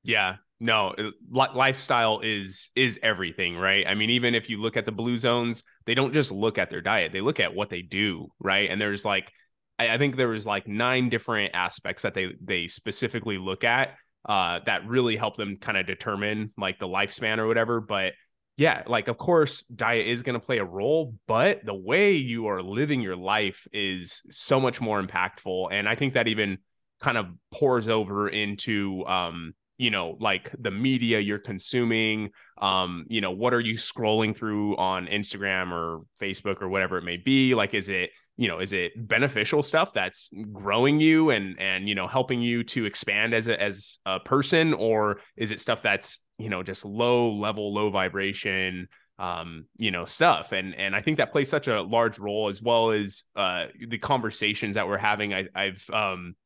Yeah. 0.03 0.37
No 0.61 0.95
lifestyle 1.31 2.21
is 2.23 2.71
is 2.75 2.99
everything 3.03 3.57
right? 3.57 3.87
I 3.87 3.95
mean 3.95 4.11
even 4.11 4.35
if 4.35 4.51
you 4.51 4.61
look 4.61 4.77
at 4.77 4.87
the 4.87 4.93
blue 4.93 5.19
zones 5.19 5.63
they 5.87 5.95
don't 5.95 6.13
just 6.13 6.33
look 6.33 6.59
at 6.59 6.69
their 6.71 6.81
diet. 6.81 7.13
They 7.13 7.21
look 7.21 7.41
at 7.41 7.55
what 7.55 7.71
they 7.71 7.83
do 7.83 8.29
right? 8.41 8.69
And 8.71 8.81
there's 8.81 9.05
like 9.05 9.31
I, 9.79 9.95
I 9.95 9.99
think 9.99 10.17
there 10.17 10.29
was 10.29 10.47
like 10.47 10.67
nine 10.67 11.09
different 11.09 11.55
aspects 11.55 12.03
that 12.03 12.15
they 12.15 12.35
they 12.43 12.67
specifically 12.67 13.39
look 13.39 13.65
at 13.65 13.97
uh, 14.29 14.61
that 14.67 14.87
really 14.87 15.17
help 15.17 15.37
them 15.37 15.57
kind 15.57 15.79
of 15.79 15.87
determine 15.87 16.53
like 16.59 16.79
the 16.79 16.89
lifespan 16.89 17.39
or 17.39 17.47
whatever. 17.47 17.81
But 17.81 18.13
yeah, 18.57 18.83
like 18.87 19.09
of 19.09 19.17
course, 19.17 19.63
diet 19.65 20.07
is 20.07 20.23
going 20.23 20.39
to 20.39 20.45
play 20.45 20.59
a 20.59 20.65
role, 20.65 21.15
but 21.27 21.65
the 21.65 21.75
way 21.75 22.15
you 22.15 22.49
are 22.49 22.63
living 22.63 23.01
your 23.01 23.17
life 23.17 23.67
is 23.73 24.23
so 24.31 24.59
much 24.59 24.81
more 24.81 25.03
impactful. 25.03 25.69
And 25.71 25.89
I 25.89 25.95
think 25.95 26.15
that 26.15 26.29
even 26.29 26.59
kind 27.01 27.17
of 27.17 27.27
pours 27.53 27.89
over 27.89 28.29
into 28.29 29.05
um, 29.07 29.55
you 29.79 29.91
know 29.91 30.17
like 30.21 30.53
the 30.59 30.73
media 30.73 31.21
you're 31.21 31.39
consuming 31.39 32.31
um 32.61 33.07
you 33.09 33.21
know 33.21 33.31
what 33.31 33.55
are 33.55 33.61
you 33.61 33.75
scrolling 33.75 34.37
through 34.37 34.77
on 34.77 35.07
instagram 35.07 35.71
or 35.71 36.01
facebook 36.21 36.61
or 36.61 36.69
whatever 36.69 36.99
it 36.99 37.05
may 37.05 37.17
be 37.17 37.55
like 37.55 37.75
is 37.75 37.89
it 37.89 38.11
you 38.39 38.49
know 38.49 38.61
is 38.61 38.73
it 38.73 38.93
beneficial 38.97 39.63
stuff 39.63 39.93
that's 39.93 40.31
growing 40.53 41.01
you 41.01 41.31
and 41.31 41.61
and 41.61 41.89
you 41.89 41.95
know 41.95 42.07
helping 42.07 42.41
you 42.41 42.63
to 42.63 42.87
expand 42.87 43.35
as 43.35 43.49
a 43.49 43.61
as 43.61 43.99
a 44.07 44.21
person? 44.21 44.73
Or 44.73 45.21
is 45.37 45.51
it 45.51 45.61
stuff 45.61 45.83
that's 45.83 46.21
you 46.39 46.49
know 46.49 46.63
just 46.63 46.85
low 46.85 47.33
level 47.33 47.75
low 47.75 47.91
vibration 47.91 48.89
um 49.19 49.67
you 49.77 49.91
know 49.91 50.05
stuff? 50.05 50.53
And 50.53 50.75
and 50.77 50.95
i 50.95 51.01
think 51.01 51.19
that 51.19 51.33
plays 51.33 51.51
such 51.51 51.67
a 51.67 51.83
large 51.83 52.19
role 52.19 52.49
as 52.49 52.63
well 52.63 52.93
as 52.93 53.25
uh 53.37 53.67
the 53.87 53.99
conversations 53.99 54.77
that 54.77 54.87
we're 54.87 54.97
having. 54.97 55.35
I, 55.35 55.49
i've 55.55 55.85
um 55.93 56.37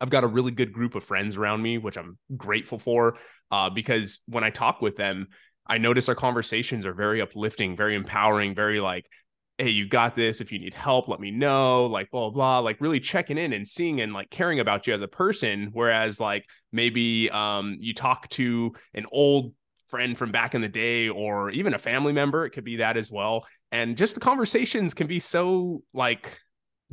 I've 0.00 0.10
got 0.10 0.24
a 0.24 0.28
really 0.28 0.52
good 0.52 0.72
group 0.72 0.94
of 0.96 1.04
friends 1.04 1.36
around 1.36 1.62
me, 1.62 1.78
which 1.78 1.96
I'm 1.96 2.18
grateful 2.36 2.78
for, 2.78 3.16
uh, 3.50 3.70
because 3.70 4.20
when 4.26 4.44
I 4.44 4.50
talk 4.50 4.82
with 4.82 4.96
them, 4.96 5.28
I 5.66 5.78
notice 5.78 6.08
our 6.08 6.14
conversations 6.14 6.84
are 6.84 6.92
very 6.92 7.22
uplifting, 7.22 7.76
very 7.76 7.94
empowering, 7.94 8.54
very 8.54 8.80
like, 8.80 9.06
hey, 9.58 9.70
you 9.70 9.88
got 9.88 10.14
this. 10.14 10.40
If 10.40 10.50
you 10.50 10.58
need 10.58 10.74
help, 10.74 11.08
let 11.08 11.20
me 11.20 11.30
know. 11.30 11.86
Like 11.86 12.10
blah 12.10 12.30
blah, 12.30 12.58
like 12.58 12.80
really 12.80 13.00
checking 13.00 13.38
in 13.38 13.52
and 13.52 13.66
seeing 13.66 14.00
and 14.00 14.12
like 14.12 14.30
caring 14.30 14.60
about 14.60 14.86
you 14.86 14.94
as 14.94 15.00
a 15.00 15.08
person. 15.08 15.70
Whereas 15.72 16.18
like 16.20 16.44
maybe 16.72 17.30
um, 17.30 17.76
you 17.80 17.94
talk 17.94 18.28
to 18.30 18.72
an 18.94 19.06
old 19.12 19.54
friend 19.88 20.18
from 20.18 20.32
back 20.32 20.54
in 20.54 20.60
the 20.60 20.68
day 20.68 21.08
or 21.08 21.50
even 21.50 21.74
a 21.74 21.78
family 21.78 22.12
member, 22.12 22.44
it 22.44 22.50
could 22.50 22.64
be 22.64 22.76
that 22.76 22.96
as 22.96 23.10
well. 23.10 23.46
And 23.70 23.96
just 23.96 24.14
the 24.14 24.20
conversations 24.20 24.94
can 24.94 25.06
be 25.06 25.20
so 25.20 25.82
like 25.92 26.36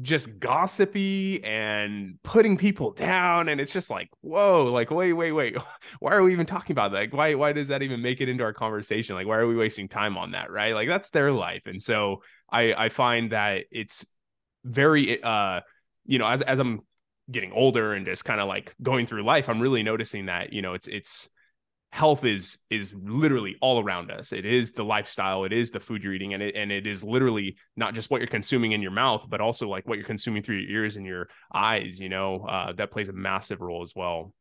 just 0.02 0.39
gossipy 0.39 1.44
and 1.44 2.18
putting 2.24 2.58
people 2.58 2.92
down 2.92 3.50
and 3.50 3.60
it's 3.60 3.74
just 3.74 3.89
like 3.89 4.10
whoa 4.22 4.72
like 4.72 4.89
wait 4.89 5.14
wait 5.14 5.32
wait 5.32 5.56
why 6.00 6.14
are 6.14 6.24
we 6.24 6.32
even 6.32 6.46
talking 6.46 6.74
about 6.74 6.92
that? 6.92 7.00
Like 7.00 7.14
why 7.14 7.36
why 7.36 7.54
does 7.54 7.68
that 7.68 7.82
even 7.82 8.02
make 8.02 8.22
it 8.22 8.30
into 8.30 8.44
our 8.44 8.54
conversation? 8.54 9.16
Like 9.16 9.28
why 9.28 9.38
are 9.38 9.48
we 9.48 9.56
wasting 9.56 9.88
time 9.88 10.18
on 10.18 10.32
that 10.32 10.52
right? 10.52 10.74
Like 10.74 10.88
that's 10.88 11.10
their 11.10 11.32
life. 11.32 11.64
And 11.66 11.82
so 11.82 12.22
i 12.52 12.74
i 12.74 12.89
find 12.89 13.32
that 13.32 13.64
it's 13.72 14.06
very 14.66 15.22
uh 15.24 15.62
you 16.06 16.20
know 16.20 16.28
as 16.28 16.42
as 16.42 16.60
i'm 16.60 16.82
getting 17.32 17.52
older 17.54 17.94
and 17.94 18.06
just 18.06 18.26
kind 18.26 18.42
of 18.42 18.48
like 18.48 18.76
going 18.82 19.06
through 19.06 19.24
life 19.24 19.48
i'm 19.48 19.62
really 19.62 19.84
noticing 19.84 20.26
that 20.26 20.52
you 20.52 20.62
know 20.62 20.74
it's 20.74 20.88
it's 20.88 21.30
health 21.92 22.24
is 22.24 22.58
is 22.70 22.94
literally 22.94 23.58
all 23.62 23.84
around 23.84 24.12
us. 24.12 24.32
It 24.32 24.46
is 24.46 24.72
the 24.72 24.84
lifestyle, 24.84 25.44
it 25.44 25.54
is 25.54 25.72
the 25.72 25.80
food 25.80 26.04
you're 26.04 26.14
eating, 26.14 26.34
and 26.34 26.42
it 26.42 26.56
and 26.56 26.72
it 26.72 26.88
is 26.88 27.04
literally 27.04 27.58
not 27.76 27.94
just 27.94 28.10
what 28.10 28.22
you're 28.22 28.28
consuming 28.28 28.72
in 28.72 28.82
your 28.82 28.92
mouth, 28.92 29.26
but 29.30 29.42
also 29.42 29.68
like 29.68 29.88
what 29.88 29.98
you're 29.98 30.08
consuming 30.08 30.42
through 30.42 30.58
your 30.58 30.70
ears 30.84 30.96
and 30.96 31.06
your 31.06 31.28
eyes. 31.54 32.00
You 32.00 32.10
know, 32.10 32.46
uh, 32.48 32.74
that 32.74 32.92
plays 32.92 33.10
a 33.10 33.14
massive 33.14 33.62
role 33.62 33.82
as 33.82 33.94
well. 33.96 34.34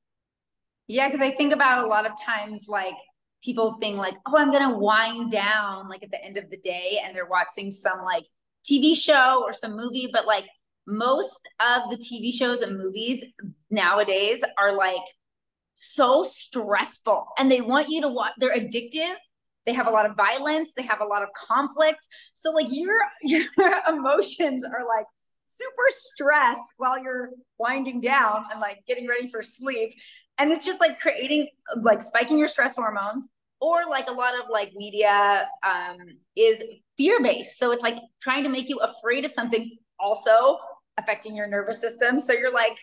Yeah, 0.87 1.09
because 1.09 1.21
I 1.21 1.33
think 1.33 1.53
about 1.53 1.85
a 1.85 1.89
lot 1.89 2.07
of 2.07 2.13
times 2.25 2.67
like 2.69 2.95
people 3.43 3.77
think 3.81 3.97
like, 3.97 4.17
oh, 4.27 4.39
I'm 4.39 4.53
gonna 4.53 4.79
wind 4.79 5.33
down 5.33 5.89
like 5.89 6.03
at 6.03 6.11
the 6.11 6.25
end 6.25 6.39
of 6.39 6.49
the 6.51 6.59
day, 6.59 7.01
and 7.05 7.15
they're 7.15 7.27
watching 7.27 7.73
some 7.73 8.03
like 8.05 8.25
TV 8.69 8.97
show 8.97 9.43
or 9.45 9.53
some 9.53 9.77
movie, 9.77 10.09
but 10.13 10.27
like 10.27 10.47
most 10.87 11.41
of 11.61 11.91
the 11.91 11.97
TV 11.97 12.33
shows 12.33 12.63
and 12.63 12.79
movies 12.79 13.25
nowadays 13.71 14.45
are 14.59 14.73
like 14.73 15.03
so 15.81 16.23
stressful. 16.23 17.27
And 17.39 17.51
they 17.51 17.61
want 17.61 17.89
you 17.89 18.03
to 18.03 18.09
watch 18.09 18.33
they're 18.39 18.55
addictive. 18.55 19.15
They 19.67 19.73
have 19.73 19.87
a 19.87 19.91
lot 19.91 20.07
of 20.07 20.17
violence. 20.17 20.73
They 20.77 20.83
have 20.83 21.01
a 21.01 21.05
lot 21.05 21.23
of 21.23 21.29
conflict. 21.33 22.07
So 22.35 22.51
like 22.51 22.67
your 22.71 22.97
your 23.23 23.47
emotions 23.89 24.65
are 24.65 24.87
like 24.87 25.07
super 25.47 25.87
stressed 25.89 26.75
while 26.77 27.03
you're 27.03 27.31
winding 27.59 28.01
down 28.01 28.45
and 28.53 28.61
like 28.61 28.79
getting 28.87 29.09
ready 29.09 29.29
for 29.29 29.43
sleep. 29.43 29.95
And 30.39 30.53
it's 30.53 30.65
just 30.65 30.81
like 30.81 31.01
creating 31.01 31.49
like 31.83 32.03
spiking 32.03 32.39
your 32.39 32.49
stress 32.49 32.77
hormones 32.77 33.29
or 33.61 33.83
like 33.89 34.09
a 34.09 34.13
lot 34.13 34.35
of 34.35 34.49
like 34.51 34.73
media 34.75 35.47
um 35.67 35.99
is 36.35 36.63
fear 36.97 37.23
based 37.23 37.59
so 37.59 37.73
it's 37.73 37.83
like 37.83 37.99
trying 38.23 38.43
to 38.43 38.49
make 38.49 38.71
you 38.71 38.79
afraid 38.79 39.27
of 39.27 39.31
something 39.31 39.77
also 39.99 40.59
affecting 41.01 41.35
your 41.35 41.47
nervous 41.47 41.81
system. 41.81 42.19
So 42.19 42.33
you're 42.33 42.53
like 42.53 42.79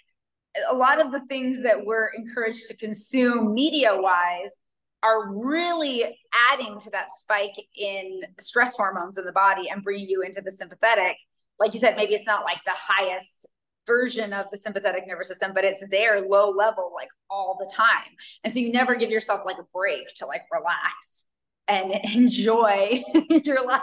a 0.69 0.75
lot 0.75 1.03
of 1.03 1.11
the 1.11 1.21
things 1.27 1.63
that 1.63 1.85
we're 1.85 2.09
encouraged 2.09 2.67
to 2.67 2.75
consume 2.75 3.53
media 3.53 3.95
wise 3.95 4.57
are 5.03 5.31
really 5.31 6.17
adding 6.51 6.79
to 6.79 6.89
that 6.89 7.11
spike 7.11 7.55
in 7.75 8.21
stress 8.39 8.75
hormones 8.75 9.17
in 9.17 9.25
the 9.25 9.31
body 9.31 9.69
and 9.69 9.83
bringing 9.83 10.09
you 10.09 10.21
into 10.21 10.41
the 10.41 10.51
sympathetic. 10.51 11.15
Like 11.59 11.73
you 11.73 11.79
said, 11.79 11.95
maybe 11.95 12.13
it's 12.13 12.27
not 12.27 12.43
like 12.43 12.59
the 12.65 12.73
highest 12.75 13.47
version 13.85 14.33
of 14.33 14.47
the 14.51 14.57
sympathetic 14.57 15.07
nervous 15.07 15.29
system, 15.29 15.53
but 15.53 15.63
it's 15.63 15.83
there 15.89 16.21
low 16.27 16.49
level 16.49 16.91
like 16.93 17.09
all 17.29 17.55
the 17.59 17.71
time. 17.73 18.11
And 18.43 18.51
so 18.51 18.59
you 18.59 18.71
never 18.71 18.95
give 18.95 19.09
yourself 19.09 19.41
like 19.45 19.57
a 19.59 19.65
break 19.73 20.07
to 20.17 20.25
like 20.25 20.43
relax 20.51 21.25
and 21.67 21.91
enjoy 22.15 23.01
your 23.29 23.65
life. 23.65 23.81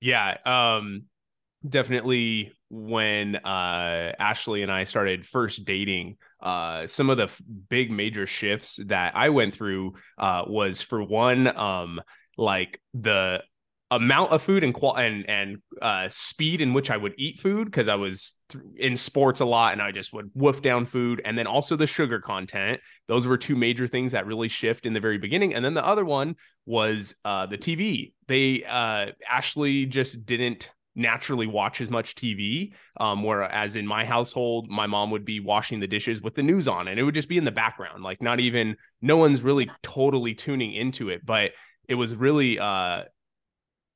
Yeah. 0.00 0.38
Um 0.46 1.04
definitely 1.68 2.52
when 2.70 3.36
uh 3.36 4.12
Ashley 4.18 4.62
and 4.62 4.70
I 4.70 4.84
started 4.84 5.26
first 5.26 5.64
dating, 5.64 6.16
uh 6.40 6.86
some 6.86 7.10
of 7.10 7.16
the 7.16 7.24
f- 7.24 7.40
big 7.68 7.90
major 7.90 8.26
shifts 8.26 8.78
that 8.86 9.16
I 9.16 9.30
went 9.30 9.54
through 9.54 9.94
uh 10.18 10.44
was 10.46 10.82
for 10.82 11.02
one 11.02 11.46
um 11.56 12.00
like 12.36 12.80
the 12.94 13.42
amount 13.90 14.30
of 14.30 14.42
food 14.42 14.62
and 14.62 14.72
qual 14.72 14.96
and 14.96 15.28
and 15.28 15.58
uh, 15.82 16.08
speed 16.08 16.60
in 16.60 16.72
which 16.72 16.90
I 16.90 16.96
would 16.96 17.14
eat 17.18 17.40
food 17.40 17.64
because 17.64 17.88
I 17.88 17.96
was 17.96 18.34
th- 18.48 18.62
in 18.76 18.96
sports 18.96 19.40
a 19.40 19.44
lot 19.44 19.72
and 19.72 19.82
I 19.82 19.90
just 19.90 20.12
would 20.12 20.30
woof 20.34 20.62
down 20.62 20.86
food 20.86 21.20
and 21.24 21.36
then 21.36 21.46
also 21.46 21.74
the 21.74 21.86
sugar 21.86 22.20
content. 22.20 22.80
Those 23.08 23.26
were 23.26 23.36
two 23.36 23.56
major 23.56 23.88
things 23.88 24.12
that 24.12 24.26
really 24.26 24.48
shift 24.48 24.86
in 24.86 24.92
the 24.92 25.00
very 25.00 25.18
beginning. 25.18 25.54
And 25.54 25.64
then 25.64 25.74
the 25.74 25.84
other 25.84 26.04
one 26.04 26.36
was 26.66 27.16
uh, 27.24 27.46
the 27.46 27.58
TV. 27.58 28.12
They 28.28 28.62
uh, 28.64 29.06
Ashley 29.28 29.86
just 29.86 30.24
didn't 30.24 30.70
naturally 30.94 31.46
watch 31.46 31.80
as 31.80 31.90
much 31.90 32.14
TV. 32.14 32.72
Um, 32.98 33.22
whereas 33.22 33.76
in 33.76 33.86
my 33.86 34.04
household, 34.04 34.68
my 34.68 34.86
mom 34.86 35.10
would 35.10 35.24
be 35.24 35.40
washing 35.40 35.80
the 35.80 35.86
dishes 35.86 36.20
with 36.20 36.34
the 36.34 36.42
news 36.42 36.68
on 36.68 36.88
and 36.88 36.98
it 36.98 37.02
would 37.02 37.14
just 37.14 37.28
be 37.28 37.38
in 37.38 37.44
the 37.44 37.50
background, 37.50 38.02
like 38.02 38.20
not 38.22 38.40
even 38.40 38.76
no 39.00 39.16
one's 39.16 39.42
really 39.42 39.70
totally 39.82 40.34
tuning 40.34 40.74
into 40.74 41.08
it. 41.08 41.24
But 41.24 41.52
it 41.88 41.94
was 41.94 42.14
really 42.14 42.58
uh 42.58 43.04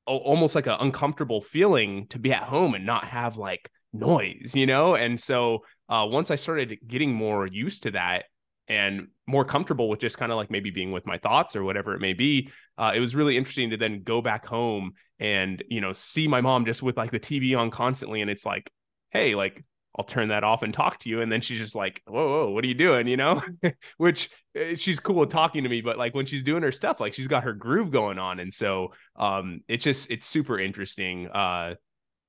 almost 0.07 0.55
like 0.55 0.67
an 0.67 0.77
uncomfortable 0.81 1.41
feeling 1.41 2.07
to 2.09 2.19
be 2.19 2.31
at 2.31 2.43
home 2.43 2.75
and 2.75 2.85
not 2.85 3.07
have 3.07 3.39
like 3.39 3.71
noise, 3.93 4.53
you 4.55 4.67
know? 4.67 4.95
And 4.95 5.19
so 5.19 5.65
uh, 5.89 6.07
once 6.09 6.31
I 6.31 6.35
started 6.35 6.79
getting 6.87 7.13
more 7.13 7.47
used 7.47 7.85
to 7.85 7.93
that 7.93 8.25
and 8.69 9.09
more 9.27 9.45
comfortable 9.45 9.89
with 9.89 10.01
just 10.01 10.19
kind 10.19 10.33
of 10.33 10.37
like 10.37 10.51
maybe 10.51 10.71
being 10.71 10.93
with 10.93 11.07
my 11.07 11.19
thoughts 11.19 11.57
or 11.57 11.65
whatever 11.65 11.95
it 11.95 12.01
may 12.01 12.13
be, 12.13 12.51
uh, 12.79 12.93
it 12.95 13.01
was 13.01 13.15
really 13.15 13.37
interesting 13.37 13.71
to 13.71 13.77
then 13.77 14.03
go 14.03 14.21
back 14.23 14.47
home 14.47 14.93
and, 15.19 15.63
you 15.69 15.81
know, 15.81 15.93
see 15.93 16.29
my 16.29 16.41
mom 16.41 16.65
just 16.65 16.83
with 16.83 16.97
like 16.97 17.11
the 17.11 17.21
TV 17.21 17.57
on 17.59 17.71
constantly. 17.71 18.21
And 18.21 18.31
it's 18.31 18.47
like, 18.47 18.71
hey, 19.11 19.35
like 19.35 19.65
I'll 19.97 20.05
turn 20.05 20.29
that 20.29 20.45
off 20.45 20.63
and 20.63 20.75
talk 20.75 20.99
to 21.01 21.09
you. 21.09 21.21
And 21.21 21.31
then 21.31 21.41
she's 21.41 21.59
just 21.59 21.75
like, 21.75 22.03
whoa, 22.07 22.29
whoa, 22.29 22.51
what 22.51 22.65
are 22.65 22.67
you 22.67 22.75
doing? 22.75 23.07
You 23.07 23.17
know, 23.17 23.43
which 23.97 24.31
eh, 24.57 24.75
she's 24.77 24.99
cool 24.99 25.17
with 25.17 25.31
talking 25.31 25.63
to 25.63 25.69
me, 25.69 25.83
but 25.83 25.99
like 25.99 26.15
when 26.15 26.27
she's 26.27 26.43
doing 26.43 26.63
her 26.63 26.73
stuff, 26.73 27.01
like 27.01 27.15
she's 27.15 27.29
got 27.29 27.45
her 27.45 27.53
groove 27.53 27.91
going 27.91 28.19
on. 28.19 28.41
And 28.41 28.53
so 28.53 28.93
um, 29.17 29.61
it's 29.69 29.85
just, 29.85 30.11
it's 30.11 30.27
super 30.27 30.59
interesting. 30.59 31.29
Uh, 31.29 31.75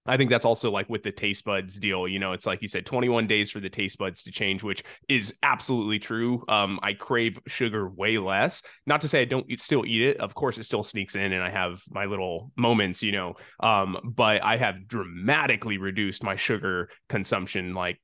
I 0.06 0.18
think 0.18 0.30
that's 0.30 0.45
also 0.45 0.72
like 0.72 0.89
with 0.89 1.03
the 1.03 1.12
taste 1.12 1.45
buds 1.45 1.78
deal. 1.78 2.08
You 2.08 2.20
know, 2.20 2.34
it's 2.34 2.45
like 2.45 2.62
you 2.62 2.68
said, 2.68 2.86
21 2.86 3.28
days 3.28 3.49
for 3.49 3.60
the 3.60 3.70
taste 3.70 3.97
buds 3.97 4.24
to 4.24 4.32
change, 4.32 4.64
which 4.64 4.84
is 5.10 5.34
absolutely 5.41 5.99
true. 5.99 6.43
Um, 6.47 6.80
I 6.84 6.93
crave 6.93 7.39
sugar 7.47 7.89
way 7.89 8.18
less. 8.18 8.62
Not 8.86 9.01
to 9.01 9.08
say 9.08 9.22
I 9.22 9.26
don't 9.26 9.47
still 9.60 9.86
eat 9.86 10.01
it. 10.01 10.18
Of 10.18 10.36
course, 10.36 10.58
it 10.58 10.64
still 10.64 10.84
sneaks 10.84 11.16
in, 11.16 11.34
and 11.34 11.43
I 11.43 11.49
have 11.49 11.82
my 11.89 12.06
little 12.06 12.51
moments. 12.56 13.01
You 13.01 13.14
know, 13.14 13.34
um, 13.60 13.97
but 14.03 14.43
I 14.43 14.58
have 14.58 14.88
dramatically 14.88 15.78
reduced 15.78 16.24
my 16.24 16.36
sugar 16.36 16.89
consumption. 17.10 17.74
Like, 17.74 17.99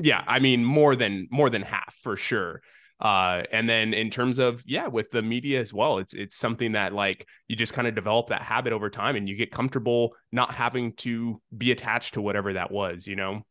yeah, 0.00 0.22
I 0.26 0.38
mean 0.38 0.64
more 0.64 0.96
than 0.96 1.28
more 1.30 1.50
than 1.50 1.62
half 1.62 1.94
for 2.02 2.16
sure. 2.16 2.62
Uh, 3.00 3.44
and 3.50 3.68
then 3.68 3.94
in 3.94 4.10
terms 4.10 4.38
of 4.38 4.62
yeah, 4.66 4.86
with 4.86 5.10
the 5.10 5.22
media 5.22 5.58
as 5.58 5.72
well, 5.72 5.98
it's 5.98 6.12
it's 6.12 6.36
something 6.36 6.72
that 6.72 6.92
like 6.92 7.26
you 7.48 7.56
just 7.56 7.72
kind 7.72 7.88
of 7.88 7.94
develop 7.94 8.28
that 8.28 8.42
habit 8.42 8.72
over 8.72 8.90
time, 8.90 9.16
and 9.16 9.28
you 9.28 9.36
get 9.36 9.50
comfortable 9.50 10.14
not 10.32 10.52
having 10.52 10.92
to 10.94 11.40
be 11.56 11.70
attached 11.70 12.14
to 12.14 12.20
whatever 12.20 12.52
that 12.52 12.70
was, 12.70 13.06
you 13.06 13.16
know. 13.16 13.42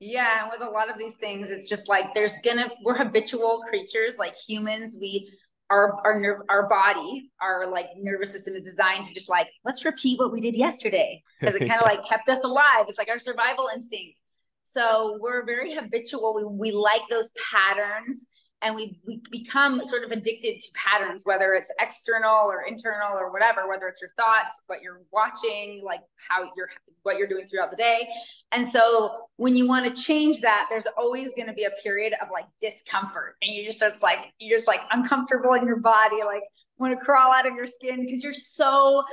Yeah, 0.00 0.42
and 0.42 0.50
with 0.50 0.66
a 0.66 0.70
lot 0.70 0.90
of 0.90 0.98
these 0.98 1.16
things, 1.16 1.50
it's 1.50 1.68
just 1.68 1.88
like 1.88 2.12
there's 2.12 2.34
gonna 2.42 2.70
we're 2.84 2.96
habitual 2.96 3.62
creatures 3.68 4.16
like 4.18 4.34
humans. 4.34 4.96
We 5.00 5.32
our 5.70 6.00
our 6.04 6.18
nerve 6.18 6.40
our 6.48 6.68
body 6.68 7.30
our 7.40 7.70
like 7.70 7.90
nervous 7.96 8.32
system 8.32 8.56
is 8.56 8.64
designed 8.64 9.04
to 9.04 9.14
just 9.14 9.28
like 9.28 9.48
let's 9.64 9.84
repeat 9.84 10.18
what 10.18 10.32
we 10.32 10.40
did 10.40 10.56
yesterday 10.56 11.22
because 11.38 11.54
it 11.54 11.60
kind 11.68 11.80
of 11.80 11.82
like 11.82 12.04
kept 12.08 12.28
us 12.28 12.42
alive. 12.42 12.86
It's 12.88 12.98
like 12.98 13.08
our 13.08 13.20
survival 13.20 13.68
instinct. 13.72 14.16
So 14.64 15.18
we're 15.20 15.44
very 15.46 15.72
habitual. 15.72 16.34
We, 16.34 16.44
we 16.44 16.72
like 16.72 17.02
those 17.08 17.30
patterns 17.52 18.26
and 18.62 18.74
we, 18.74 18.98
we 19.06 19.22
become 19.30 19.82
sort 19.84 20.04
of 20.04 20.10
addicted 20.10 20.60
to 20.60 20.68
patterns, 20.74 21.24
whether 21.24 21.54
it's 21.54 21.72
external 21.80 22.46
or 22.46 22.62
internal 22.62 23.16
or 23.16 23.32
whatever, 23.32 23.66
whether 23.66 23.88
it's 23.88 24.02
your 24.02 24.10
thoughts, 24.10 24.60
what 24.66 24.82
you're 24.82 25.00
watching, 25.12 25.82
like 25.84 26.00
how 26.28 26.42
you're, 26.56 26.68
what 27.02 27.16
you're 27.16 27.26
doing 27.26 27.46
throughout 27.46 27.70
the 27.70 27.76
day. 27.76 28.08
And 28.52 28.68
so 28.68 29.28
when 29.36 29.56
you 29.56 29.66
want 29.66 29.86
to 29.86 30.02
change 30.02 30.40
that, 30.40 30.66
there's 30.70 30.86
always 30.98 31.32
going 31.34 31.46
to 31.46 31.54
be 31.54 31.64
a 31.64 31.70
period 31.82 32.12
of 32.20 32.28
like 32.30 32.44
discomfort. 32.60 33.36
And 33.40 33.54
you 33.54 33.64
just, 33.64 33.80
it's 33.80 34.02
like, 34.02 34.18
you're 34.38 34.58
just 34.58 34.68
like 34.68 34.82
uncomfortable 34.90 35.54
in 35.54 35.66
your 35.66 35.78
body, 35.80 36.22
like 36.24 36.42
want 36.80 36.98
to 36.98 37.04
crawl 37.04 37.32
out 37.32 37.46
of 37.46 37.54
your 37.54 37.66
skin 37.66 38.04
because 38.04 38.24
you're 38.24 38.32
so 38.32 39.04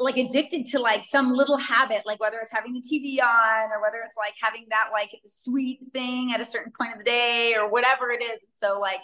like 0.00 0.16
addicted 0.16 0.66
to 0.66 0.78
like 0.78 1.04
some 1.04 1.32
little 1.32 1.58
habit, 1.58 2.02
like 2.06 2.18
whether 2.20 2.38
it's 2.38 2.52
having 2.52 2.72
the 2.72 2.80
TV 2.80 3.22
on 3.22 3.70
or 3.70 3.82
whether 3.82 3.98
it's 4.04 4.16
like 4.16 4.34
having 4.40 4.66
that 4.70 4.88
like 4.92 5.10
sweet 5.26 5.80
thing 5.92 6.32
at 6.32 6.40
a 6.40 6.44
certain 6.44 6.72
point 6.76 6.92
of 6.92 6.98
the 6.98 7.04
day 7.04 7.54
or 7.56 7.70
whatever 7.70 8.10
it 8.10 8.22
is. 8.22 8.38
So 8.52 8.80
like 8.80 9.00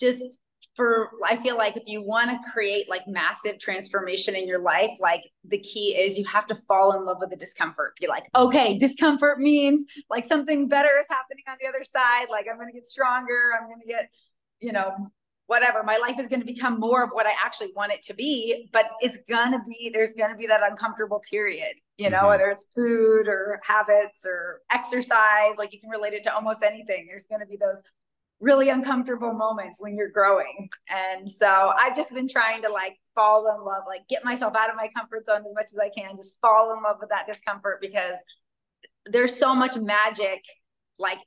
just 0.00 0.22
for 0.74 1.10
I 1.24 1.36
feel 1.36 1.56
like 1.56 1.76
if 1.76 1.84
you 1.86 2.02
want 2.02 2.30
to 2.30 2.50
create 2.50 2.88
like 2.88 3.06
massive 3.06 3.58
transformation 3.58 4.34
in 4.34 4.48
your 4.48 4.60
life, 4.60 4.90
like 4.98 5.22
the 5.44 5.58
key 5.58 5.94
is 5.94 6.18
you 6.18 6.24
have 6.24 6.46
to 6.46 6.54
fall 6.54 6.96
in 6.96 7.04
love 7.04 7.18
with 7.20 7.30
the 7.30 7.36
discomfort. 7.36 7.94
Be 8.00 8.06
like, 8.06 8.24
okay, 8.34 8.78
discomfort 8.78 9.38
means 9.38 9.84
like 10.08 10.24
something 10.24 10.68
better 10.68 10.90
is 11.00 11.06
happening 11.08 11.44
on 11.48 11.56
the 11.60 11.68
other 11.68 11.84
side. 11.84 12.26
Like 12.30 12.46
I'm 12.50 12.58
gonna 12.58 12.72
get 12.72 12.88
stronger, 12.88 13.38
I'm 13.60 13.68
gonna 13.68 13.84
get, 13.86 14.08
you 14.60 14.72
know, 14.72 14.90
whatever 15.46 15.82
my 15.82 15.98
life 15.98 16.18
is 16.18 16.26
going 16.26 16.40
to 16.40 16.46
become 16.46 16.78
more 16.78 17.02
of 17.04 17.10
what 17.12 17.26
i 17.26 17.32
actually 17.44 17.70
want 17.76 17.92
it 17.92 18.02
to 18.02 18.14
be 18.14 18.68
but 18.72 18.86
it's 19.00 19.18
going 19.28 19.52
to 19.52 19.58
be 19.66 19.90
there's 19.92 20.12
going 20.14 20.30
to 20.30 20.36
be 20.36 20.46
that 20.46 20.60
uncomfortable 20.68 21.22
period 21.28 21.74
you 21.98 22.10
know 22.10 22.18
mm-hmm. 22.18 22.28
whether 22.28 22.50
it's 22.50 22.66
food 22.74 23.28
or 23.28 23.60
habits 23.64 24.24
or 24.26 24.60
exercise 24.70 25.56
like 25.58 25.72
you 25.72 25.80
can 25.80 25.90
relate 25.90 26.12
it 26.12 26.22
to 26.22 26.34
almost 26.34 26.62
anything 26.62 27.06
there's 27.08 27.26
going 27.26 27.40
to 27.40 27.46
be 27.46 27.56
those 27.56 27.82
really 28.40 28.68
uncomfortable 28.68 29.32
moments 29.32 29.80
when 29.80 29.96
you're 29.96 30.10
growing 30.10 30.68
and 30.90 31.30
so 31.30 31.72
i've 31.78 31.96
just 31.96 32.12
been 32.12 32.28
trying 32.28 32.60
to 32.62 32.68
like 32.68 32.96
fall 33.14 33.46
in 33.54 33.64
love 33.64 33.84
like 33.86 34.06
get 34.08 34.24
myself 34.24 34.54
out 34.56 34.68
of 34.68 34.76
my 34.76 34.88
comfort 34.96 35.24
zone 35.24 35.42
as 35.46 35.54
much 35.54 35.66
as 35.72 35.78
i 35.78 35.88
can 35.88 36.16
just 36.16 36.36
fall 36.40 36.74
in 36.76 36.82
love 36.82 36.96
with 37.00 37.10
that 37.10 37.26
discomfort 37.26 37.78
because 37.80 38.16
there's 39.06 39.36
so 39.36 39.54
much 39.54 39.76
magic 39.76 40.42
like 40.98 41.18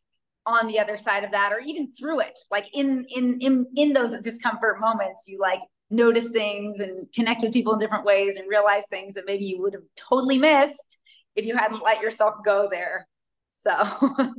on 0.47 0.67
the 0.67 0.79
other 0.79 0.97
side 0.97 1.23
of 1.23 1.31
that 1.31 1.51
or 1.51 1.59
even 1.59 1.91
through 1.91 2.21
it. 2.21 2.39
Like 2.49 2.67
in 2.73 3.05
in 3.09 3.37
in 3.39 3.65
in 3.75 3.93
those 3.93 4.15
discomfort 4.21 4.79
moments 4.79 5.27
you 5.27 5.39
like 5.39 5.61
notice 5.89 6.29
things 6.29 6.79
and 6.79 7.07
connect 7.13 7.41
with 7.41 7.53
people 7.53 7.73
in 7.73 7.79
different 7.79 8.05
ways 8.05 8.37
and 8.37 8.49
realize 8.49 8.83
things 8.89 9.13
that 9.13 9.25
maybe 9.25 9.45
you 9.45 9.61
would 9.61 9.73
have 9.73 9.83
totally 9.95 10.37
missed 10.37 10.99
if 11.35 11.45
you 11.45 11.55
hadn't 11.55 11.83
let 11.83 12.01
yourself 12.01 12.35
go 12.43 12.67
there. 12.71 13.07
So. 13.51 13.71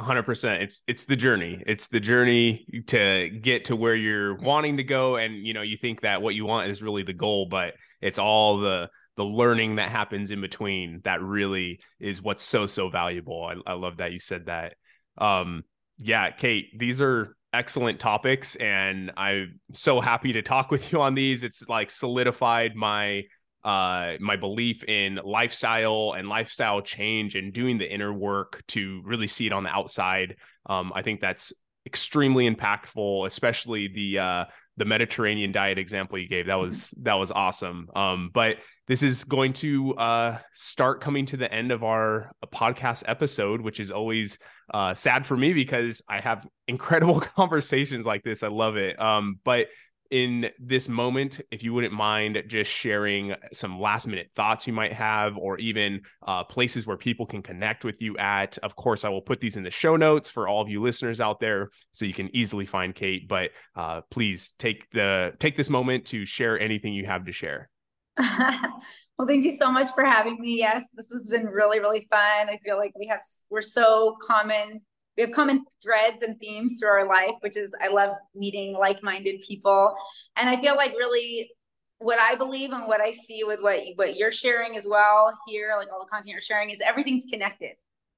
100% 0.00 0.62
it's 0.62 0.82
it's 0.88 1.04
the 1.04 1.14
journey. 1.14 1.62
It's 1.64 1.86
the 1.86 2.00
journey 2.00 2.66
to 2.88 3.30
get 3.30 3.66
to 3.66 3.76
where 3.76 3.94
you're 3.94 4.34
wanting 4.34 4.78
to 4.78 4.84
go. 4.84 5.16
And 5.16 5.46
you 5.46 5.54
know 5.54 5.62
you 5.62 5.76
think 5.76 6.00
that 6.00 6.22
what 6.22 6.34
you 6.34 6.44
want 6.44 6.70
is 6.70 6.82
really 6.82 7.02
the 7.02 7.12
goal 7.12 7.46
but 7.46 7.74
it's 8.00 8.18
all 8.18 8.58
the 8.58 8.88
the 9.16 9.24
learning 9.24 9.76
that 9.76 9.90
happens 9.90 10.30
in 10.30 10.40
between 10.40 11.00
that 11.04 11.22
really 11.22 11.80
is 12.00 12.22
what's 12.22 12.42
so 12.42 12.66
so 12.66 12.88
valuable. 12.88 13.44
I, 13.44 13.70
I 13.70 13.74
love 13.74 13.98
that 13.98 14.12
you 14.12 14.18
said 14.18 14.46
that 14.46 14.74
um, 15.18 15.64
yeah, 15.98 16.30
Kate, 16.30 16.78
these 16.78 17.00
are 17.00 17.36
excellent 17.52 18.00
topics, 18.00 18.56
and 18.56 19.12
I'm 19.16 19.60
so 19.72 20.00
happy 20.00 20.32
to 20.34 20.42
talk 20.42 20.70
with 20.72 20.92
you 20.92 21.00
on 21.00 21.14
these. 21.14 21.44
It's 21.44 21.68
like 21.68 21.90
solidified 21.90 22.74
my 22.74 23.24
uh 23.64 24.14
my 24.18 24.34
belief 24.34 24.82
in 24.84 25.20
lifestyle 25.24 26.14
and 26.16 26.28
lifestyle 26.28 26.82
change 26.82 27.36
and 27.36 27.52
doing 27.52 27.78
the 27.78 27.88
inner 27.88 28.12
work 28.12 28.60
to 28.66 29.00
really 29.04 29.28
see 29.28 29.46
it 29.46 29.52
on 29.52 29.62
the 29.62 29.70
outside 29.70 30.34
um 30.68 30.92
i 30.96 31.02
think 31.02 31.20
that's 31.20 31.52
extremely 31.86 32.50
impactful 32.50 33.24
especially 33.24 33.86
the 33.86 34.18
uh 34.18 34.44
the 34.76 34.84
Mediterranean 34.84 35.52
diet 35.52 35.78
example 35.78 36.18
you 36.18 36.28
gave. 36.28 36.46
That 36.46 36.58
was 36.58 36.94
that 37.02 37.14
was 37.14 37.30
awesome. 37.30 37.88
Um, 37.94 38.30
but 38.32 38.58
this 38.88 39.02
is 39.02 39.24
going 39.24 39.52
to 39.54 39.94
uh, 39.94 40.38
start 40.54 41.00
coming 41.00 41.26
to 41.26 41.36
the 41.36 41.52
end 41.52 41.70
of 41.72 41.84
our 41.84 42.32
uh, 42.42 42.46
podcast 42.46 43.04
episode, 43.06 43.60
which 43.60 43.80
is 43.80 43.90
always 43.90 44.38
uh, 44.72 44.94
sad 44.94 45.26
for 45.26 45.36
me 45.36 45.52
because 45.52 46.02
I 46.08 46.20
have 46.20 46.46
incredible 46.66 47.20
conversations 47.36 48.06
like 48.06 48.22
this. 48.22 48.42
I 48.42 48.48
love 48.48 48.76
it. 48.76 49.00
Um, 49.00 49.38
but 49.44 49.68
in 50.12 50.50
this 50.58 50.90
moment, 50.90 51.40
if 51.50 51.62
you 51.62 51.72
wouldn't 51.72 51.94
mind 51.94 52.40
just 52.46 52.70
sharing 52.70 53.34
some 53.50 53.80
last 53.80 54.06
minute 54.06 54.30
thoughts 54.36 54.66
you 54.66 54.72
might 54.74 54.92
have, 54.92 55.38
or 55.38 55.56
even 55.58 56.02
uh, 56.26 56.44
places 56.44 56.86
where 56.86 56.98
people 56.98 57.24
can 57.24 57.42
connect 57.42 57.82
with 57.82 58.02
you 58.02 58.18
at. 58.18 58.58
Of 58.58 58.76
course, 58.76 59.06
I 59.06 59.08
will 59.08 59.22
put 59.22 59.40
these 59.40 59.56
in 59.56 59.62
the 59.62 59.70
show 59.70 59.96
notes 59.96 60.28
for 60.28 60.46
all 60.46 60.60
of 60.60 60.68
you 60.68 60.82
listeners 60.82 61.18
out 61.18 61.40
there, 61.40 61.70
so 61.92 62.04
you 62.04 62.12
can 62.12 62.28
easily 62.36 62.66
find 62.66 62.94
Kate. 62.94 63.26
But 63.26 63.52
uh, 63.74 64.02
please 64.10 64.52
take 64.58 64.90
the 64.90 65.32
take 65.38 65.56
this 65.56 65.70
moment 65.70 66.04
to 66.08 66.26
share 66.26 66.60
anything 66.60 66.92
you 66.92 67.06
have 67.06 67.24
to 67.24 67.32
share. 67.32 67.70
well, 68.18 69.26
thank 69.26 69.44
you 69.44 69.56
so 69.56 69.72
much 69.72 69.94
for 69.94 70.04
having 70.04 70.38
me. 70.38 70.58
Yes, 70.58 70.90
this 70.94 71.08
has 71.08 71.26
been 71.26 71.46
really, 71.46 71.80
really 71.80 72.06
fun. 72.10 72.50
I 72.50 72.58
feel 72.62 72.76
like 72.76 72.92
we 72.98 73.06
have 73.06 73.20
we're 73.48 73.62
so 73.62 74.18
common 74.20 74.82
we 75.16 75.22
have 75.22 75.32
common 75.32 75.64
threads 75.82 76.22
and 76.22 76.38
themes 76.38 76.76
through 76.78 76.88
our 76.88 77.06
life, 77.06 77.34
which 77.40 77.56
is 77.56 77.74
I 77.82 77.88
love 77.88 78.10
meeting 78.34 78.74
like-minded 78.74 79.40
people. 79.46 79.94
And 80.36 80.48
I 80.48 80.60
feel 80.60 80.74
like 80.74 80.92
really 80.92 81.50
what 81.98 82.18
I 82.18 82.34
believe 82.34 82.72
and 82.72 82.86
what 82.86 83.00
I 83.00 83.12
see 83.12 83.44
with 83.44 83.60
what 83.60 83.80
what 83.96 84.16
you're 84.16 84.32
sharing 84.32 84.76
as 84.76 84.86
well 84.88 85.32
here, 85.46 85.74
like 85.78 85.92
all 85.92 86.02
the 86.02 86.08
content 86.08 86.32
you're 86.32 86.40
sharing, 86.40 86.70
is 86.70 86.80
everything's 86.84 87.26
connected. 87.30 87.72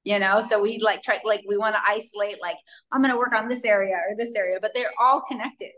You 0.05 0.18
know, 0.18 0.40
so 0.40 0.61
we 0.61 0.78
like 0.78 1.03
try 1.03 1.18
like 1.24 1.42
we 1.49 1.57
want 1.57 1.74
to 1.74 1.80
isolate 1.86 2.40
like 2.40 2.57
I'm 2.92 3.01
going 3.01 3.12
to 3.12 3.18
work 3.18 3.32
on 3.34 3.49
this 3.49 3.64
area 3.64 3.95
or 3.95 4.14
this 4.16 4.34
area, 4.34 4.59
but 4.61 4.72
they're 4.74 4.92
all 5.01 5.20
connected. 5.20 5.70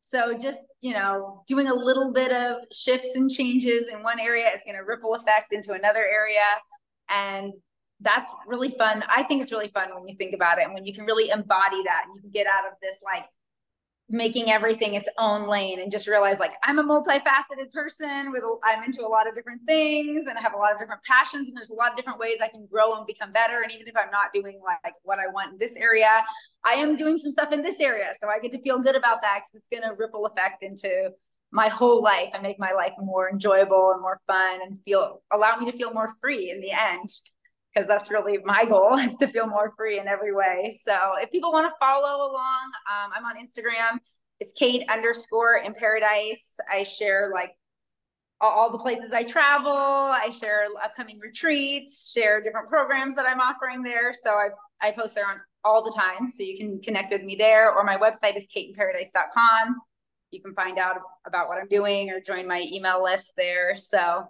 So 0.00 0.36
just 0.36 0.58
you 0.80 0.92
know, 0.92 1.42
doing 1.48 1.68
a 1.68 1.74
little 1.74 2.12
bit 2.12 2.32
of 2.32 2.56
shifts 2.72 3.16
and 3.16 3.30
changes 3.30 3.88
in 3.88 4.02
one 4.02 4.20
area, 4.20 4.50
it's 4.54 4.64
going 4.64 4.76
to 4.76 4.84
ripple 4.84 5.14
effect 5.14 5.52
into 5.52 5.72
another 5.72 6.04
area, 6.04 6.44
and 7.08 7.52
that's 8.00 8.32
really 8.46 8.70
fun. 8.70 9.04
I 9.08 9.22
think 9.22 9.42
it's 9.42 9.52
really 9.52 9.68
fun 9.68 9.94
when 9.94 10.08
you 10.08 10.14
think 10.14 10.34
about 10.34 10.58
it 10.58 10.64
and 10.64 10.74
when 10.74 10.84
you 10.84 10.92
can 10.92 11.04
really 11.04 11.30
embody 11.30 11.82
that 11.84 12.04
and 12.06 12.14
you 12.14 12.20
can 12.22 12.30
get 12.30 12.46
out 12.46 12.66
of 12.66 12.72
this 12.82 13.00
like 13.04 13.26
making 14.12 14.50
everything 14.50 14.94
its 14.94 15.08
own 15.18 15.46
lane 15.46 15.78
and 15.80 15.92
just 15.92 16.08
realize 16.08 16.40
like 16.40 16.52
I'm 16.64 16.80
a 16.80 16.82
multifaceted 16.82 17.70
person 17.72 18.32
with 18.32 18.42
I'm 18.64 18.82
into 18.82 19.02
a 19.02 19.06
lot 19.06 19.28
of 19.28 19.36
different 19.36 19.60
things 19.68 20.26
and 20.26 20.36
I 20.36 20.40
have 20.40 20.52
a 20.52 20.56
lot 20.56 20.72
of 20.72 20.80
different 20.80 21.02
passions 21.04 21.46
and 21.46 21.56
there's 21.56 21.70
a 21.70 21.74
lot 21.74 21.92
of 21.92 21.96
different 21.96 22.18
ways 22.18 22.38
I 22.42 22.48
can 22.48 22.66
grow 22.66 22.96
and 22.96 23.06
become 23.06 23.30
better. 23.30 23.62
And 23.62 23.70
even 23.70 23.86
if 23.86 23.94
I'm 23.96 24.10
not 24.10 24.32
doing 24.34 24.60
like 24.64 24.94
what 25.04 25.20
I 25.20 25.28
want 25.32 25.52
in 25.52 25.58
this 25.58 25.76
area 25.76 26.24
I 26.64 26.72
am 26.72 26.96
doing 26.96 27.18
some 27.18 27.30
stuff 27.30 27.52
in 27.52 27.62
this 27.62 27.80
area. 27.80 28.12
So 28.18 28.28
I 28.28 28.40
get 28.40 28.52
to 28.52 28.62
feel 28.62 28.80
good 28.80 28.96
about 28.96 29.22
that 29.22 29.42
because 29.42 29.54
it's 29.54 29.68
going 29.68 29.88
to 29.88 29.96
ripple 29.96 30.26
effect 30.26 30.62
into 30.62 31.10
my 31.52 31.68
whole 31.68 32.02
life 32.02 32.30
and 32.34 32.42
make 32.42 32.58
my 32.58 32.72
life 32.72 32.92
more 32.98 33.30
enjoyable 33.30 33.92
and 33.92 34.00
more 34.00 34.20
fun 34.26 34.60
and 34.62 34.78
feel 34.84 35.22
allow 35.32 35.56
me 35.56 35.70
to 35.70 35.76
feel 35.76 35.92
more 35.92 36.10
free 36.20 36.50
in 36.50 36.60
the 36.60 36.70
end 36.70 37.10
because 37.74 37.88
that's 37.88 38.10
really 38.10 38.38
my 38.44 38.64
goal 38.64 38.94
is 38.98 39.14
to 39.16 39.28
feel 39.28 39.46
more 39.46 39.72
free 39.76 39.98
in 39.98 40.08
every 40.08 40.34
way. 40.34 40.76
So 40.80 40.96
if 41.20 41.30
people 41.30 41.52
want 41.52 41.66
to 41.66 41.74
follow 41.78 42.30
along, 42.30 42.72
um, 42.90 43.10
I'm 43.14 43.24
on 43.24 43.36
Instagram. 43.36 43.98
It's 44.40 44.52
Kate 44.52 44.88
underscore 44.88 45.56
in 45.64 45.74
paradise. 45.74 46.56
I 46.70 46.82
share 46.82 47.30
like 47.32 47.52
all 48.40 48.70
the 48.70 48.78
places 48.78 49.12
I 49.12 49.22
travel. 49.24 49.70
I 49.70 50.30
share 50.30 50.64
upcoming 50.82 51.18
retreats, 51.18 52.10
share 52.10 52.42
different 52.42 52.68
programs 52.68 53.16
that 53.16 53.26
I'm 53.26 53.40
offering 53.40 53.82
there. 53.82 54.12
So 54.14 54.30
I 54.30 54.48
I 54.80 54.92
post 54.92 55.14
there 55.14 55.26
on 55.26 55.40
all 55.62 55.84
the 55.84 55.92
time. 55.92 56.26
So 56.26 56.42
you 56.42 56.56
can 56.56 56.80
connect 56.80 57.12
with 57.12 57.22
me 57.22 57.36
there, 57.36 57.70
or 57.70 57.84
my 57.84 57.98
website 57.98 58.36
is 58.36 58.48
kateinparadise.com. 58.48 59.76
You 60.30 60.40
can 60.40 60.54
find 60.54 60.78
out 60.78 60.96
about 61.26 61.48
what 61.48 61.58
I'm 61.58 61.68
doing 61.68 62.10
or 62.10 62.20
join 62.20 62.46
my 62.46 62.66
email 62.72 63.02
list 63.02 63.34
there. 63.36 63.76
So 63.76 64.24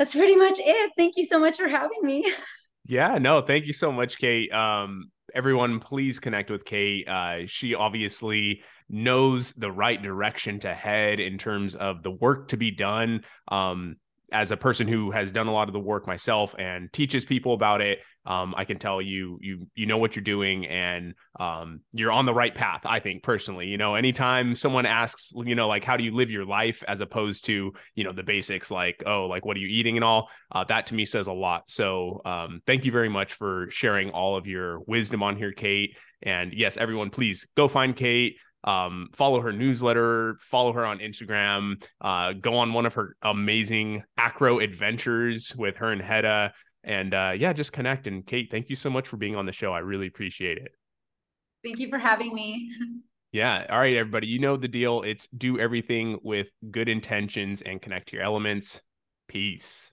that's 0.00 0.14
pretty 0.14 0.34
much 0.34 0.58
it. 0.58 0.92
Thank 0.96 1.18
you 1.18 1.26
so 1.26 1.38
much 1.38 1.58
for 1.58 1.68
having 1.68 2.00
me. 2.02 2.32
Yeah, 2.86 3.18
no, 3.18 3.40
thank 3.42 3.66
you 3.66 3.72
so 3.72 3.92
much, 3.92 4.18
Kate. 4.18 4.50
Um, 4.52 5.12
everyone, 5.32 5.78
please 5.78 6.18
connect 6.18 6.50
with 6.50 6.64
Kate. 6.64 7.06
Uh, 7.06 7.46
she 7.46 7.76
obviously 7.76 8.62
knows 8.88 9.52
the 9.52 9.70
right 9.70 10.02
direction 10.02 10.58
to 10.60 10.74
head 10.74 11.20
in 11.20 11.38
terms 11.38 11.76
of 11.76 12.02
the 12.02 12.10
work 12.10 12.48
to 12.48 12.56
be 12.56 12.72
done. 12.72 13.22
Um, 13.46 13.96
as 14.32 14.50
a 14.50 14.56
person 14.56 14.88
who 14.88 15.12
has 15.12 15.30
done 15.30 15.46
a 15.46 15.52
lot 15.52 15.68
of 15.68 15.72
the 15.72 15.78
work 15.78 16.06
myself 16.06 16.54
and 16.58 16.92
teaches 16.92 17.24
people 17.24 17.52
about 17.52 17.80
it, 17.80 18.00
um, 18.26 18.54
I 18.56 18.64
can 18.64 18.78
tell 18.78 19.00
you 19.00 19.38
you 19.40 19.66
you 19.74 19.86
know 19.86 19.98
what 19.98 20.14
you're 20.14 20.22
doing 20.22 20.66
and 20.66 21.14
um, 21.38 21.80
you're 21.92 22.12
on 22.12 22.26
the 22.26 22.34
right 22.34 22.54
path. 22.54 22.82
I 22.84 23.00
think 23.00 23.22
personally, 23.22 23.66
you 23.66 23.78
know, 23.78 23.94
anytime 23.94 24.54
someone 24.54 24.86
asks, 24.86 25.32
you 25.34 25.54
know, 25.54 25.68
like 25.68 25.84
how 25.84 25.96
do 25.96 26.04
you 26.04 26.14
live 26.14 26.30
your 26.30 26.44
life, 26.44 26.82
as 26.86 27.00
opposed 27.00 27.46
to 27.46 27.72
you 27.94 28.04
know 28.04 28.12
the 28.12 28.22
basics 28.22 28.70
like 28.70 29.02
oh 29.06 29.26
like 29.26 29.44
what 29.44 29.56
are 29.56 29.60
you 29.60 29.68
eating 29.68 29.96
and 29.96 30.04
all, 30.04 30.28
uh, 30.52 30.64
that 30.64 30.86
to 30.88 30.94
me 30.94 31.04
says 31.04 31.26
a 31.26 31.32
lot. 31.32 31.70
So 31.70 32.20
um, 32.24 32.60
thank 32.66 32.84
you 32.84 32.92
very 32.92 33.08
much 33.08 33.34
for 33.34 33.68
sharing 33.70 34.10
all 34.10 34.36
of 34.36 34.46
your 34.46 34.80
wisdom 34.80 35.22
on 35.22 35.36
here, 35.36 35.52
Kate. 35.52 35.96
And 36.22 36.52
yes, 36.52 36.76
everyone, 36.76 37.10
please 37.10 37.46
go 37.56 37.68
find 37.68 37.96
Kate 37.96 38.36
um, 38.64 39.08
follow 39.14 39.40
her 39.40 39.52
newsletter, 39.52 40.36
follow 40.40 40.72
her 40.72 40.84
on 40.84 40.98
Instagram, 40.98 41.82
uh, 42.00 42.34
go 42.34 42.58
on 42.58 42.72
one 42.72 42.86
of 42.86 42.94
her 42.94 43.16
amazing 43.22 44.04
acro 44.18 44.58
adventures 44.58 45.54
with 45.56 45.78
her 45.78 45.92
and 45.92 46.02
Hedda. 46.02 46.52
And 46.84 47.12
uh, 47.12 47.32
yeah, 47.36 47.52
just 47.52 47.72
connect. 47.72 48.06
And 48.06 48.26
Kate, 48.26 48.50
thank 48.50 48.70
you 48.70 48.76
so 48.76 48.90
much 48.90 49.08
for 49.08 49.16
being 49.16 49.36
on 49.36 49.46
the 49.46 49.52
show. 49.52 49.72
I 49.72 49.80
really 49.80 50.06
appreciate 50.06 50.58
it. 50.58 50.72
Thank 51.64 51.78
you 51.78 51.88
for 51.88 51.98
having 51.98 52.34
me. 52.34 52.72
Yeah. 53.32 53.64
All 53.70 53.78
right, 53.78 53.94
everybody. 53.94 54.26
You 54.26 54.40
know 54.40 54.56
the 54.56 54.66
deal. 54.66 55.02
It's 55.02 55.28
do 55.28 55.56
everything 55.60 56.18
with 56.24 56.50
good 56.72 56.88
intentions 56.88 57.62
and 57.62 57.80
connect 57.80 58.08
to 58.08 58.16
your 58.16 58.24
elements. 58.24 58.80
Peace. 59.28 59.92